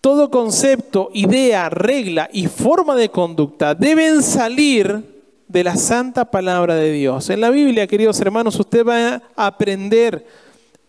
Todo 0.00 0.30
concepto, 0.30 1.10
idea, 1.12 1.68
regla 1.68 2.30
y 2.32 2.46
forma 2.46 2.94
de 2.94 3.08
conducta 3.08 3.74
deben 3.74 4.22
salir 4.22 5.02
de 5.48 5.64
la 5.64 5.76
santa 5.76 6.24
palabra 6.24 6.76
de 6.76 6.92
Dios. 6.92 7.30
En 7.30 7.40
la 7.40 7.50
Biblia, 7.50 7.86
queridos 7.86 8.20
hermanos, 8.20 8.58
usted 8.60 8.86
va 8.86 9.22
a 9.34 9.46
aprender 9.46 10.24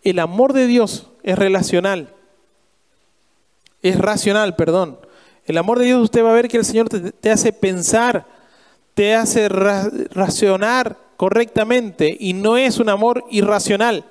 el 0.02 0.20
amor 0.20 0.52
de 0.52 0.68
Dios 0.68 1.08
es 1.24 1.36
relacional. 1.36 2.14
Es 3.82 3.98
racional, 3.98 4.54
perdón. 4.54 4.98
El 5.44 5.58
amor 5.58 5.80
de 5.80 5.86
Dios 5.86 6.02
usted 6.02 6.24
va 6.24 6.30
a 6.30 6.34
ver 6.34 6.46
que 6.46 6.58
el 6.58 6.64
Señor 6.64 6.88
te, 6.88 7.30
hace 7.30 7.52
pensar, 7.52 8.26
te 8.94 9.16
hace 9.16 9.48
racionar 9.48 10.96
correctamente 11.16 12.16
y 12.18 12.32
no 12.32 12.56
es 12.56 12.78
un 12.78 12.88
amor 12.88 13.24
irracional 13.30 14.04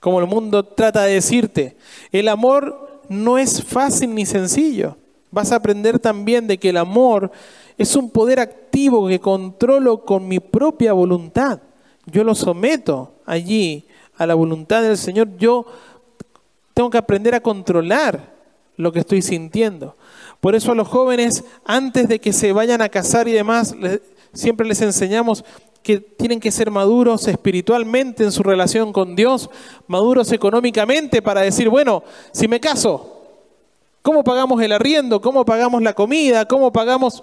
como 0.00 0.18
el 0.18 0.26
mundo 0.26 0.64
trata 0.64 1.04
de 1.04 1.14
decirte. 1.14 1.76
El 2.10 2.28
amor 2.28 3.02
no 3.08 3.38
es 3.38 3.62
fácil 3.62 4.14
ni 4.14 4.26
sencillo. 4.26 4.96
Vas 5.30 5.52
a 5.52 5.56
aprender 5.56 5.98
también 5.98 6.46
de 6.46 6.58
que 6.58 6.70
el 6.70 6.78
amor 6.78 7.30
es 7.78 7.94
un 7.94 8.10
poder 8.10 8.40
activo 8.40 9.06
que 9.06 9.20
controlo 9.20 10.04
con 10.04 10.26
mi 10.26 10.40
propia 10.40 10.92
voluntad. 10.92 11.60
Yo 12.06 12.24
lo 12.24 12.34
someto 12.34 13.14
allí 13.26 13.86
a 14.16 14.26
la 14.26 14.34
voluntad 14.34 14.82
del 14.82 14.96
Señor. 14.96 15.36
Yo 15.36 15.66
tengo 16.74 16.90
que 16.90 16.98
aprender 16.98 17.34
a 17.34 17.40
controlar 17.40 18.34
lo 18.76 18.92
que 18.92 19.00
estoy 19.00 19.22
sintiendo. 19.22 19.96
Por 20.40 20.54
eso 20.54 20.72
a 20.72 20.74
los 20.74 20.88
jóvenes, 20.88 21.44
antes 21.64 22.08
de 22.08 22.18
que 22.18 22.32
se 22.32 22.52
vayan 22.52 22.80
a 22.82 22.88
casar 22.88 23.28
y 23.28 23.32
demás, 23.32 23.74
siempre 24.32 24.66
les 24.66 24.80
enseñamos, 24.80 25.44
que 25.82 25.98
tienen 25.98 26.40
que 26.40 26.50
ser 26.50 26.70
maduros 26.70 27.26
espiritualmente 27.26 28.24
en 28.24 28.32
su 28.32 28.42
relación 28.42 28.92
con 28.92 29.16
Dios, 29.16 29.50
maduros 29.86 30.30
económicamente 30.32 31.22
para 31.22 31.40
decir, 31.40 31.68
bueno, 31.68 32.02
si 32.32 32.48
me 32.48 32.60
caso, 32.60 33.22
¿cómo 34.02 34.22
pagamos 34.22 34.60
el 34.62 34.72
arriendo? 34.72 35.20
¿Cómo 35.20 35.44
pagamos 35.44 35.82
la 35.82 35.94
comida? 35.94 36.46
¿Cómo 36.46 36.72
pagamos? 36.72 37.22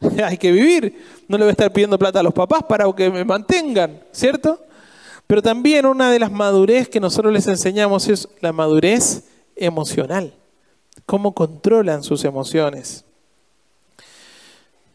Hay 0.24 0.36
que 0.36 0.52
vivir. 0.52 1.04
No 1.28 1.38
le 1.38 1.44
voy 1.44 1.50
a 1.50 1.52
estar 1.52 1.72
pidiendo 1.72 1.98
plata 1.98 2.20
a 2.20 2.22
los 2.22 2.34
papás 2.34 2.62
para 2.68 2.90
que 2.92 3.10
me 3.10 3.24
mantengan, 3.24 4.00
¿cierto? 4.12 4.60
Pero 5.26 5.42
también 5.42 5.86
una 5.86 6.10
de 6.10 6.18
las 6.18 6.32
madurez 6.32 6.88
que 6.88 7.00
nosotros 7.00 7.32
les 7.32 7.46
enseñamos 7.46 8.08
es 8.08 8.28
la 8.40 8.52
madurez 8.52 9.24
emocional. 9.56 10.34
Cómo 11.06 11.34
controlan 11.34 12.02
sus 12.02 12.24
emociones. 12.24 13.04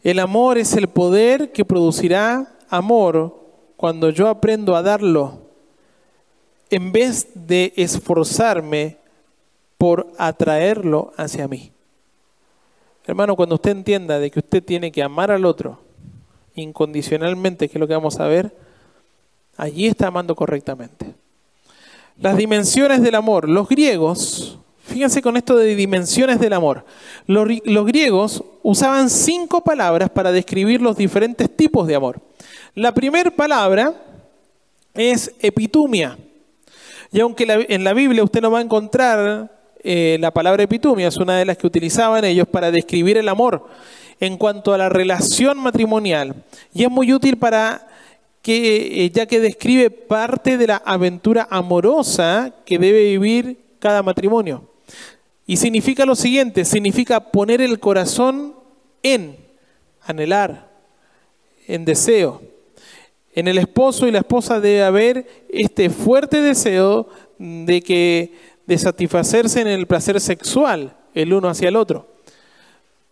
El 0.02 0.18
amor 0.18 0.58
es 0.58 0.74
el 0.74 0.88
poder 0.88 1.52
que 1.52 1.64
producirá 1.64 2.53
amor 2.68 3.40
cuando 3.76 4.10
yo 4.10 4.28
aprendo 4.28 4.76
a 4.76 4.82
darlo 4.82 5.42
en 6.70 6.92
vez 6.92 7.28
de 7.34 7.72
esforzarme 7.76 8.98
por 9.78 10.12
atraerlo 10.18 11.12
hacia 11.16 11.46
mí. 11.48 11.72
Hermano, 13.06 13.36
cuando 13.36 13.56
usted 13.56 13.72
entienda 13.72 14.18
de 14.18 14.30
que 14.30 14.38
usted 14.38 14.62
tiene 14.64 14.90
que 14.90 15.02
amar 15.02 15.30
al 15.30 15.44
otro 15.44 15.78
incondicionalmente, 16.54 17.68
que 17.68 17.74
es 17.74 17.80
lo 17.80 17.86
que 17.86 17.94
vamos 17.94 18.18
a 18.20 18.26
ver, 18.26 18.56
allí 19.56 19.86
está 19.86 20.06
amando 20.06 20.34
correctamente. 20.34 21.14
Las 22.16 22.36
dimensiones 22.36 23.02
del 23.02 23.16
amor. 23.16 23.48
Los 23.48 23.68
griegos, 23.68 24.58
fíjense 24.94 25.22
con 25.22 25.36
esto 25.36 25.56
de 25.56 25.74
dimensiones 25.74 26.38
del 26.38 26.52
amor. 26.52 26.84
Los, 27.26 27.84
griegos 27.84 28.44
usaban 28.62 29.10
cinco 29.10 29.60
palabras 29.60 30.08
para 30.08 30.30
describir 30.30 30.80
los 30.80 30.96
diferentes 30.96 31.50
tipos 31.56 31.88
de 31.88 31.96
amor. 31.96 32.20
La 32.76 32.94
primera 32.94 33.28
palabra 33.32 33.92
es 34.94 35.34
epitumia. 35.40 36.16
Y 37.10 37.18
aunque 37.18 37.66
en 37.68 37.82
la 37.82 37.92
Biblia 37.92 38.22
usted 38.22 38.40
no 38.40 38.52
va 38.52 38.60
a 38.60 38.62
encontrar 38.62 39.50
eh, 39.82 40.16
la 40.20 40.30
palabra 40.30 40.62
epitumia, 40.62 41.08
es 41.08 41.16
una 41.16 41.38
de 41.38 41.44
las 41.44 41.58
que 41.58 41.66
utilizaban 41.66 42.24
ellos 42.24 42.46
para 42.46 42.70
describir 42.70 43.16
el 43.16 43.28
amor 43.28 43.66
en 44.20 44.36
cuanto 44.36 44.72
a 44.72 44.78
la 44.78 44.90
relación 44.90 45.58
matrimonial. 45.58 46.36
Y 46.72 46.84
es 46.84 46.90
muy 46.90 47.12
útil 47.12 47.36
para 47.36 47.88
que, 48.42 49.06
eh, 49.06 49.10
ya 49.10 49.26
que 49.26 49.40
describe 49.40 49.90
parte 49.90 50.56
de 50.56 50.68
la 50.68 50.76
aventura 50.76 51.48
amorosa 51.50 52.54
que 52.64 52.78
debe 52.78 53.02
vivir 53.02 53.58
cada 53.80 54.00
matrimonio. 54.00 54.68
Y 55.46 55.56
significa 55.56 56.06
lo 56.06 56.14
siguiente, 56.14 56.64
significa 56.64 57.20
poner 57.20 57.60
el 57.60 57.78
corazón 57.78 58.54
en, 59.02 59.36
anhelar, 60.02 60.70
en 61.66 61.84
deseo. 61.84 62.40
En 63.34 63.48
el 63.48 63.58
esposo 63.58 64.06
y 64.06 64.12
la 64.12 64.20
esposa 64.20 64.60
debe 64.60 64.82
haber 64.82 65.26
este 65.48 65.90
fuerte 65.90 66.40
deseo 66.40 67.08
de 67.38 67.82
que 67.82 68.32
de 68.66 68.78
satisfacerse 68.78 69.60
en 69.60 69.66
el 69.66 69.86
placer 69.86 70.20
sexual 70.20 70.96
el 71.14 71.32
uno 71.32 71.48
hacia 71.48 71.68
el 71.68 71.76
otro. 71.76 72.06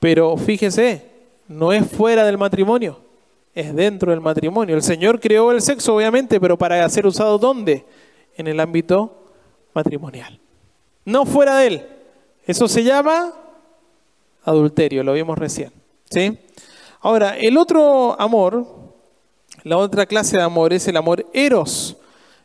Pero 0.01 0.37
fíjese, 0.37 1.07
no 1.49 1.73
es 1.73 1.87
fuera 1.87 2.25
del 2.25 2.39
matrimonio, 2.39 3.01
es 3.55 3.75
dentro 3.75 4.11
del 4.11 4.21
matrimonio. 4.21 4.75
El 4.75 4.83
Señor 4.83 5.21
creó 5.21 5.53
el 5.53 5.61
sexo, 5.61 5.95
obviamente, 5.95 6.41
pero 6.41 6.57
para 6.57 6.89
ser 6.89 7.07
usado 7.07 7.39
¿dónde? 7.39 7.85
En 8.37 8.47
el 8.47 8.59
ámbito 8.61 9.27
matrimonial. 9.75 10.41
No 11.05 11.27
fuera 11.27 11.59
de 11.59 11.67
él. 11.67 11.87
Eso 12.47 12.69
se 12.69 12.83
llama 12.83 13.33
adulterio, 14.45 15.03
lo 15.03 15.13
vimos 15.13 15.39
recién. 15.39 15.73
¿sí? 16.11 16.39
Ahora, 17.01 17.37
el 17.37 17.57
otro 17.57 18.21
amor, 18.21 18.67
la 19.65 19.79
otra 19.79 20.07
clase 20.07 20.37
de 20.37 20.43
amor 20.43 20.73
es 20.73 20.87
el 20.89 20.97
amor 20.97 21.27
eros. 21.33 21.97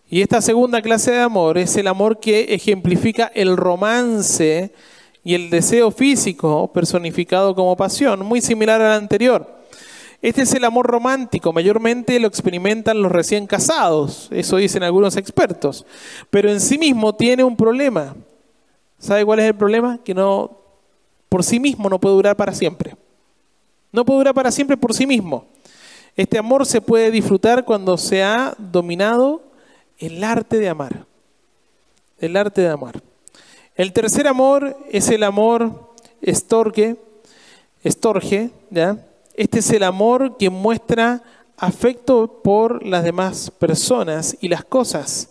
Y 0.09 0.21
esta 0.21 0.41
segunda 0.41 0.81
clase 0.81 1.11
de 1.11 1.19
amor 1.19 1.57
es 1.57 1.75
el 1.75 1.87
amor 1.87 2.19
que 2.19 2.53
ejemplifica 2.53 3.31
el 3.33 3.57
romance 3.57 4.71
y 5.23 5.35
el 5.35 5.49
deseo 5.49 5.91
físico 5.91 6.71
personificado 6.71 7.53
como 7.53 7.75
pasión, 7.75 8.25
muy 8.25 8.39
similar 8.39 8.81
al 8.81 8.93
anterior. 8.93 9.57
Este 10.21 10.43
es 10.43 10.53
el 10.53 10.63
amor 10.63 10.87
romántico, 10.87 11.51
mayormente 11.53 12.19
lo 12.19 12.27
experimentan 12.27 13.01
los 13.01 13.11
recién 13.11 13.45
casados, 13.45 14.29
eso 14.31 14.57
dicen 14.57 14.81
algunos 14.81 15.15
expertos, 15.15 15.85
pero 16.29 16.49
en 16.49 16.59
sí 16.59 16.77
mismo 16.77 17.13
tiene 17.13 17.43
un 17.43 17.55
problema. 17.55 18.15
¿Sabe 18.99 19.25
cuál 19.25 19.39
es 19.39 19.45
el 19.45 19.55
problema? 19.55 19.99
Que 20.03 20.13
no, 20.13 20.57
por 21.29 21.43
sí 21.43 21.59
mismo 21.59 21.89
no 21.89 21.99
puede 21.99 22.15
durar 22.15 22.35
para 22.35 22.53
siempre. 22.53 22.95
No 23.91 24.05
puede 24.05 24.19
durar 24.19 24.33
para 24.33 24.51
siempre 24.51 24.77
por 24.77 24.93
sí 24.93 25.05
mismo. 25.05 25.45
Este 26.15 26.37
amor 26.37 26.65
se 26.65 26.81
puede 26.81 27.11
disfrutar 27.11 27.63
cuando 27.63 27.97
se 27.97 28.23
ha 28.23 28.55
dominado 28.57 29.43
el 29.99 30.23
arte 30.23 30.57
de 30.57 30.69
amar. 30.69 31.05
El 32.19 32.35
arte 32.35 32.61
de 32.61 32.69
amar. 32.69 33.01
El 33.75 33.93
tercer 33.93 34.27
amor 34.27 34.75
es 34.89 35.09
el 35.09 35.21
amor 35.21 35.93
estorge, 36.21 36.97
estorge, 37.83 38.49
¿ya? 38.71 39.05
Este 39.35 39.59
es 39.59 39.69
el 39.69 39.83
amor 39.83 40.37
que 40.37 40.49
muestra 40.49 41.21
afecto 41.57 42.41
por 42.43 42.83
las 42.83 43.03
demás 43.03 43.51
personas 43.51 44.35
y 44.41 44.47
las 44.47 44.63
cosas. 44.63 45.29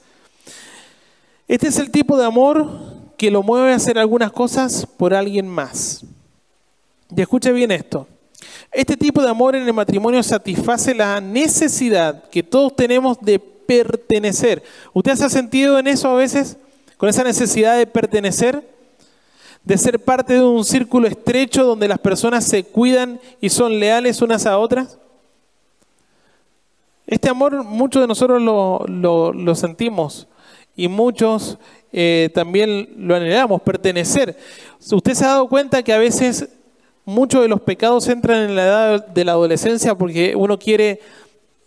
Este 1.49 1.67
es 1.69 1.79
el 1.79 1.91
tipo 1.91 2.17
de 2.17 2.25
amor 2.25 2.71
que 3.17 3.31
lo 3.31 3.43
mueve 3.43 3.73
a 3.73 3.77
hacer 3.77 3.99
algunas 3.99 4.33
cosas 4.33 4.87
por 4.97 5.15
alguien 5.15 5.49
más. 5.49 6.05
Y 7.15 7.21
escuche 7.21 7.53
bien 7.53 7.71
esto. 7.71 8.07
Este 8.73 8.97
tipo 8.97 9.23
de 9.23 9.31
amor 9.31 9.57
en 9.57 9.67
el 9.67 9.73
matrimonio 9.73 10.23
satisface 10.23 10.95
la 10.95 11.21
necesidad 11.21 12.29
que 12.29 12.43
todos 12.43 12.75
tenemos 12.77 13.19
de 13.21 13.39
pertenecer. 13.39 14.63
¿Usted 14.93 15.15
se 15.15 15.25
ha 15.25 15.31
sentido 15.31 15.79
en 15.79 15.87
eso 15.87 16.09
a 16.09 16.15
veces? 16.15 16.57
Con 16.97 17.09
esa 17.09 17.25
necesidad 17.25 17.77
de 17.77 17.87
pertenecer, 17.87 18.69
de 19.65 19.79
ser 19.79 19.99
parte 20.03 20.35
de 20.35 20.45
un 20.45 20.65
círculo 20.65 21.09
estrecho 21.09 21.65
donde 21.65 21.89
las 21.89 21.99
personas 21.99 22.45
se 22.45 22.65
cuidan 22.65 23.21
y 23.41 23.49
son 23.49 23.79
leales 23.79 24.23
unas 24.23 24.47
a 24.47 24.59
otras. 24.59 24.99
Este 27.07 27.29
amor 27.29 27.63
muchos 27.65 28.03
de 28.03 28.09
nosotros 28.09 28.43
lo, 28.43 29.55
sentimos 29.55 30.27
y 30.75 30.89
muchos 30.89 31.59
eh, 31.99 32.29
también 32.35 32.91
lo 32.99 33.17
anhelamos, 33.17 33.63
pertenecer. 33.63 34.37
Usted 34.93 35.15
se 35.15 35.25
ha 35.25 35.29
dado 35.29 35.49
cuenta 35.49 35.83
que 35.83 35.95
a 35.95 35.99
veces 35.99 36.47
muchos 37.07 37.41
de 37.41 37.49
los 37.49 37.63
pecados 37.63 38.07
entran 38.09 38.43
en 38.43 38.55
la 38.55 38.65
edad 38.65 39.07
de 39.07 39.25
la 39.25 39.33
adolescencia 39.33 39.95
porque 39.95 40.37
uno 40.37 40.59
quiere, 40.59 41.01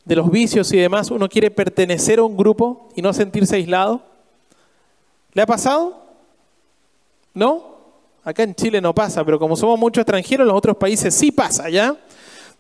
de 0.05 0.15
los 0.15 0.30
vicios 0.30 0.71
y 0.71 0.77
demás, 0.77 1.09
uno 1.09 1.27
quiere 1.27 1.49
pertenecer 1.49 2.19
a 2.19 2.23
un 2.25 2.38
grupo 2.38 2.89
y 2.95 3.01
no 3.01 3.11
sentirse 3.11 3.55
aislado. 3.55 4.03
¿Le 5.34 5.41
ha 5.41 5.47
pasado? 5.47 5.99
¿No? 7.34 7.80
Acá 8.23 8.43
en 8.43 8.53
Chile 8.53 8.82
no 8.82 8.93
pasa, 8.93 9.25
pero 9.25 9.39
como 9.39 9.55
somos 9.55 9.80
muchos 9.80 10.03
extranjeros, 10.03 10.43
en 10.43 10.49
los 10.49 10.57
otros 10.57 10.77
países 10.77 11.15
sí 11.15 11.32
pasa, 11.32 11.71
¿ya? 11.71 11.97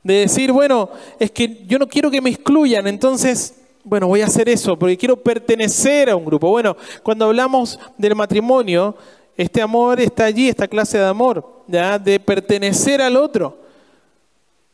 De 0.01 0.21
decir, 0.21 0.51
bueno, 0.51 0.89
es 1.19 1.29
que 1.29 1.67
yo 1.67 1.77
no 1.77 1.87
quiero 1.87 2.09
que 2.09 2.19
me 2.19 2.31
excluyan, 2.31 2.87
entonces, 2.87 3.58
bueno, 3.89 4.07
voy 4.07 4.21
a 4.21 4.27
hacer 4.27 4.47
eso, 4.47 4.77
porque 4.77 4.95
quiero 4.95 5.17
pertenecer 5.17 6.11
a 6.11 6.15
un 6.15 6.23
grupo. 6.23 6.49
Bueno, 6.49 6.77
cuando 7.01 7.25
hablamos 7.25 7.79
del 7.97 8.15
matrimonio, 8.15 8.95
este 9.35 9.61
amor 9.61 9.99
está 9.99 10.25
allí, 10.25 10.47
esta 10.47 10.67
clase 10.67 10.99
de 10.99 11.07
amor, 11.07 11.63
¿ya? 11.67 11.97
De 11.97 12.19
pertenecer 12.19 13.01
al 13.01 13.17
otro. 13.17 13.57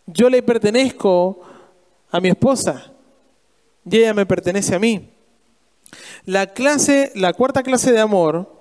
Yo 0.05 0.30
le 0.30 0.43
pertenezco 0.43 1.39
a 2.11 2.20
mi 2.20 2.28
esposa 2.28 2.91
y 3.89 3.97
ella 3.97 4.13
me 4.13 4.26
pertenece 4.26 4.76
a 4.76 4.80
mí. 4.80 5.09
La 6.26 6.47
clase, 6.47 7.13
la 7.16 7.32
cuarta 7.32 7.63
clase 7.63 7.93
de 7.93 7.99
amor 8.01 8.51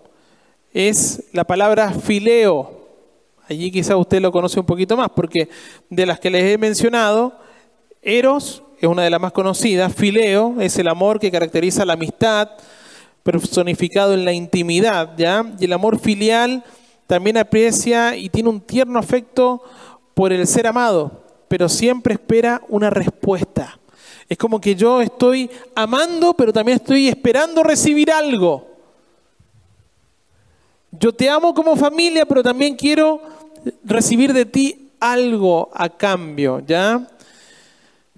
es 0.73 1.25
la 1.33 1.43
palabra 1.45 1.93
fileo. 1.93 2.81
Allí 3.49 3.73
quizá 3.73 3.97
usted 3.97 4.21
lo 4.21 4.31
conoce 4.31 4.61
un 4.61 4.67
poquito 4.67 4.97
más, 4.97 5.09
porque 5.11 5.49
de 5.91 6.07
las 6.07 6.21
que 6.21 6.31
les 6.31 6.45
he 6.45 6.59
mencionado, 6.59 7.37
eros 8.03 8.64
es 8.85 8.91
una 8.91 9.03
de 9.03 9.11
las 9.11 9.21
más 9.21 9.33
conocidas, 9.33 9.95
fileo 9.95 10.57
es 10.61 10.79
el 10.79 10.89
amor 10.89 11.19
que 11.19 11.31
caracteriza 11.31 11.85
la 11.85 11.95
amistad, 11.95 12.51
personificado 13.23 14.13
en 14.13 14.25
la 14.25 14.33
intimidad, 14.33 15.17
¿ya? 15.17 15.45
Y 15.59 15.65
el 15.65 15.73
amor 15.73 15.99
filial 15.99 16.63
también 17.07 17.39
aprecia 17.39 18.15
y 18.17 18.29
tiene 18.29 18.51
un 18.51 18.61
tierno 18.61 18.99
afecto 18.99 19.63
por 20.13 20.33
el 20.33 20.47
ser 20.47 20.67
amado, 20.67 21.25
pero 21.49 21.69
siempre 21.69 22.15
espera 22.15 22.61
una 22.69 22.91
respuesta. 22.91 23.79
Es 24.29 24.37
como 24.37 24.61
que 24.61 24.75
yo 24.75 25.01
estoy 25.01 25.51
amando, 25.75 26.35
pero 26.35 26.53
también 26.53 26.77
estoy 26.77 27.09
esperando 27.09 27.63
recibir 27.63 28.11
algo. 28.11 28.67
Yo 30.91 31.13
te 31.13 31.29
amo 31.29 31.55
como 31.55 31.75
familia, 31.77 32.27
pero 32.27 32.43
también 32.43 32.77
quiero 32.77 33.21
recibir 33.83 34.33
de 34.33 34.45
ti 34.45 34.91
algo 35.01 35.71
a 35.75 35.89
cambio, 35.89 36.63
¿ya? 36.67 37.09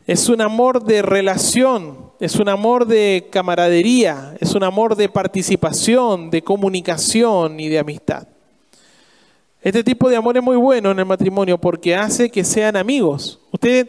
Es 0.07 0.29
un 0.29 0.41
amor 0.41 0.85
de 0.85 1.03
relación, 1.03 2.13
es 2.21 2.37
un 2.37 2.49
amor 2.49 2.87
de 2.87 3.27
camaradería, 3.31 4.37
es 4.41 4.55
un 4.55 4.63
amor 4.63 4.95
de 4.95 5.09
participación, 5.09 6.31
de 6.31 6.43
comunicación 6.43 7.59
y 7.59 7.69
de 7.69 7.81
amistad. 7.81 8.29
Este 9.63 9.83
tipo 9.83 10.09
de 10.09 10.15
amor 10.15 10.37
es 10.37 10.45
muy 10.45 10.57
bueno 10.57 10.93
en 10.93 11.01
el 11.01 11.07
matrimonio 11.07 11.59
porque 11.59 11.97
hace 11.97 12.31
que 12.31 12.45
sean 12.45 12.77
amigos. 12.77 13.41
Usted 13.51 13.89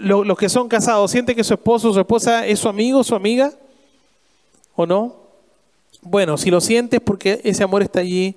los 0.00 0.36
que 0.36 0.48
son 0.48 0.68
casados, 0.68 1.10
¿siente 1.12 1.36
que 1.36 1.44
su 1.44 1.54
esposo 1.54 1.90
o 1.90 1.94
su 1.94 2.00
esposa 2.00 2.44
es 2.44 2.58
su 2.58 2.68
amigo 2.68 3.04
su 3.04 3.14
amiga? 3.14 3.52
¿O 4.74 4.86
no? 4.86 5.14
Bueno, 6.02 6.36
si 6.36 6.50
lo 6.50 6.60
sientes 6.60 7.00
porque 7.00 7.40
ese 7.44 7.62
amor 7.62 7.82
está 7.82 8.00
allí 8.00 8.34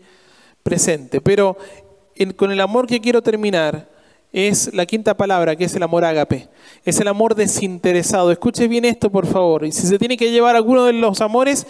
presente. 0.61 1.19
Pero 1.19 1.57
con 2.35 2.51
el 2.51 2.61
amor 2.61 2.85
que 2.85 3.01
quiero 3.01 3.23
terminar 3.23 3.89
es 4.33 4.73
la 4.73 4.85
quinta 4.85 5.15
palabra, 5.15 5.55
que 5.55 5.65
es 5.65 5.75
el 5.75 5.83
amor 5.83 6.05
ágape. 6.05 6.47
Es 6.85 6.99
el 6.99 7.07
amor 7.07 7.35
desinteresado. 7.35 8.31
Escuche 8.31 8.67
bien 8.67 8.85
esto, 8.85 9.09
por 9.11 9.27
favor. 9.27 9.65
Y 9.65 9.71
si 9.71 9.85
se 9.87 9.99
tiene 9.99 10.17
que 10.17 10.31
llevar 10.31 10.55
alguno 10.55 10.85
de 10.85 10.93
los 10.93 11.19
amores, 11.21 11.67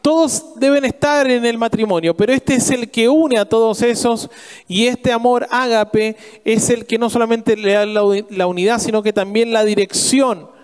todos 0.00 0.54
deben 0.56 0.84
estar 0.84 1.28
en 1.30 1.44
el 1.44 1.58
matrimonio, 1.58 2.16
pero 2.16 2.32
este 2.32 2.54
es 2.54 2.70
el 2.70 2.88
que 2.88 3.08
une 3.08 3.36
a 3.36 3.48
todos 3.48 3.82
esos 3.82 4.30
y 4.68 4.86
este 4.86 5.12
amor 5.12 5.48
ágape 5.50 6.16
es 6.44 6.70
el 6.70 6.86
que 6.86 6.98
no 6.98 7.10
solamente 7.10 7.56
le 7.56 7.72
da 7.72 7.84
la 7.84 8.46
unidad, 8.46 8.78
sino 8.78 9.02
que 9.02 9.12
también 9.12 9.52
la 9.52 9.64
dirección. 9.64 10.57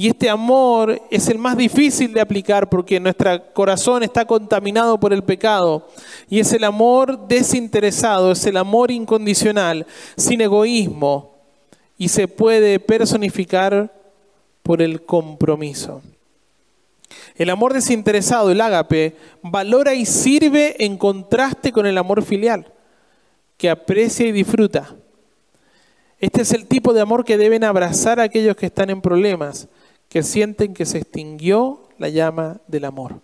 Y 0.00 0.06
este 0.06 0.30
amor 0.30 1.02
es 1.10 1.26
el 1.26 1.38
más 1.38 1.56
difícil 1.56 2.12
de 2.12 2.20
aplicar 2.20 2.68
porque 2.68 3.00
nuestro 3.00 3.52
corazón 3.52 4.04
está 4.04 4.24
contaminado 4.24 5.00
por 5.00 5.12
el 5.12 5.24
pecado. 5.24 5.88
Y 6.30 6.38
es 6.38 6.52
el 6.52 6.62
amor 6.62 7.26
desinteresado, 7.26 8.30
es 8.30 8.46
el 8.46 8.58
amor 8.58 8.92
incondicional, 8.92 9.88
sin 10.16 10.40
egoísmo. 10.40 11.34
Y 11.96 12.10
se 12.10 12.28
puede 12.28 12.78
personificar 12.78 13.92
por 14.62 14.82
el 14.82 15.02
compromiso. 15.02 16.00
El 17.34 17.50
amor 17.50 17.74
desinteresado, 17.74 18.52
el 18.52 18.60
ágape, 18.60 19.16
valora 19.42 19.94
y 19.94 20.06
sirve 20.06 20.76
en 20.78 20.96
contraste 20.96 21.72
con 21.72 21.86
el 21.86 21.98
amor 21.98 22.22
filial, 22.22 22.72
que 23.56 23.68
aprecia 23.68 24.28
y 24.28 24.30
disfruta. 24.30 24.94
Este 26.20 26.42
es 26.42 26.52
el 26.52 26.66
tipo 26.68 26.92
de 26.92 27.00
amor 27.00 27.24
que 27.24 27.36
deben 27.36 27.64
abrazar 27.64 28.20
aquellos 28.20 28.54
que 28.54 28.66
están 28.66 28.90
en 28.90 29.00
problemas, 29.00 29.68
que 30.08 30.22
sienten 30.22 30.74
que 30.74 30.86
se 30.86 30.98
extinguió 30.98 31.88
la 31.98 32.08
llama 32.08 32.60
del 32.66 32.84
amor. 32.84 33.20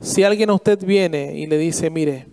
Si 0.00 0.22
alguien 0.22 0.50
a 0.50 0.54
usted 0.54 0.78
viene 0.84 1.34
y 1.34 1.46
le 1.46 1.58
dice, 1.58 1.90
mire, 1.90 2.28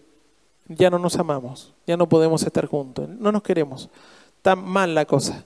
ya 0.68 0.90
no 0.90 1.00
nos 1.00 1.16
amamos, 1.18 1.74
ya 1.88 1.98
no 1.98 2.08
podemos 2.08 2.44
estar 2.44 2.66
juntos, 2.66 3.08
no 3.10 3.32
nos 3.32 3.42
queremos. 3.42 3.90
Está 4.38 4.56
mal 4.56 4.94
la 4.94 5.06
cosa. 5.06 5.46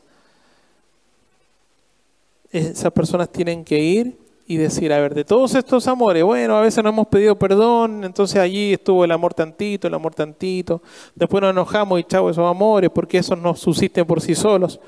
Esas 2.51 2.91
personas 2.91 3.29
tienen 3.29 3.63
que 3.63 3.79
ir 3.79 4.17
y 4.47 4.57
decir, 4.57 4.91
a 4.91 4.99
ver, 4.99 5.13
de 5.13 5.23
todos 5.23 5.53
estos 5.53 5.87
amores, 5.87 6.23
bueno, 6.23 6.57
a 6.57 6.61
veces 6.61 6.83
no 6.83 6.89
hemos 6.89 7.07
pedido 7.07 7.37
perdón, 7.37 8.03
entonces 8.03 8.37
allí 8.37 8.73
estuvo 8.73 9.05
el 9.05 9.11
amor 9.11 9.35
tantito, 9.35 9.87
el 9.87 9.93
amor 9.93 10.15
tantito, 10.15 10.81
después 11.13 11.41
nos 11.41 11.51
enojamos 11.51 11.99
y 11.99 12.03
chao 12.03 12.31
esos 12.31 12.49
amores, 12.49 12.89
porque 12.89 13.19
esos 13.19 13.37
no 13.37 13.55
subsisten 13.55 14.07
por 14.07 14.21
sí 14.21 14.33
solos. 14.33 14.79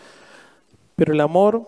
Pero 0.95 1.14
el 1.14 1.22
amor 1.22 1.68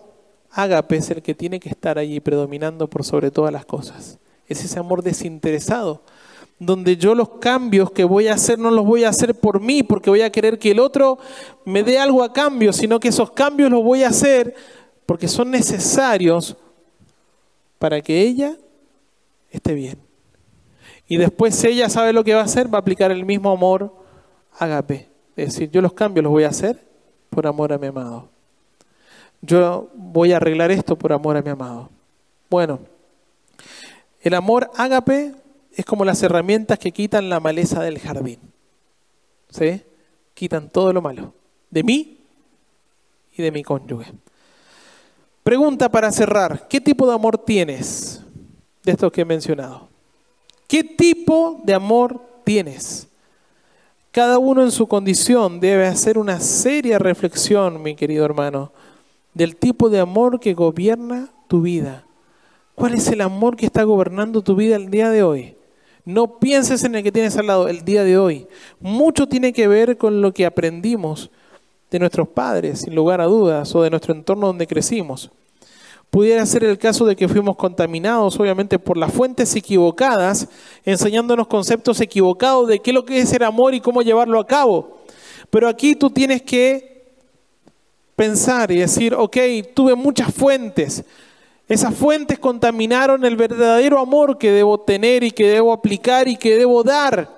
ágape 0.54 0.96
es 0.96 1.10
el 1.10 1.22
que 1.22 1.34
tiene 1.34 1.58
que 1.60 1.68
estar 1.68 1.98
allí 1.98 2.20
predominando 2.20 2.88
por 2.88 3.04
sobre 3.04 3.30
todas 3.30 3.52
las 3.52 3.66
cosas. 3.66 4.18
Es 4.46 4.64
ese 4.64 4.78
amor 4.78 5.02
desinteresado, 5.02 6.02
donde 6.58 6.96
yo 6.96 7.14
los 7.14 7.28
cambios 7.40 7.90
que 7.90 8.04
voy 8.04 8.28
a 8.28 8.34
hacer 8.34 8.58
no 8.58 8.70
los 8.70 8.86
voy 8.86 9.04
a 9.04 9.08
hacer 9.08 9.34
por 9.34 9.60
mí, 9.60 9.82
porque 9.82 10.10
voy 10.10 10.22
a 10.22 10.30
querer 10.30 10.58
que 10.58 10.70
el 10.70 10.78
otro 10.78 11.18
me 11.64 11.82
dé 11.82 11.98
algo 11.98 12.22
a 12.22 12.32
cambio, 12.32 12.72
sino 12.72 13.00
que 13.00 13.08
esos 13.08 13.32
cambios 13.32 13.70
los 13.70 13.82
voy 13.82 14.04
a 14.04 14.08
hacer 14.08 14.54
porque 15.06 15.28
son 15.28 15.50
necesarios 15.50 16.56
para 17.78 18.00
que 18.00 18.20
ella 18.20 18.56
esté 19.50 19.74
bien. 19.74 19.98
Y 21.06 21.16
después 21.16 21.62
ella 21.64 21.88
sabe 21.88 22.12
lo 22.12 22.24
que 22.24 22.34
va 22.34 22.40
a 22.40 22.44
hacer, 22.44 22.72
va 22.72 22.78
a 22.78 22.80
aplicar 22.80 23.10
el 23.10 23.24
mismo 23.24 23.50
amor 23.50 23.94
agape. 24.58 25.08
Es 25.36 25.46
decir, 25.46 25.70
yo 25.70 25.82
los 25.82 25.92
cambios 25.92 26.22
los 26.22 26.30
voy 26.30 26.44
a 26.44 26.48
hacer 26.48 26.86
por 27.28 27.46
amor 27.46 27.72
a 27.72 27.78
mi 27.78 27.88
amado. 27.88 28.33
Yo 29.46 29.90
voy 29.94 30.32
a 30.32 30.38
arreglar 30.38 30.70
esto 30.70 30.96
por 30.96 31.12
amor 31.12 31.36
a 31.36 31.42
mi 31.42 31.50
amado. 31.50 31.90
Bueno, 32.48 32.78
el 34.22 34.32
amor 34.32 34.70
ágape 34.74 35.34
es 35.74 35.84
como 35.84 36.04
las 36.04 36.22
herramientas 36.22 36.78
que 36.78 36.92
quitan 36.92 37.28
la 37.28 37.40
maleza 37.40 37.82
del 37.82 37.98
jardín. 37.98 38.38
¿Sí? 39.50 39.82
Quitan 40.32 40.70
todo 40.70 40.92
lo 40.92 41.02
malo. 41.02 41.34
De 41.70 41.82
mí 41.82 42.18
y 43.36 43.42
de 43.42 43.50
mi 43.50 43.62
cónyuge. 43.62 44.12
Pregunta 45.42 45.90
para 45.90 46.10
cerrar, 46.10 46.66
¿qué 46.68 46.80
tipo 46.80 47.06
de 47.06 47.14
amor 47.14 47.36
tienes 47.36 48.22
de 48.82 48.92
estos 48.92 49.12
que 49.12 49.20
he 49.20 49.26
mencionado? 49.26 49.88
¿Qué 50.66 50.82
tipo 50.82 51.60
de 51.64 51.74
amor 51.74 52.18
tienes? 52.44 53.08
Cada 54.10 54.38
uno 54.38 54.62
en 54.62 54.70
su 54.70 54.86
condición 54.86 55.60
debe 55.60 55.86
hacer 55.86 56.16
una 56.16 56.40
seria 56.40 56.98
reflexión, 56.98 57.82
mi 57.82 57.94
querido 57.94 58.24
hermano, 58.24 58.72
del 59.34 59.56
tipo 59.56 59.90
de 59.90 60.00
amor 60.00 60.40
que 60.40 60.54
gobierna 60.54 61.30
tu 61.48 61.60
vida. 61.60 62.06
¿Cuál 62.74 62.94
es 62.94 63.08
el 63.08 63.20
amor 63.20 63.56
que 63.56 63.66
está 63.66 63.84
gobernando 63.84 64.42
tu 64.42 64.56
vida 64.56 64.76
el 64.76 64.90
día 64.90 65.10
de 65.10 65.22
hoy? 65.22 65.56
No 66.04 66.38
pienses 66.38 66.84
en 66.84 66.94
el 66.94 67.02
que 67.02 67.12
tienes 67.12 67.36
al 67.36 67.46
lado 67.46 67.68
el 67.68 67.84
día 67.84 68.04
de 68.04 68.18
hoy. 68.18 68.46
Mucho 68.80 69.26
tiene 69.26 69.52
que 69.52 69.68
ver 69.68 69.96
con 69.96 70.20
lo 70.20 70.32
que 70.32 70.44
aprendimos 70.44 71.30
de 71.90 71.98
nuestros 71.98 72.28
padres, 72.28 72.80
sin 72.80 72.94
lugar 72.94 73.20
a 73.20 73.26
dudas, 73.26 73.74
o 73.74 73.82
de 73.82 73.90
nuestro 73.90 74.14
entorno 74.14 74.48
donde 74.48 74.66
crecimos. 74.66 75.30
Pudiera 76.10 76.44
ser 76.46 76.62
el 76.64 76.78
caso 76.78 77.06
de 77.06 77.16
que 77.16 77.26
fuimos 77.26 77.56
contaminados, 77.56 78.38
obviamente, 78.38 78.78
por 78.78 78.96
las 78.96 79.12
fuentes 79.12 79.54
equivocadas, 79.56 80.48
enseñándonos 80.84 81.46
conceptos 81.46 82.00
equivocados 82.00 82.68
de 82.68 82.80
qué 82.80 82.90
es 82.90 82.94
lo 82.94 83.04
que 83.04 83.18
es 83.18 83.32
el 83.32 83.42
amor 83.42 83.74
y 83.74 83.80
cómo 83.80 84.02
llevarlo 84.02 84.38
a 84.38 84.46
cabo. 84.46 84.98
Pero 85.50 85.68
aquí 85.68 85.96
tú 85.96 86.10
tienes 86.10 86.42
que 86.42 86.93
pensar 88.16 88.70
y 88.70 88.78
decir, 88.78 89.14
ok, 89.14 89.36
tuve 89.74 89.94
muchas 89.94 90.32
fuentes. 90.32 91.04
Esas 91.68 91.94
fuentes 91.94 92.38
contaminaron 92.38 93.24
el 93.24 93.36
verdadero 93.36 93.98
amor 93.98 94.38
que 94.38 94.50
debo 94.50 94.80
tener 94.80 95.24
y 95.24 95.30
que 95.30 95.48
debo 95.48 95.72
aplicar 95.72 96.28
y 96.28 96.36
que 96.36 96.56
debo 96.56 96.82
dar. 96.82 97.28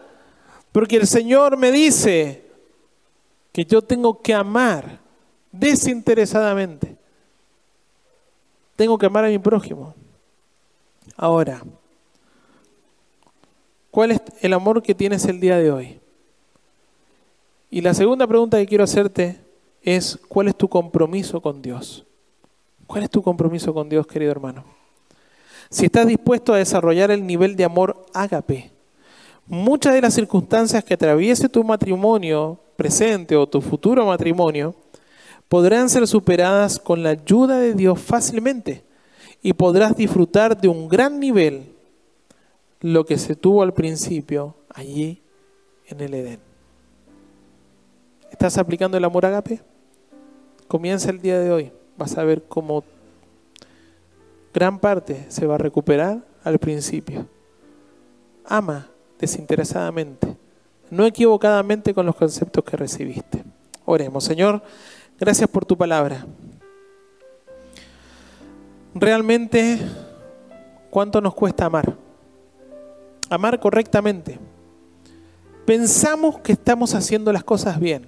Porque 0.72 0.96
el 0.96 1.06
Señor 1.06 1.56
me 1.56 1.70
dice, 1.70 2.46
que 3.56 3.64
yo 3.64 3.80
tengo 3.80 4.20
que 4.20 4.34
amar 4.34 4.98
desinteresadamente. 5.50 6.94
Tengo 8.76 8.98
que 8.98 9.06
amar 9.06 9.24
a 9.24 9.28
mi 9.28 9.38
prójimo. 9.38 9.94
Ahora, 11.16 11.62
¿cuál 13.90 14.10
es 14.10 14.20
el 14.42 14.52
amor 14.52 14.82
que 14.82 14.94
tienes 14.94 15.24
el 15.24 15.40
día 15.40 15.56
de 15.56 15.70
hoy? 15.70 15.98
Y 17.70 17.80
la 17.80 17.94
segunda 17.94 18.26
pregunta 18.26 18.58
que 18.58 18.66
quiero 18.66 18.84
hacerte 18.84 19.40
es, 19.86 20.18
¿cuál 20.28 20.48
es 20.48 20.56
tu 20.56 20.68
compromiso 20.68 21.40
con 21.40 21.62
Dios? 21.62 22.04
¿Cuál 22.86 23.04
es 23.04 23.10
tu 23.10 23.22
compromiso 23.22 23.72
con 23.72 23.88
Dios, 23.88 24.06
querido 24.06 24.32
hermano? 24.32 24.64
Si 25.70 25.86
estás 25.86 26.06
dispuesto 26.06 26.52
a 26.52 26.58
desarrollar 26.58 27.10
el 27.12 27.24
nivel 27.24 27.54
de 27.54 27.64
amor 27.64 28.04
ágape, 28.12 28.72
muchas 29.46 29.94
de 29.94 30.00
las 30.00 30.12
circunstancias 30.14 30.82
que 30.84 30.94
atraviese 30.94 31.48
tu 31.48 31.62
matrimonio 31.62 32.58
presente 32.76 33.36
o 33.36 33.46
tu 33.46 33.60
futuro 33.60 34.04
matrimonio 34.04 34.74
podrán 35.48 35.88
ser 35.88 36.06
superadas 36.08 36.80
con 36.80 37.04
la 37.04 37.10
ayuda 37.10 37.58
de 37.58 37.74
Dios 37.74 38.00
fácilmente 38.00 38.84
y 39.40 39.52
podrás 39.52 39.96
disfrutar 39.96 40.60
de 40.60 40.66
un 40.66 40.88
gran 40.88 41.20
nivel 41.20 41.76
lo 42.80 43.06
que 43.06 43.18
se 43.18 43.36
tuvo 43.36 43.62
al 43.62 43.72
principio 43.72 44.56
allí 44.68 45.22
en 45.86 46.00
el 46.00 46.14
Edén. 46.14 46.40
¿Estás 48.32 48.58
aplicando 48.58 48.96
el 48.96 49.04
amor 49.04 49.24
agape? 49.24 49.62
Comienza 50.68 51.10
el 51.10 51.20
día 51.20 51.38
de 51.38 51.50
hoy. 51.50 51.72
Vas 51.96 52.16
a 52.18 52.24
ver 52.24 52.44
cómo 52.44 52.84
gran 54.52 54.78
parte 54.78 55.26
se 55.28 55.46
va 55.46 55.56
a 55.56 55.58
recuperar 55.58 56.26
al 56.44 56.58
principio. 56.58 57.26
Ama 58.44 58.88
desinteresadamente 59.18 60.36
no 60.90 61.04
equivocadamente 61.04 61.94
con 61.94 62.06
los 62.06 62.16
conceptos 62.16 62.64
que 62.64 62.76
recibiste. 62.76 63.44
Oremos, 63.84 64.24
Señor, 64.24 64.62
gracias 65.18 65.48
por 65.48 65.64
tu 65.64 65.76
palabra. 65.76 66.26
Realmente, 68.94 69.78
¿cuánto 70.90 71.20
nos 71.20 71.34
cuesta 71.34 71.66
amar? 71.66 71.94
Amar 73.28 73.60
correctamente. 73.60 74.38
Pensamos 75.64 76.38
que 76.38 76.52
estamos 76.52 76.94
haciendo 76.94 77.32
las 77.32 77.44
cosas 77.44 77.78
bien, 77.80 78.06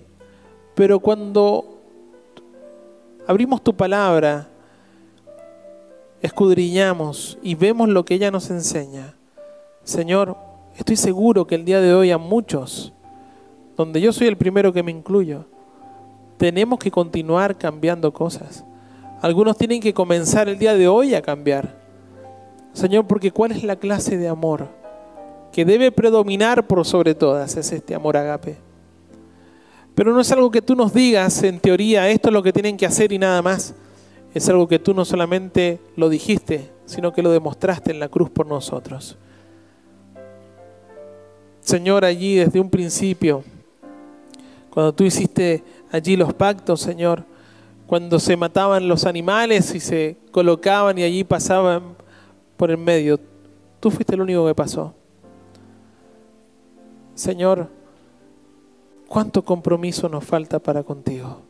pero 0.75 1.01
cuando 1.01 1.78
abrimos 3.29 3.63
tu 3.63 3.77
palabra, 3.77 4.49
escudriñamos 6.21 7.39
y 7.41 7.55
vemos 7.55 7.89
lo 7.89 8.05
que 8.05 8.15
ella 8.15 8.33
nos 8.33 8.51
enseña, 8.51 9.15
Señor, 9.85 10.37
Estoy 10.79 10.95
seguro 10.95 11.45
que 11.45 11.57
el 11.57 11.65
día 11.65 11.81
de 11.81 11.93
hoy 11.93 12.13
a 12.13 12.19
muchos, 12.19 12.93
donde 13.77 14.01
yo 14.01 14.13
soy 14.13 14.29
el 14.29 14.37
primero 14.37 14.73
que 14.73 14.85
me 14.85 14.93
incluyo, 14.93 15.47
tenemos 16.37 16.79
que 16.79 16.93
continuar 16.93 17.59
cambiando 17.59 18.13
cosas. 18.13 18.65
Algunos 19.21 19.57
tienen 19.57 19.81
que 19.81 19.93
comenzar 19.93 20.49
el 20.49 20.57
día 20.57 20.75
de 20.75 20.87
hoy 20.87 21.17
a 21.17 21.23
cambiar. 21.23 21.75
Señor, 22.73 23.09
porque 23.09 23.33
¿cuál 23.33 23.51
es 23.51 23.65
la 23.65 23.75
clase 23.75 24.17
de 24.17 24.29
amor 24.29 24.69
que 25.51 25.65
debe 25.65 25.91
predominar 25.91 26.69
por 26.69 26.87
sobre 26.87 27.17
todas? 27.17 27.57
Es 27.57 27.73
este 27.73 27.97
amor 27.97 28.17
agape. 28.17 28.68
Pero 29.99 30.13
no 30.13 30.21
es 30.21 30.31
algo 30.31 30.49
que 30.53 30.63
tú 30.63 30.77
nos 30.77 30.95
digas 30.95 31.43
en 31.43 31.59
teoría, 31.59 32.09
esto 32.09 32.29
es 32.29 32.33
lo 32.33 32.41
que 32.41 32.53
tienen 32.53 32.77
que 32.77 32.87
hacer 32.87 33.13
y 33.13 33.19
nada 33.19 33.43
más. 33.43 33.75
Es 34.33 34.49
algo 34.49 34.69
que 34.69 34.79
tú 34.79 34.95
no 34.95 35.05
solamente 35.05 35.81
lo 35.97 36.09
dijiste, 36.09 36.71
sino 36.87 37.13
que 37.13 37.21
lo 37.21 37.33
demostraste 37.33 37.91
en 37.91 37.99
la 37.99 38.09
cruz 38.09 38.31
por 38.31 38.47
nosotros. 38.47 39.19
Señor, 41.63 42.05
allí 42.05 42.37
desde 42.37 42.61
un 42.61 42.71
principio, 42.71 43.43
cuando 44.71 44.95
tú 44.95 45.03
hiciste 45.03 45.65
allí 45.91 46.15
los 46.15 46.33
pactos, 46.33 46.81
Señor, 46.81 47.25
cuando 47.89 48.21
se 48.21 48.37
mataban 48.37 48.87
los 48.87 49.05
animales 49.05 49.75
y 49.75 49.81
se 49.81 50.17
colocaban 50.31 50.97
y 50.99 51.03
allí 51.03 51.25
pasaban 51.25 51.97
por 52.57 52.71
el 52.71 52.79
medio, 52.79 53.19
tú 53.81 53.91
fuiste 53.91 54.15
el 54.15 54.21
único 54.21 54.47
que 54.47 54.55
pasó. 54.55 54.95
Señor, 57.17 57.78
cuánto 59.09 59.43
compromiso 59.43 60.09
nos 60.09 60.25
falta 60.25 60.59
para 60.59 60.83
contigo. 60.83 61.41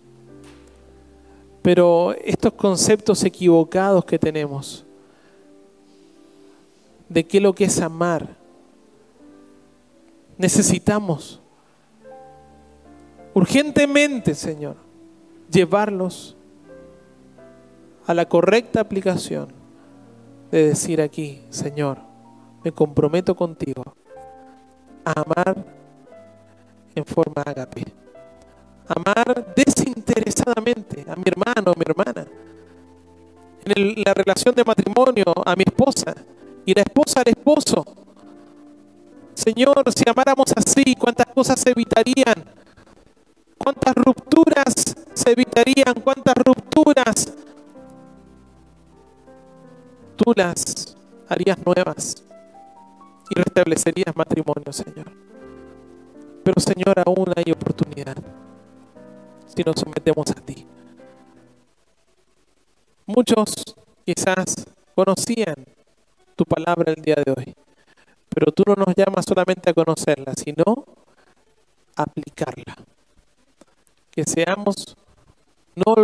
Pero 1.61 2.15
estos 2.25 2.53
conceptos 2.55 3.25
equivocados 3.25 4.05
que 4.05 4.19
tenemos 4.19 4.87
de 7.09 7.27
qué 7.27 7.41
lo 7.41 7.53
que 7.53 7.65
es 7.65 7.81
amar, 7.81 8.37
necesitamos 10.37 11.41
urgentemente, 13.35 14.35
Señor, 14.35 14.77
llevarlos 15.51 16.37
a 18.07 18.15
la 18.15 18.27
correcta 18.27 18.81
aplicación 18.81 19.49
de 20.51 20.69
decir 20.69 21.03
aquí, 21.03 21.43
Señor, 21.51 21.99
me 22.65 22.73
comprometo 22.73 23.35
contigo 23.35 23.83
a 25.05 25.23
amar 25.23 25.65
en 26.99 27.07
forma 27.07 27.43
agape. 27.43 27.85
Amar 28.89 29.55
desinteresadamente 29.55 31.05
a 31.09 31.17
mi 31.17 31.25
hermano, 31.27 31.73
a 31.73 31.79
mi 31.79 31.85
hermana. 31.87 32.27
En 33.65 34.03
la 34.05 34.15
relación 34.15 34.55
de 34.55 34.65
matrimonio, 34.65 35.25
a 35.45 35.55
mi 35.57 35.65
esposa. 35.67 36.15
Y 36.65 36.75
la 36.75 36.83
esposa 36.83 37.21
al 37.21 37.29
esposo 37.29 37.85
Señor, 39.39 39.85
si 39.95 40.03
amáramos 40.11 40.53
así, 40.57 40.97
cuántas 40.97 41.27
cosas 41.29 41.61
se 41.61 41.71
evitarían, 41.71 42.45
cuántas 43.57 43.95
rupturas 43.95 44.75
se 45.15 45.31
evitarían, 45.31 45.95
cuántas 46.03 46.35
rupturas 46.35 47.33
tú 50.17 50.33
las 50.35 50.97
harías 51.29 51.57
nuevas 51.65 52.25
y 53.31 53.39
restablecerías 53.39 54.17
matrimonio, 54.17 54.73
Señor. 54.73 55.28
Pero 56.49 56.63
Señor, 56.63 56.95
aún 57.05 57.27
hay 57.37 57.53
oportunidad 57.53 58.17
si 59.55 59.63
nos 59.63 59.79
sometemos 59.79 60.31
a 60.31 60.35
ti. 60.37 60.67
Muchos 63.05 63.77
quizás 64.07 64.67
conocían 64.95 65.57
tu 66.37 66.47
palabra 66.47 66.95
el 66.97 67.03
día 67.03 67.17
de 67.17 67.35
hoy, 67.37 67.55
pero 68.31 68.51
tú 68.51 68.63
no 68.67 68.77
nos 68.77 68.95
llamas 68.97 69.27
solamente 69.27 69.69
a 69.69 69.75
conocerla, 69.75 70.33
sino 70.43 70.87
a 71.97 72.05
aplicarla. 72.05 72.77
Que 74.11 74.25
seamos 74.25 74.97
no 75.75 75.97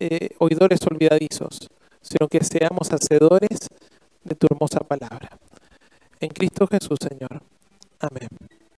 eh, 0.00 0.30
oidores 0.40 0.80
olvidadizos, 0.84 1.70
sino 2.00 2.26
que 2.26 2.42
seamos 2.42 2.92
hacedores 2.92 3.68
de 4.24 4.34
tu 4.34 4.48
hermosa 4.50 4.80
palabra. 4.80 5.38
En 6.18 6.30
Cristo 6.30 6.66
Jesús, 6.66 6.98
Señor. 7.00 7.40
Amén. 8.00 8.61